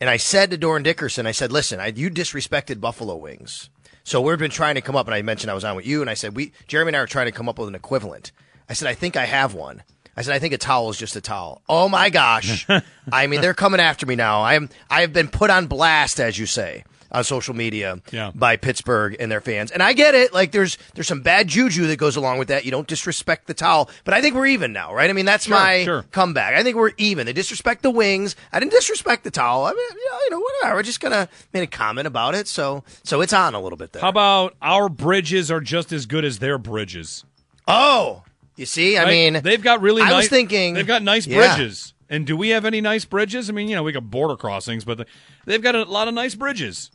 and 0.00 0.08
I 0.08 0.16
said 0.16 0.50
to 0.50 0.58
Dorin 0.58 0.82
Dickerson, 0.82 1.26
I 1.26 1.32
said, 1.32 1.52
"Listen, 1.52 1.80
I, 1.80 1.88
you 1.88 2.10
disrespected 2.10 2.80
Buffalo 2.80 3.16
wings." 3.16 3.70
So 4.02 4.20
we've 4.20 4.38
been 4.38 4.50
trying 4.50 4.74
to 4.76 4.80
come 4.80 4.96
up, 4.96 5.06
and 5.06 5.14
I 5.14 5.22
mentioned 5.22 5.50
I 5.50 5.54
was 5.54 5.64
on 5.64 5.76
with 5.76 5.86
you, 5.86 6.00
and 6.00 6.10
I 6.10 6.14
said 6.14 6.34
we 6.34 6.52
Jeremy 6.66 6.90
and 6.90 6.96
I 6.96 7.00
are 7.00 7.06
trying 7.06 7.26
to 7.26 7.32
come 7.32 7.48
up 7.48 7.58
with 7.58 7.68
an 7.68 7.74
equivalent. 7.74 8.32
I 8.68 8.72
said 8.72 8.88
I 8.88 8.94
think 8.94 9.16
I 9.16 9.26
have 9.26 9.54
one. 9.54 9.82
I 10.16 10.22
said 10.22 10.34
I 10.34 10.38
think 10.38 10.54
a 10.54 10.58
towel 10.58 10.90
is 10.90 10.98
just 10.98 11.16
a 11.16 11.20
towel. 11.20 11.62
Oh 11.68 11.88
my 11.88 12.10
gosh! 12.10 12.66
I 13.12 13.26
mean 13.26 13.40
they're 13.40 13.54
coming 13.54 13.80
after 13.80 14.06
me 14.06 14.16
now. 14.16 14.40
I 14.42 14.54
am 14.54 14.68
I 14.88 15.02
have 15.02 15.12
been 15.12 15.28
put 15.28 15.50
on 15.50 15.66
blast, 15.66 16.18
as 16.18 16.38
you 16.38 16.46
say, 16.46 16.84
on 17.12 17.24
social 17.24 17.54
media 17.54 17.98
Yeah. 18.12 18.30
by 18.34 18.56
Pittsburgh 18.56 19.16
and 19.18 19.30
their 19.30 19.40
fans, 19.40 19.70
and 19.70 19.82
I 19.82 19.92
get 19.92 20.14
it. 20.14 20.32
Like 20.32 20.52
there's 20.52 20.78
there's 20.94 21.08
some 21.08 21.22
bad 21.22 21.48
juju 21.48 21.86
that 21.88 21.96
goes 21.96 22.16
along 22.16 22.38
with 22.38 22.48
that. 22.48 22.64
You 22.64 22.70
don't 22.70 22.86
disrespect 22.86 23.46
the 23.46 23.54
towel, 23.54 23.90
but 24.04 24.14
I 24.14 24.20
think 24.20 24.34
we're 24.34 24.46
even 24.46 24.72
now, 24.72 24.94
right? 24.94 25.10
I 25.10 25.12
mean 25.12 25.24
that's 25.24 25.44
Sure, 25.46 25.56
my 25.56 25.84
sure. 25.84 26.04
comeback. 26.12 26.54
I 26.54 26.62
think 26.62 26.76
we're 26.76 26.92
even. 26.98 27.26
They 27.26 27.32
disrespect 27.32 27.82
the 27.82 27.90
wings. 27.90 28.36
I 28.52 28.60
didn't 28.60 28.72
disrespect 28.72 29.24
the 29.24 29.30
towel. 29.30 29.64
I 29.64 29.72
mean, 29.72 29.86
you 30.24 30.30
know, 30.30 30.40
whatever. 30.40 30.76
We're 30.76 30.82
just 30.82 31.00
gonna 31.00 31.28
made 31.52 31.62
a 31.62 31.66
comment 31.66 32.06
about 32.06 32.34
it, 32.34 32.46
so 32.48 32.84
so 33.02 33.20
it's 33.20 33.32
on 33.32 33.54
a 33.54 33.60
little 33.60 33.78
bit 33.78 33.92
there. 33.92 34.02
How 34.02 34.08
about 34.08 34.54
our 34.62 34.88
bridges 34.88 35.50
are 35.50 35.60
just 35.60 35.92
as 35.92 36.06
good 36.06 36.24
as 36.24 36.38
their 36.38 36.58
bridges? 36.58 37.24
Oh, 37.66 38.22
you 38.56 38.66
see, 38.66 38.96
I 38.98 39.04
Right? 39.04 39.10
mean, 39.10 39.42
they've 39.42 39.62
got 39.62 39.80
really. 39.80 40.02
I 40.02 40.10
nice, 40.10 40.16
was 40.16 40.28
thinking 40.28 40.74
they've 40.74 40.86
got 40.86 41.02
nice 41.02 41.26
Yeah. 41.26 41.54
bridges. 41.56 41.94
And 42.12 42.26
do 42.26 42.36
we 42.36 42.48
have 42.48 42.64
any 42.64 42.80
nice 42.80 43.04
bridges? 43.04 43.48
I 43.48 43.52
mean, 43.52 43.68
you 43.68 43.76
know, 43.76 43.84
we 43.84 43.92
got 43.92 44.10
border 44.10 44.34
crossings, 44.36 44.84
but 44.84 44.98
the, 44.98 45.06
they've 45.46 45.62
got 45.62 45.76
a 45.76 45.84
lot 45.84 46.08
of 46.08 46.14
nice 46.14 46.34
bridges. 46.34 46.90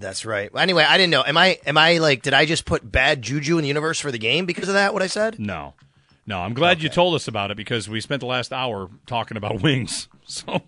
That's 0.00 0.24
right. 0.24 0.52
Well, 0.52 0.62
Anyway, 0.62 0.84
I 0.84 0.96
didn't 0.96 1.10
know. 1.10 1.22
Am 1.26 1.36
I 1.36 1.58
am 1.66 1.76
I 1.78 1.98
like 1.98 2.22
did 2.22 2.34
I 2.34 2.46
just 2.46 2.64
put 2.64 2.90
bad 2.90 3.22
juju 3.22 3.56
in 3.58 3.62
the 3.62 3.68
universe 3.68 3.98
for 4.00 4.10
the 4.10 4.18
game 4.18 4.46
because 4.46 4.68
of 4.68 4.74
that? 4.74 4.92
What 4.92 5.02
I 5.02 5.06
said? 5.06 5.38
No, 5.38 5.74
no. 6.26 6.40
I'm 6.40 6.54
glad 6.54 6.82
you 6.82 6.88
told 6.88 7.14
us 7.14 7.28
about 7.28 7.50
it 7.50 7.56
because 7.56 7.88
we 7.88 8.00
spent 8.00 8.20
the 8.20 8.26
last 8.26 8.52
hour 8.52 8.88
talking 9.06 9.36
about 9.36 9.62
wings. 9.62 10.08
So 10.24 10.62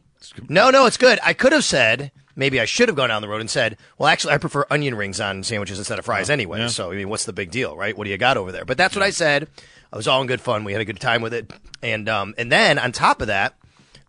No, 0.48 0.70
no, 0.70 0.86
it's 0.86 0.96
good. 0.96 1.18
I 1.22 1.32
could 1.32 1.52
have 1.52 1.64
said 1.64 2.10
maybe 2.36 2.60
I 2.60 2.64
should 2.64 2.88
have 2.88 2.96
gone 2.96 3.08
down 3.10 3.22
the 3.22 3.28
road 3.28 3.40
and 3.40 3.48
said, 3.50 3.76
well, 3.96 4.08
actually, 4.08 4.34
I 4.34 4.38
prefer 4.38 4.66
onion 4.68 4.96
rings 4.96 5.20
on 5.20 5.44
sandwiches 5.44 5.78
instead 5.78 5.98
of 6.00 6.04
fries 6.04 6.28
anyway. 6.30 6.58
yeah. 6.58 6.66
So 6.66 6.90
I 6.90 6.96
mean, 6.96 7.08
what's 7.08 7.24
the 7.24 7.32
big 7.32 7.50
deal, 7.50 7.76
right? 7.76 7.96
What 7.96 8.04
do 8.04 8.10
you 8.10 8.18
got 8.18 8.36
over 8.36 8.50
there? 8.52 8.64
But 8.64 8.76
that's 8.76 8.96
what 8.96 9.02
I 9.04 9.10
said. 9.10 9.48
I 9.92 9.96
was 9.96 10.08
all 10.08 10.20
in 10.20 10.26
good 10.26 10.40
fun. 10.40 10.64
We 10.64 10.72
had 10.72 10.80
a 10.80 10.84
good 10.84 10.98
time 11.00 11.22
with 11.22 11.32
it, 11.32 11.52
and 11.82 12.08
um, 12.08 12.34
and 12.36 12.50
then 12.50 12.80
on 12.80 12.90
top 12.90 13.20
of 13.20 13.28
that, 13.28 13.54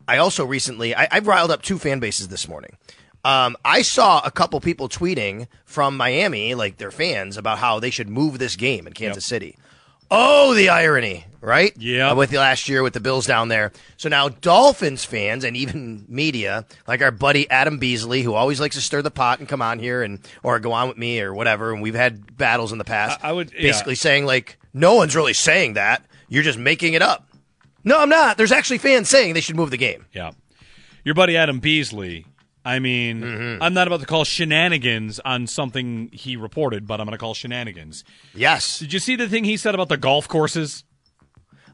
I 0.07 0.17
also 0.17 0.43
recently 0.43 0.95
I, 0.95 1.07
I've 1.11 1.27
riled 1.27 1.51
up 1.51 1.61
two 1.61 1.77
fan 1.77 1.99
bases 1.99 2.27
this 2.29 2.47
morning. 2.47 2.75
Um, 3.25 3.57
I 3.65 3.81
saw 3.81 4.21
a 4.23 4.29
couple 4.31 4.59
people 4.61 4.87
tweeting 4.87 5.47
from 5.65 5.97
Miami, 5.97 6.53
like 6.55 6.77
their 6.77 6.91
fans, 6.91 7.37
about 7.37 7.57
how 7.57 7.79
they 7.79 7.89
should 7.89 8.07
move 8.07 8.37
this 8.39 8.55
game 8.55 8.85
in 8.87 8.93
Kansas 8.93 9.25
City. 9.25 9.57
Oh, 10.11 10.53
the 10.53 10.69
irony, 10.69 11.25
right? 11.41 11.73
Yeah. 11.77 12.11
Uh, 12.11 12.15
with 12.15 12.29
the 12.29 12.37
last 12.37 12.69
year 12.69 12.83
with 12.83 12.93
the 12.93 12.99
Bills 12.99 13.25
down 13.25 13.47
there. 13.47 13.71
So 13.97 14.07
now 14.07 14.29
Dolphins 14.29 15.03
fans 15.03 15.43
and 15.43 15.57
even 15.57 16.05
media, 16.07 16.65
like 16.87 17.01
our 17.01 17.09
buddy 17.09 17.49
Adam 17.49 17.79
Beasley, 17.79 18.21
who 18.21 18.35
always 18.35 18.59
likes 18.61 18.75
to 18.75 18.81
stir 18.81 19.01
the 19.01 19.09
pot 19.09 19.39
and 19.39 19.49
come 19.49 19.63
on 19.63 19.79
here 19.79 20.03
and 20.03 20.19
or 20.43 20.59
go 20.59 20.71
on 20.73 20.87
with 20.89 20.97
me 20.99 21.19
or 21.21 21.33
whatever, 21.33 21.73
and 21.73 21.81
we've 21.81 21.95
had 21.95 22.37
battles 22.37 22.71
in 22.71 22.77
the 22.77 22.83
past. 22.85 23.19
I- 23.23 23.29
I 23.29 23.31
would- 23.31 23.51
yeah. 23.53 23.63
basically 23.63 23.95
saying 23.95 24.27
like, 24.27 24.57
no 24.71 24.93
one's 24.93 25.15
really 25.15 25.33
saying 25.33 25.73
that. 25.73 26.05
You're 26.29 26.43
just 26.43 26.59
making 26.59 26.93
it 26.93 27.01
up. 27.01 27.27
No, 27.83 27.99
I'm 27.99 28.09
not. 28.09 28.37
There's 28.37 28.51
actually 28.51 28.77
fans 28.77 29.09
saying 29.09 29.33
they 29.33 29.41
should 29.41 29.55
move 29.55 29.71
the 29.71 29.77
game. 29.77 30.05
Yeah. 30.13 30.31
Your 31.03 31.15
buddy 31.15 31.35
Adam 31.35 31.59
Beasley. 31.59 32.27
I 32.65 32.79
mean, 32.79 33.21
Mm-hmm. 33.21 33.61
I'm 33.63 33.73
not 33.75 33.85
about 33.87 33.99
to 33.99 34.05
call 34.07 34.23
shenanigans 34.23 35.19
on 35.19 35.45
something 35.47 36.09
he 36.11 36.35
reported, 36.35 36.87
but 36.87 36.99
I'm 36.99 37.05
going 37.05 37.13
to 37.13 37.19
call 37.19 37.35
shenanigans. 37.35 38.03
Yes. 38.33 38.79
Did 38.79 38.91
you 38.91 38.99
see 38.99 39.15
the 39.15 39.29
thing 39.29 39.43
he 39.43 39.55
said 39.55 39.75
about 39.75 39.87
the 39.87 39.97
golf 39.97 40.27
courses? 40.27 40.83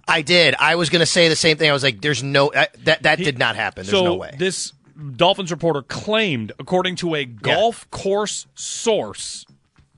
I 0.08 0.22
did. 0.22 0.56
I 0.60 0.76
was 0.76 0.89
going 0.89 1.00
to 1.00 1.06
say 1.06 1.30
the 1.30 1.36
same 1.36 1.58
thing. 1.58 1.70
I 1.70 1.74
was 1.74 1.84
like, 1.84 2.02
there's 2.02 2.22
no 2.24 2.50
uh, 2.50 2.66
that 2.84 3.04
that 3.04 3.18
did 3.20 3.38
not 3.39 3.56
happen. 3.56 3.86
There's 3.86 3.98
so 3.98 4.04
no 4.04 4.16
way. 4.16 4.36
this 4.38 4.74
Dolphins 5.16 5.52
reporter 5.52 5.82
claimed, 5.84 6.52
according 6.60 6.98
to 6.98 7.16
a 7.16 7.24
golf 7.26 7.89
course 7.92 8.48
source. 8.56 9.46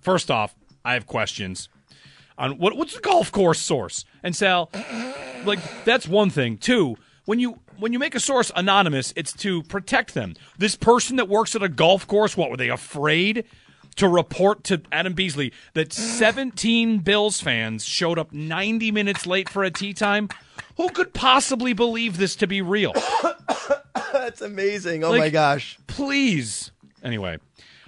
First 0.01 0.29
off, 0.29 0.53
I 0.85 0.93
have 0.93 1.07
questions 1.07 1.69
on 2.37 2.57
what 2.59 2.75
what's 2.77 2.93
the 2.93 3.01
golf 3.01 3.31
course 3.31 3.59
source. 3.59 4.05
And 4.21 4.35
Sal, 4.35 4.69
like 5.45 5.59
that's 5.85 6.07
one 6.07 6.29
thing. 6.29 6.57
Two, 6.57 6.97
when 7.25 7.39
you 7.39 7.59
when 7.79 7.93
you 7.93 7.99
make 7.99 8.15
a 8.15 8.19
source 8.19 8.51
anonymous, 8.55 9.13
it's 9.15 9.33
to 9.33 9.63
protect 9.63 10.13
them. 10.13 10.35
This 10.57 10.75
person 10.75 11.15
that 11.17 11.27
works 11.29 11.55
at 11.55 11.63
a 11.63 11.69
golf 11.69 12.07
course, 12.07 12.35
what 12.37 12.49
were 12.49 12.57
they 12.57 12.69
afraid? 12.69 13.45
To 13.97 14.07
report 14.07 14.63
to 14.65 14.81
Adam 14.91 15.13
Beasley 15.13 15.53
that 15.75 15.93
17 15.93 16.99
Bills 16.99 17.39
fans 17.41 17.85
showed 17.85 18.17
up 18.17 18.33
90 18.33 18.91
minutes 18.91 19.27
late 19.27 19.47
for 19.49 19.63
a 19.63 19.69
tee 19.69 19.93
time. 19.93 20.29
Who 20.77 20.89
could 20.89 21.13
possibly 21.13 21.73
believe 21.73 22.17
this 22.17 22.35
to 22.37 22.47
be 22.47 22.63
real? 22.63 22.93
That's 24.13 24.41
amazing. 24.41 25.03
Oh 25.03 25.11
Like, 25.11 25.19
my 25.19 25.29
gosh. 25.29 25.77
Please. 25.85 26.71
Anyway, 27.03 27.37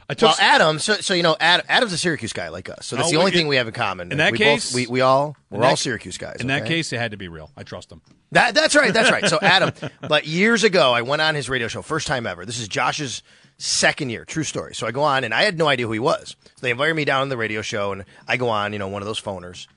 I 0.10 0.14
took 0.14 0.30
Well, 0.30 0.36
Adam. 0.40 0.78
So, 0.80 0.94
so 0.96 1.14
you 1.16 1.24
know, 1.24 1.36
Adam, 1.40 1.66
Adam's 1.68 1.92
a 1.94 1.98
Syracuse 1.98 2.32
guy 2.34 2.50
like 2.50 2.70
us. 2.70 2.86
So 2.86 2.96
that's 2.96 3.08
Oh, 3.08 3.12
the 3.12 3.18
only 3.18 3.32
we- 3.32 3.38
thing 3.38 3.48
we 3.48 3.56
have 3.56 3.68
in 3.68 3.74
common. 3.74 4.12
in 4.12 4.20
that 4.20 4.32
we 4.34 4.38
case- 4.38 4.70
both, 4.72 4.76
we, 4.76 4.88
we 4.88 5.02
all 5.02 5.36
we're 5.50 5.62
that- 5.62 5.70
all 5.72 5.76
Syracuse 5.78 6.18
guys. 6.18 6.38
In 6.40 6.48
that 6.48 6.66
case, 6.66 6.94
it 6.94 6.98
had 7.00 7.12
to 7.12 7.18
be 7.18 7.28
real. 7.28 7.50
I 7.58 7.64
trust 7.64 7.92
him. 7.92 8.02
That, 8.32 8.54
that's 8.54 8.76
right. 8.76 8.94
That's 8.94 9.10
right. 9.12 9.26
So 9.28 9.40
Adam, 9.42 9.72
but 10.08 10.28
years 10.28 10.64
ago, 10.64 10.92
I 10.94 11.02
went 11.02 11.22
on 11.22 11.34
his 11.36 11.50
radio 11.50 11.68
show, 11.68 11.82
first 11.82 12.06
time 12.08 12.28
ever. 12.28 12.46
This 12.46 12.60
is 12.60 12.68
Josh's 12.68 13.24
second 13.58 14.10
year, 14.10 14.26
true 14.26 14.44
story. 14.44 14.76
So 14.76 14.86
I 14.86 14.92
go 14.92 15.02
on, 15.02 15.24
and 15.24 15.34
I 15.34 15.44
had 15.44 15.58
no 15.58 15.68
idea 15.68 15.88
who 15.88 15.94
he 15.94 16.00
was. 16.00 16.36
So 16.46 16.52
they 16.62 16.72
invited 16.72 16.94
me 16.96 17.06
down 17.06 17.22
on 17.22 17.30
the 17.30 17.38
radio 17.38 17.62
show, 17.62 17.92
and 17.94 18.04
I 18.28 18.38
go 18.38 18.50
on, 18.50 18.74
you 18.74 18.80
know, 18.80 18.90
one 18.90 19.02
of 19.02 19.06
those 19.08 19.22
phoners, 19.22 19.68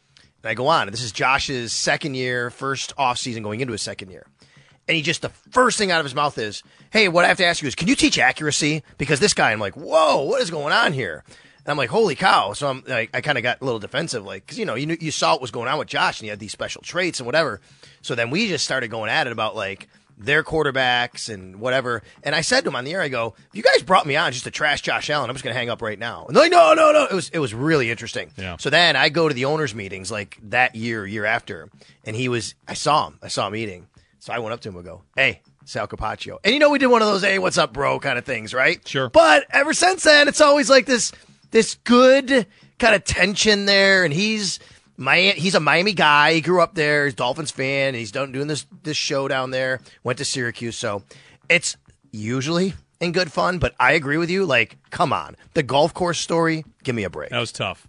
and 0.42 0.50
I 0.50 0.54
go 0.54 0.66
on, 0.66 0.88
and 0.88 0.92
this 0.92 1.02
is 1.02 1.12
Josh's 1.12 1.72
second 1.72 2.14
year, 2.14 2.50
first 2.50 2.92
off 2.98 3.18
season, 3.18 3.42
going 3.42 3.60
into 3.60 3.72
his 3.72 3.82
second 3.82 4.10
year. 4.10 4.26
And 4.88 4.96
he 4.96 5.02
just 5.02 5.22
the 5.22 5.28
first 5.28 5.76
thing 5.76 5.90
out 5.90 6.00
of 6.00 6.06
his 6.06 6.14
mouth 6.14 6.38
is, 6.38 6.62
"Hey, 6.90 7.08
what 7.08 7.24
I 7.24 7.28
have 7.28 7.36
to 7.36 7.44
ask 7.44 7.60
you 7.62 7.68
is, 7.68 7.74
can 7.74 7.88
you 7.88 7.94
teach 7.94 8.18
accuracy? 8.18 8.82
Because 8.96 9.20
this 9.20 9.34
guy, 9.34 9.52
I'm 9.52 9.60
like, 9.60 9.76
whoa, 9.76 10.22
what 10.22 10.40
is 10.40 10.50
going 10.50 10.72
on 10.72 10.94
here?" 10.94 11.24
And 11.58 11.68
I'm 11.70 11.76
like, 11.76 11.90
"Holy 11.90 12.14
cow!" 12.14 12.54
So 12.54 12.68
I'm 12.68 12.82
like, 12.86 13.10
I 13.12 13.20
kind 13.20 13.36
of 13.36 13.42
got 13.42 13.60
a 13.60 13.64
little 13.64 13.80
defensive, 13.80 14.24
like, 14.24 14.46
because 14.46 14.58
you 14.58 14.64
know, 14.64 14.74
you 14.74 14.86
knew, 14.86 14.96
you 14.98 15.10
saw 15.10 15.32
what 15.32 15.42
was 15.42 15.50
going 15.50 15.68
on 15.68 15.78
with 15.78 15.88
Josh, 15.88 16.18
and 16.20 16.24
he 16.24 16.30
had 16.30 16.38
these 16.38 16.52
special 16.52 16.80
traits 16.80 17.20
and 17.20 17.26
whatever. 17.26 17.60
So 18.00 18.14
then 18.14 18.30
we 18.30 18.48
just 18.48 18.64
started 18.64 18.88
going 18.88 19.10
at 19.10 19.26
it 19.26 19.32
about 19.32 19.54
like 19.54 19.88
their 20.16 20.42
quarterbacks 20.42 21.32
and 21.32 21.60
whatever. 21.60 22.02
And 22.22 22.34
I 22.34 22.40
said 22.40 22.62
to 22.62 22.70
him 22.70 22.76
on 22.76 22.84
the 22.84 22.94
air, 22.94 23.02
I 23.02 23.08
go, 23.08 23.34
you 23.52 23.62
guys 23.62 23.82
brought 23.82 24.06
me 24.06 24.16
on 24.16 24.32
just 24.32 24.44
to 24.44 24.50
trash 24.50 24.80
Josh 24.80 25.10
Allen, 25.10 25.30
I'm 25.30 25.36
just 25.36 25.44
going 25.44 25.54
to 25.54 25.58
hang 25.58 25.68
up 25.68 25.82
right 25.82 25.98
now." 25.98 26.24
And 26.26 26.34
they're 26.34 26.44
like, 26.44 26.52
"No, 26.52 26.72
no, 26.72 26.92
no." 26.92 27.04
It 27.04 27.12
was 27.14 27.28
it 27.28 27.38
was 27.38 27.52
really 27.52 27.90
interesting. 27.90 28.30
Yeah. 28.38 28.56
So 28.58 28.70
then 28.70 28.96
I 28.96 29.10
go 29.10 29.28
to 29.28 29.34
the 29.34 29.44
owners' 29.44 29.74
meetings 29.74 30.10
like 30.10 30.38
that 30.44 30.74
year, 30.74 31.06
year 31.06 31.26
after, 31.26 31.68
and 32.06 32.16
he 32.16 32.30
was. 32.30 32.54
I 32.66 32.72
saw 32.72 33.08
him. 33.08 33.18
I 33.22 33.28
saw 33.28 33.46
him 33.46 33.54
eating. 33.54 33.88
So 34.28 34.34
I 34.34 34.40
went 34.40 34.52
up 34.52 34.60
to 34.60 34.68
him 34.68 34.76
and 34.76 34.84
go, 34.84 35.00
"Hey, 35.16 35.40
Sal 35.64 35.88
Capaccio," 35.88 36.36
and 36.44 36.52
you 36.52 36.60
know 36.60 36.68
we 36.68 36.78
did 36.78 36.88
one 36.88 37.00
of 37.00 37.08
those 37.08 37.22
"Hey, 37.22 37.38
what's 37.38 37.56
up, 37.56 37.72
bro?" 37.72 37.98
kind 37.98 38.18
of 38.18 38.26
things, 38.26 38.52
right? 38.52 38.86
Sure. 38.86 39.08
But 39.08 39.46
ever 39.48 39.72
since 39.72 40.02
then, 40.02 40.28
it's 40.28 40.42
always 40.42 40.68
like 40.68 40.84
this 40.84 41.12
this 41.50 41.76
good 41.76 42.46
kind 42.78 42.94
of 42.94 43.04
tension 43.04 43.64
there, 43.64 44.04
and 44.04 44.12
he's. 44.12 44.58
My, 45.00 45.32
he's 45.36 45.54
a 45.54 45.60
Miami 45.60 45.92
guy. 45.92 46.32
He 46.34 46.40
grew 46.40 46.60
up 46.60 46.74
there. 46.74 47.04
He's 47.04 47.12
a 47.12 47.16
Dolphins 47.16 47.52
fan. 47.52 47.90
And 47.90 47.96
he's 47.96 48.10
done 48.10 48.32
doing 48.32 48.48
this 48.48 48.66
this 48.82 48.96
show 48.96 49.28
down 49.28 49.52
there. 49.52 49.80
Went 50.02 50.18
to 50.18 50.24
Syracuse, 50.24 50.76
so 50.76 51.04
it's 51.48 51.76
usually 52.10 52.74
in 52.98 53.12
good 53.12 53.30
fun. 53.30 53.60
But 53.60 53.76
I 53.78 53.92
agree 53.92 54.16
with 54.16 54.28
you. 54.28 54.44
Like, 54.44 54.76
come 54.90 55.12
on, 55.12 55.36
the 55.54 55.62
golf 55.62 55.94
course 55.94 56.18
story. 56.18 56.64
Give 56.82 56.96
me 56.96 57.04
a 57.04 57.10
break. 57.10 57.30
That 57.30 57.38
was 57.38 57.52
tough. 57.52 57.86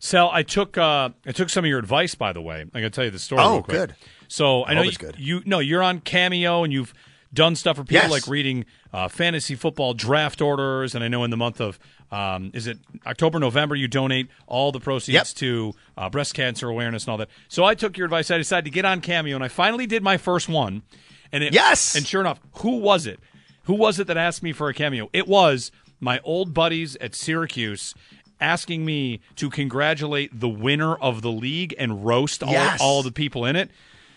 Sal, 0.00 0.30
I 0.32 0.42
took 0.42 0.76
uh, 0.76 1.10
I 1.24 1.30
took 1.30 1.48
some 1.48 1.64
of 1.64 1.68
your 1.68 1.78
advice. 1.78 2.16
By 2.16 2.32
the 2.32 2.42
way, 2.42 2.64
I 2.74 2.80
got 2.80 2.86
to 2.86 2.90
tell 2.90 3.04
you 3.04 3.12
the 3.12 3.20
story. 3.20 3.40
Oh, 3.40 3.52
real 3.52 3.62
quick. 3.62 3.76
good. 3.76 3.94
So 4.32 4.62
I 4.62 4.70
I 4.70 4.74
know 4.74 4.82
you, 4.82 4.92
good. 4.92 5.16
you 5.18 5.42
no, 5.44 5.58
you're 5.58 5.82
on 5.82 6.00
Cameo 6.00 6.64
and 6.64 6.72
you've 6.72 6.94
done 7.34 7.54
stuff 7.54 7.76
for 7.76 7.84
people 7.84 8.04
Yes. 8.04 8.10
like 8.10 8.26
reading 8.26 8.64
uh, 8.92 9.08
fantasy 9.08 9.54
football 9.54 9.92
draft 9.94 10.40
orders. 10.40 10.94
And 10.94 11.04
I 11.04 11.08
know 11.08 11.22
in 11.24 11.30
the 11.30 11.36
month 11.36 11.60
of 11.60 11.78
um, 12.10 12.50
is 12.54 12.66
it 12.66 12.78
October, 13.06 13.38
November, 13.38 13.74
you 13.74 13.88
donate 13.88 14.28
all 14.46 14.72
the 14.72 14.80
proceeds 14.80 15.14
Yep. 15.14 15.26
to 15.36 15.74
uh, 15.98 16.08
breast 16.10 16.34
cancer 16.34 16.68
awareness 16.68 17.04
and 17.04 17.10
all 17.12 17.18
that. 17.18 17.28
So 17.48 17.64
I 17.64 17.74
took 17.74 17.96
your 17.98 18.04
advice. 18.06 18.30
I 18.30 18.38
decided 18.38 18.64
to 18.66 18.70
get 18.70 18.84
on 18.84 19.00
Cameo, 19.00 19.34
and 19.34 19.44
I 19.44 19.48
finally 19.48 19.86
did 19.86 20.02
my 20.02 20.16
first 20.16 20.48
one. 20.48 20.82
And 21.30 21.42
it, 21.44 21.52
Yes! 21.54 21.94
and 21.94 22.06
sure 22.06 22.20
enough, 22.20 22.40
who 22.56 22.76
was 22.78 23.06
it? 23.06 23.18
Who 23.64 23.74
was 23.74 23.98
it 23.98 24.06
that 24.08 24.16
asked 24.18 24.42
me 24.42 24.52
for 24.52 24.68
a 24.68 24.74
cameo? 24.74 25.08
It 25.12 25.26
was 25.28 25.70
my 26.00 26.20
old 26.24 26.52
buddies 26.52 26.96
at 26.96 27.14
Syracuse 27.14 27.94
asking 28.40 28.84
me 28.84 29.20
to 29.36 29.48
congratulate 29.48 30.38
the 30.40 30.48
winner 30.48 30.96
of 30.96 31.22
the 31.22 31.30
league 31.30 31.74
and 31.78 32.04
roast 32.04 32.42
all, 32.42 32.54
all 32.80 33.02
the 33.02 33.12
people 33.12 33.44
in 33.46 33.56
it. 33.56 33.70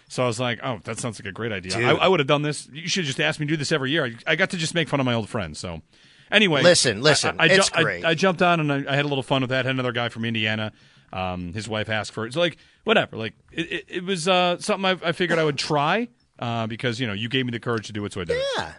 So 0.07 0.23
I 0.23 0.27
was 0.27 0.39
like, 0.39 0.59
oh, 0.63 0.79
that 0.83 0.99
sounds 0.99 1.19
like 1.19 1.25
a 1.27 1.31
great 1.31 1.51
idea. 1.51 1.71
Dude. 1.73 1.85
I, 1.85 1.91
I 1.95 2.07
would 2.07 2.19
have 2.19 2.27
done 2.27 2.41
this. 2.43 2.69
You 2.71 2.87
should 2.87 3.03
have 3.03 3.07
just 3.07 3.19
asked 3.19 3.39
me 3.39 3.45
to 3.47 3.53
do 3.53 3.57
this 3.57 3.71
every 3.71 3.91
year. 3.91 4.05
I, 4.05 4.13
I 4.31 4.35
got 4.35 4.51
to 4.51 4.57
just 4.57 4.75
make 4.75 4.87
fun 4.87 4.99
of 4.99 5.05
my 5.05 5.13
old 5.13 5.29
friends. 5.29 5.59
So 5.59 5.81
anyway, 6.31 6.61
Listen, 6.61 7.01
listen, 7.01 7.35
I, 7.39 7.45
I, 7.45 7.47
it's 7.47 7.69
ju- 7.69 7.83
great. 7.83 8.05
I, 8.05 8.13
jumped 8.13 8.41
on 8.41 8.59
and 8.59 8.87
I, 8.87 8.95
had 8.95 9.05
a 9.05 9.07
little 9.07 9.23
fun 9.23 9.41
with 9.41 9.49
that. 9.49 9.65
Had 9.65 9.73
another 9.73 9.91
guy 9.91 10.09
from 10.09 10.25
Indiana. 10.25 10.71
Um, 11.11 11.53
his 11.53 11.67
wife 11.67 11.89
asked 11.89 12.11
for 12.11 12.25
it. 12.25 12.33
So 12.33 12.39
like, 12.39 12.57
whatever. 12.83 13.17
Like, 13.17 13.33
it, 13.51 13.71
it, 13.71 13.85
it 13.87 14.03
was 14.03 14.27
uh, 14.27 14.57
something 14.59 14.85
I, 14.85 15.09
I 15.09 15.11
figured 15.11 15.39
I 15.39 15.43
would 15.43 15.57
try 15.57 16.09
uh, 16.39 16.67
because 16.67 16.99
you 16.99 17.07
know 17.07 17.13
you 17.13 17.29
gave 17.29 17.45
me 17.45 17.51
the 17.51 17.59
courage 17.59 17.87
to 17.87 17.93
do 17.93 18.03
it, 18.05 18.13
so 18.13 18.21
I 18.21 18.25
did. 18.25 18.41
Yeah. 18.57 18.73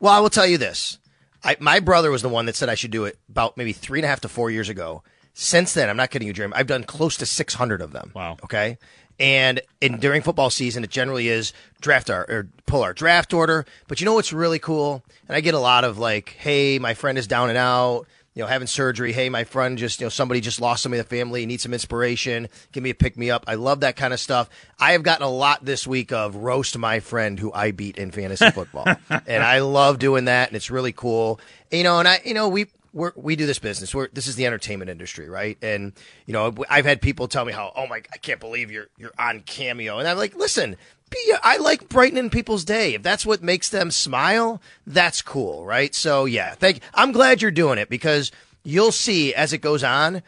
Well, 0.00 0.12
I 0.12 0.20
will 0.20 0.30
tell 0.30 0.46
you 0.46 0.58
this. 0.58 0.98
I, 1.44 1.56
my 1.60 1.80
brother 1.80 2.10
was 2.10 2.22
the 2.22 2.28
one 2.28 2.46
that 2.46 2.54
said 2.54 2.68
I 2.68 2.74
should 2.76 2.90
do 2.90 3.04
it 3.04 3.18
about 3.28 3.56
maybe 3.56 3.72
three 3.72 3.98
and 3.98 4.04
a 4.04 4.08
half 4.08 4.20
to 4.20 4.28
four 4.28 4.50
years 4.50 4.68
ago. 4.68 5.02
Since 5.34 5.74
then, 5.74 5.88
I'm 5.88 5.96
not 5.96 6.10
kidding 6.10 6.28
you, 6.28 6.34
Jeremy. 6.34 6.54
I've 6.54 6.66
done 6.66 6.84
close 6.84 7.16
to 7.16 7.26
600 7.26 7.80
of 7.80 7.92
them. 7.92 8.12
Wow. 8.14 8.36
Okay. 8.44 8.78
And 9.22 9.60
in 9.80 9.98
during 9.98 10.20
football 10.20 10.50
season, 10.50 10.82
it 10.82 10.90
generally 10.90 11.28
is 11.28 11.52
draft 11.80 12.10
our 12.10 12.26
or 12.28 12.48
pull 12.66 12.82
our 12.82 12.92
draft 12.92 13.32
order. 13.32 13.64
But 13.86 14.00
you 14.00 14.04
know 14.04 14.14
what's 14.14 14.32
really 14.32 14.58
cool? 14.58 15.04
And 15.28 15.36
I 15.36 15.40
get 15.40 15.54
a 15.54 15.60
lot 15.60 15.84
of 15.84 15.96
like, 15.96 16.34
"Hey, 16.40 16.80
my 16.80 16.94
friend 16.94 17.16
is 17.16 17.28
down 17.28 17.48
and 17.48 17.56
out." 17.56 18.06
You 18.34 18.42
know, 18.42 18.48
having 18.48 18.66
surgery. 18.66 19.12
Hey, 19.12 19.28
my 19.28 19.44
friend 19.44 19.76
just, 19.76 20.00
you 20.00 20.06
know, 20.06 20.08
somebody 20.08 20.40
just 20.40 20.58
lost 20.58 20.82
somebody 20.82 21.00
in 21.00 21.04
the 21.04 21.08
family, 21.08 21.44
needs 21.44 21.62
some 21.64 21.74
inspiration. 21.74 22.48
Give 22.72 22.82
me 22.82 22.88
a 22.88 22.94
pick 22.94 23.16
me 23.18 23.30
up. 23.30 23.44
I 23.46 23.56
love 23.56 23.80
that 23.80 23.94
kind 23.94 24.14
of 24.14 24.18
stuff. 24.18 24.48
I 24.80 24.92
have 24.92 25.02
gotten 25.02 25.26
a 25.26 25.30
lot 25.30 25.62
this 25.64 25.86
week 25.86 26.12
of 26.12 26.34
roast 26.34 26.78
my 26.78 27.00
friend 27.00 27.38
who 27.38 27.52
I 27.52 27.72
beat 27.72 27.98
in 27.98 28.10
fantasy 28.10 28.50
football. 28.50 28.86
and 29.26 29.44
I 29.44 29.58
love 29.60 29.98
doing 29.98 30.24
that. 30.24 30.48
And 30.48 30.56
it's 30.56 30.70
really 30.70 30.92
cool. 30.92 31.40
You 31.70 31.82
know, 31.82 31.98
and 31.98 32.08
I, 32.08 32.22
you 32.24 32.32
know, 32.32 32.48
we, 32.48 32.68
we're, 32.92 33.12
we 33.16 33.36
do 33.36 33.46
this 33.46 33.58
business. 33.58 33.94
We're, 33.94 34.08
this 34.08 34.26
is 34.26 34.36
the 34.36 34.46
entertainment 34.46 34.90
industry, 34.90 35.28
right? 35.28 35.56
And 35.62 35.92
you 36.26 36.32
know, 36.32 36.54
I've 36.68 36.84
had 36.84 37.00
people 37.00 37.28
tell 37.28 37.44
me 37.44 37.52
how, 37.52 37.72
oh 37.74 37.86
my, 37.86 38.02
I 38.12 38.18
can't 38.18 38.40
believe 38.40 38.70
you're 38.70 38.88
you're 38.96 39.12
on 39.18 39.40
Cameo, 39.40 39.98
and 39.98 40.08
I'm 40.08 40.16
like, 40.16 40.34
listen, 40.34 40.76
be, 41.10 41.34
I 41.42 41.58
like 41.58 41.88
brightening 41.88 42.30
people's 42.30 42.64
day. 42.64 42.94
If 42.94 43.02
that's 43.02 43.24
what 43.24 43.42
makes 43.42 43.68
them 43.68 43.90
smile, 43.90 44.60
that's 44.86 45.22
cool, 45.22 45.64
right? 45.64 45.94
So 45.94 46.24
yeah, 46.24 46.54
thank. 46.54 46.80
I'm 46.94 47.12
glad 47.12 47.42
you're 47.42 47.50
doing 47.50 47.78
it 47.78 47.88
because 47.88 48.30
you'll 48.64 48.92
see 48.92 49.34
as 49.34 49.52
it 49.52 49.58
goes 49.58 49.84
on. 49.84 50.22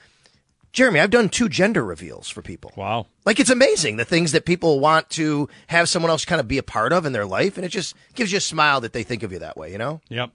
Jeremy, 0.73 0.99
I've 0.99 1.11
done 1.11 1.29
two 1.29 1.49
gender 1.49 1.85
reveals 1.85 2.29
for 2.29 2.43
people. 2.43 2.73
Wow. 2.77 3.07
Like 3.25 3.39
it's 3.39 3.51
amazing 3.51 3.97
the 3.97 4.05
things 4.05 4.33
that 4.33 4.45
people 4.45 4.81
want 4.81 5.09
to 5.11 5.49
have 5.69 5.89
someone 5.89 6.11
else 6.11 6.25
kind 6.25 6.41
of 6.41 6.49
be 6.49 6.59
a 6.59 6.65
part 6.65 6.93
of 6.93 7.07
in 7.07 7.13
their 7.13 7.27
life, 7.27 7.57
and 7.57 7.65
it 7.65 7.69
just 7.69 7.95
gives 8.15 8.33
you 8.33 8.39
a 8.39 8.41
smile 8.41 8.81
that 8.81 8.93
they 8.93 9.05
think 9.05 9.23
of 9.23 9.33
you 9.33 9.39
that 9.39 9.57
way. 9.57 9.71
You 9.71 9.79
know. 9.79 10.01
Yep. 10.09 10.31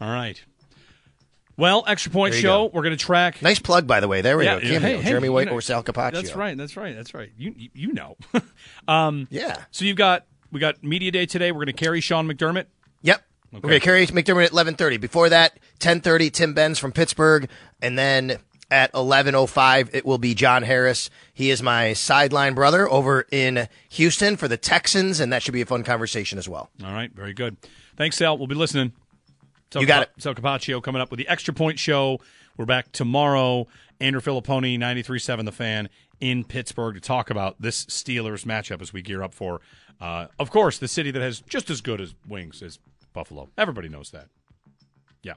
All 0.00 0.10
right. 0.10 0.42
Well, 1.56 1.84
extra 1.86 2.12
point 2.12 2.34
show. 2.34 2.68
go. 2.68 2.70
We're 2.72 2.82
going 2.82 2.96
to 2.96 3.02
track. 3.02 3.40
Nice 3.40 3.58
plug, 3.58 3.86
by 3.86 4.00
the 4.00 4.08
way. 4.08 4.20
There 4.20 4.36
we 4.36 4.44
Yeah, 4.44 4.56
go. 4.56 4.60
Cameo, 4.60 4.80
hey, 4.80 4.96
hey, 4.98 5.08
Jeremy 5.08 5.28
you 5.28 5.32
White 5.32 5.46
know, 5.46 5.54
or 5.54 5.60
Sal 5.62 5.82
Capaccio. 5.82 6.12
That's 6.12 6.36
right. 6.36 6.56
That's 6.56 6.76
right. 6.76 6.94
That's 6.94 7.14
right. 7.14 7.30
You 7.36 7.54
you, 7.56 7.70
you 7.72 7.92
know. 7.92 8.16
um, 8.88 9.26
yeah. 9.30 9.64
So 9.70 9.84
you've 9.84 9.96
got 9.96 10.26
we 10.52 10.60
got 10.60 10.82
media 10.84 11.10
day 11.10 11.26
today. 11.26 11.52
We're 11.52 11.64
going 11.64 11.66
to 11.68 11.72
carry 11.72 12.00
Sean 12.00 12.28
McDermott. 12.28 12.66
Yep. 13.02 13.16
Okay. 13.16 13.24
We're 13.52 13.60
going 13.60 13.80
to 13.80 13.84
carry 13.84 14.06
McDermott 14.06 14.46
at 14.46 14.52
eleven 14.52 14.74
thirty. 14.74 14.98
Before 14.98 15.28
that, 15.30 15.58
ten 15.78 16.00
thirty, 16.00 16.30
Tim 16.30 16.52
Benz 16.52 16.78
from 16.78 16.92
Pittsburgh, 16.92 17.48
and 17.80 17.98
then 17.98 18.38
at 18.70 18.90
eleven 18.94 19.34
oh 19.34 19.46
five, 19.46 19.94
it 19.94 20.04
will 20.04 20.18
be 20.18 20.34
John 20.34 20.62
Harris. 20.62 21.08
He 21.32 21.50
is 21.50 21.62
my 21.62 21.94
sideline 21.94 22.54
brother 22.54 22.90
over 22.90 23.26
in 23.30 23.68
Houston 23.90 24.36
for 24.36 24.48
the 24.48 24.56
Texans, 24.56 25.20
and 25.20 25.32
that 25.32 25.42
should 25.42 25.54
be 25.54 25.62
a 25.62 25.66
fun 25.66 25.84
conversation 25.84 26.38
as 26.38 26.48
well. 26.48 26.68
All 26.84 26.92
right. 26.92 27.10
Very 27.12 27.32
good. 27.32 27.56
Thanks, 27.96 28.16
Sal. 28.16 28.36
We'll 28.36 28.46
be 28.46 28.54
listening. 28.54 28.92
Sal 29.76 29.82
You 29.82 29.86
got 29.88 30.04
it. 30.04 30.10
Sal 30.16 30.34
Capaccio 30.34 30.82
coming 30.82 31.02
up 31.02 31.10
with 31.10 31.18
the 31.18 31.28
extra 31.28 31.52
point 31.52 31.78
show. 31.78 32.18
We're 32.56 32.64
back 32.64 32.92
tomorrow. 32.92 33.66
Andrew 34.00 34.22
Fillipponi, 34.22 34.78
93.7 34.78 35.44
The 35.44 35.52
Fan 35.52 35.90
in 36.18 36.44
Pittsburgh 36.44 36.94
to 36.94 37.00
talk 37.00 37.28
about 37.28 37.60
this 37.60 37.84
Steelers 37.84 38.46
matchup 38.46 38.80
as 38.80 38.94
we 38.94 39.02
gear 39.02 39.22
up 39.22 39.34
for, 39.34 39.60
uh, 40.00 40.28
of 40.38 40.50
course, 40.50 40.78
the 40.78 40.88
city 40.88 41.10
that 41.10 41.20
has 41.20 41.42
just 41.42 41.68
as 41.68 41.82
good 41.82 42.00
as 42.00 42.14
wings 42.26 42.62
as 42.62 42.78
Buffalo. 43.12 43.50
Everybody 43.58 43.90
knows 43.90 44.12
that. 44.12 44.28
Yeah. 45.22 45.34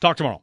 Talk 0.00 0.16
tomorrow. 0.16 0.42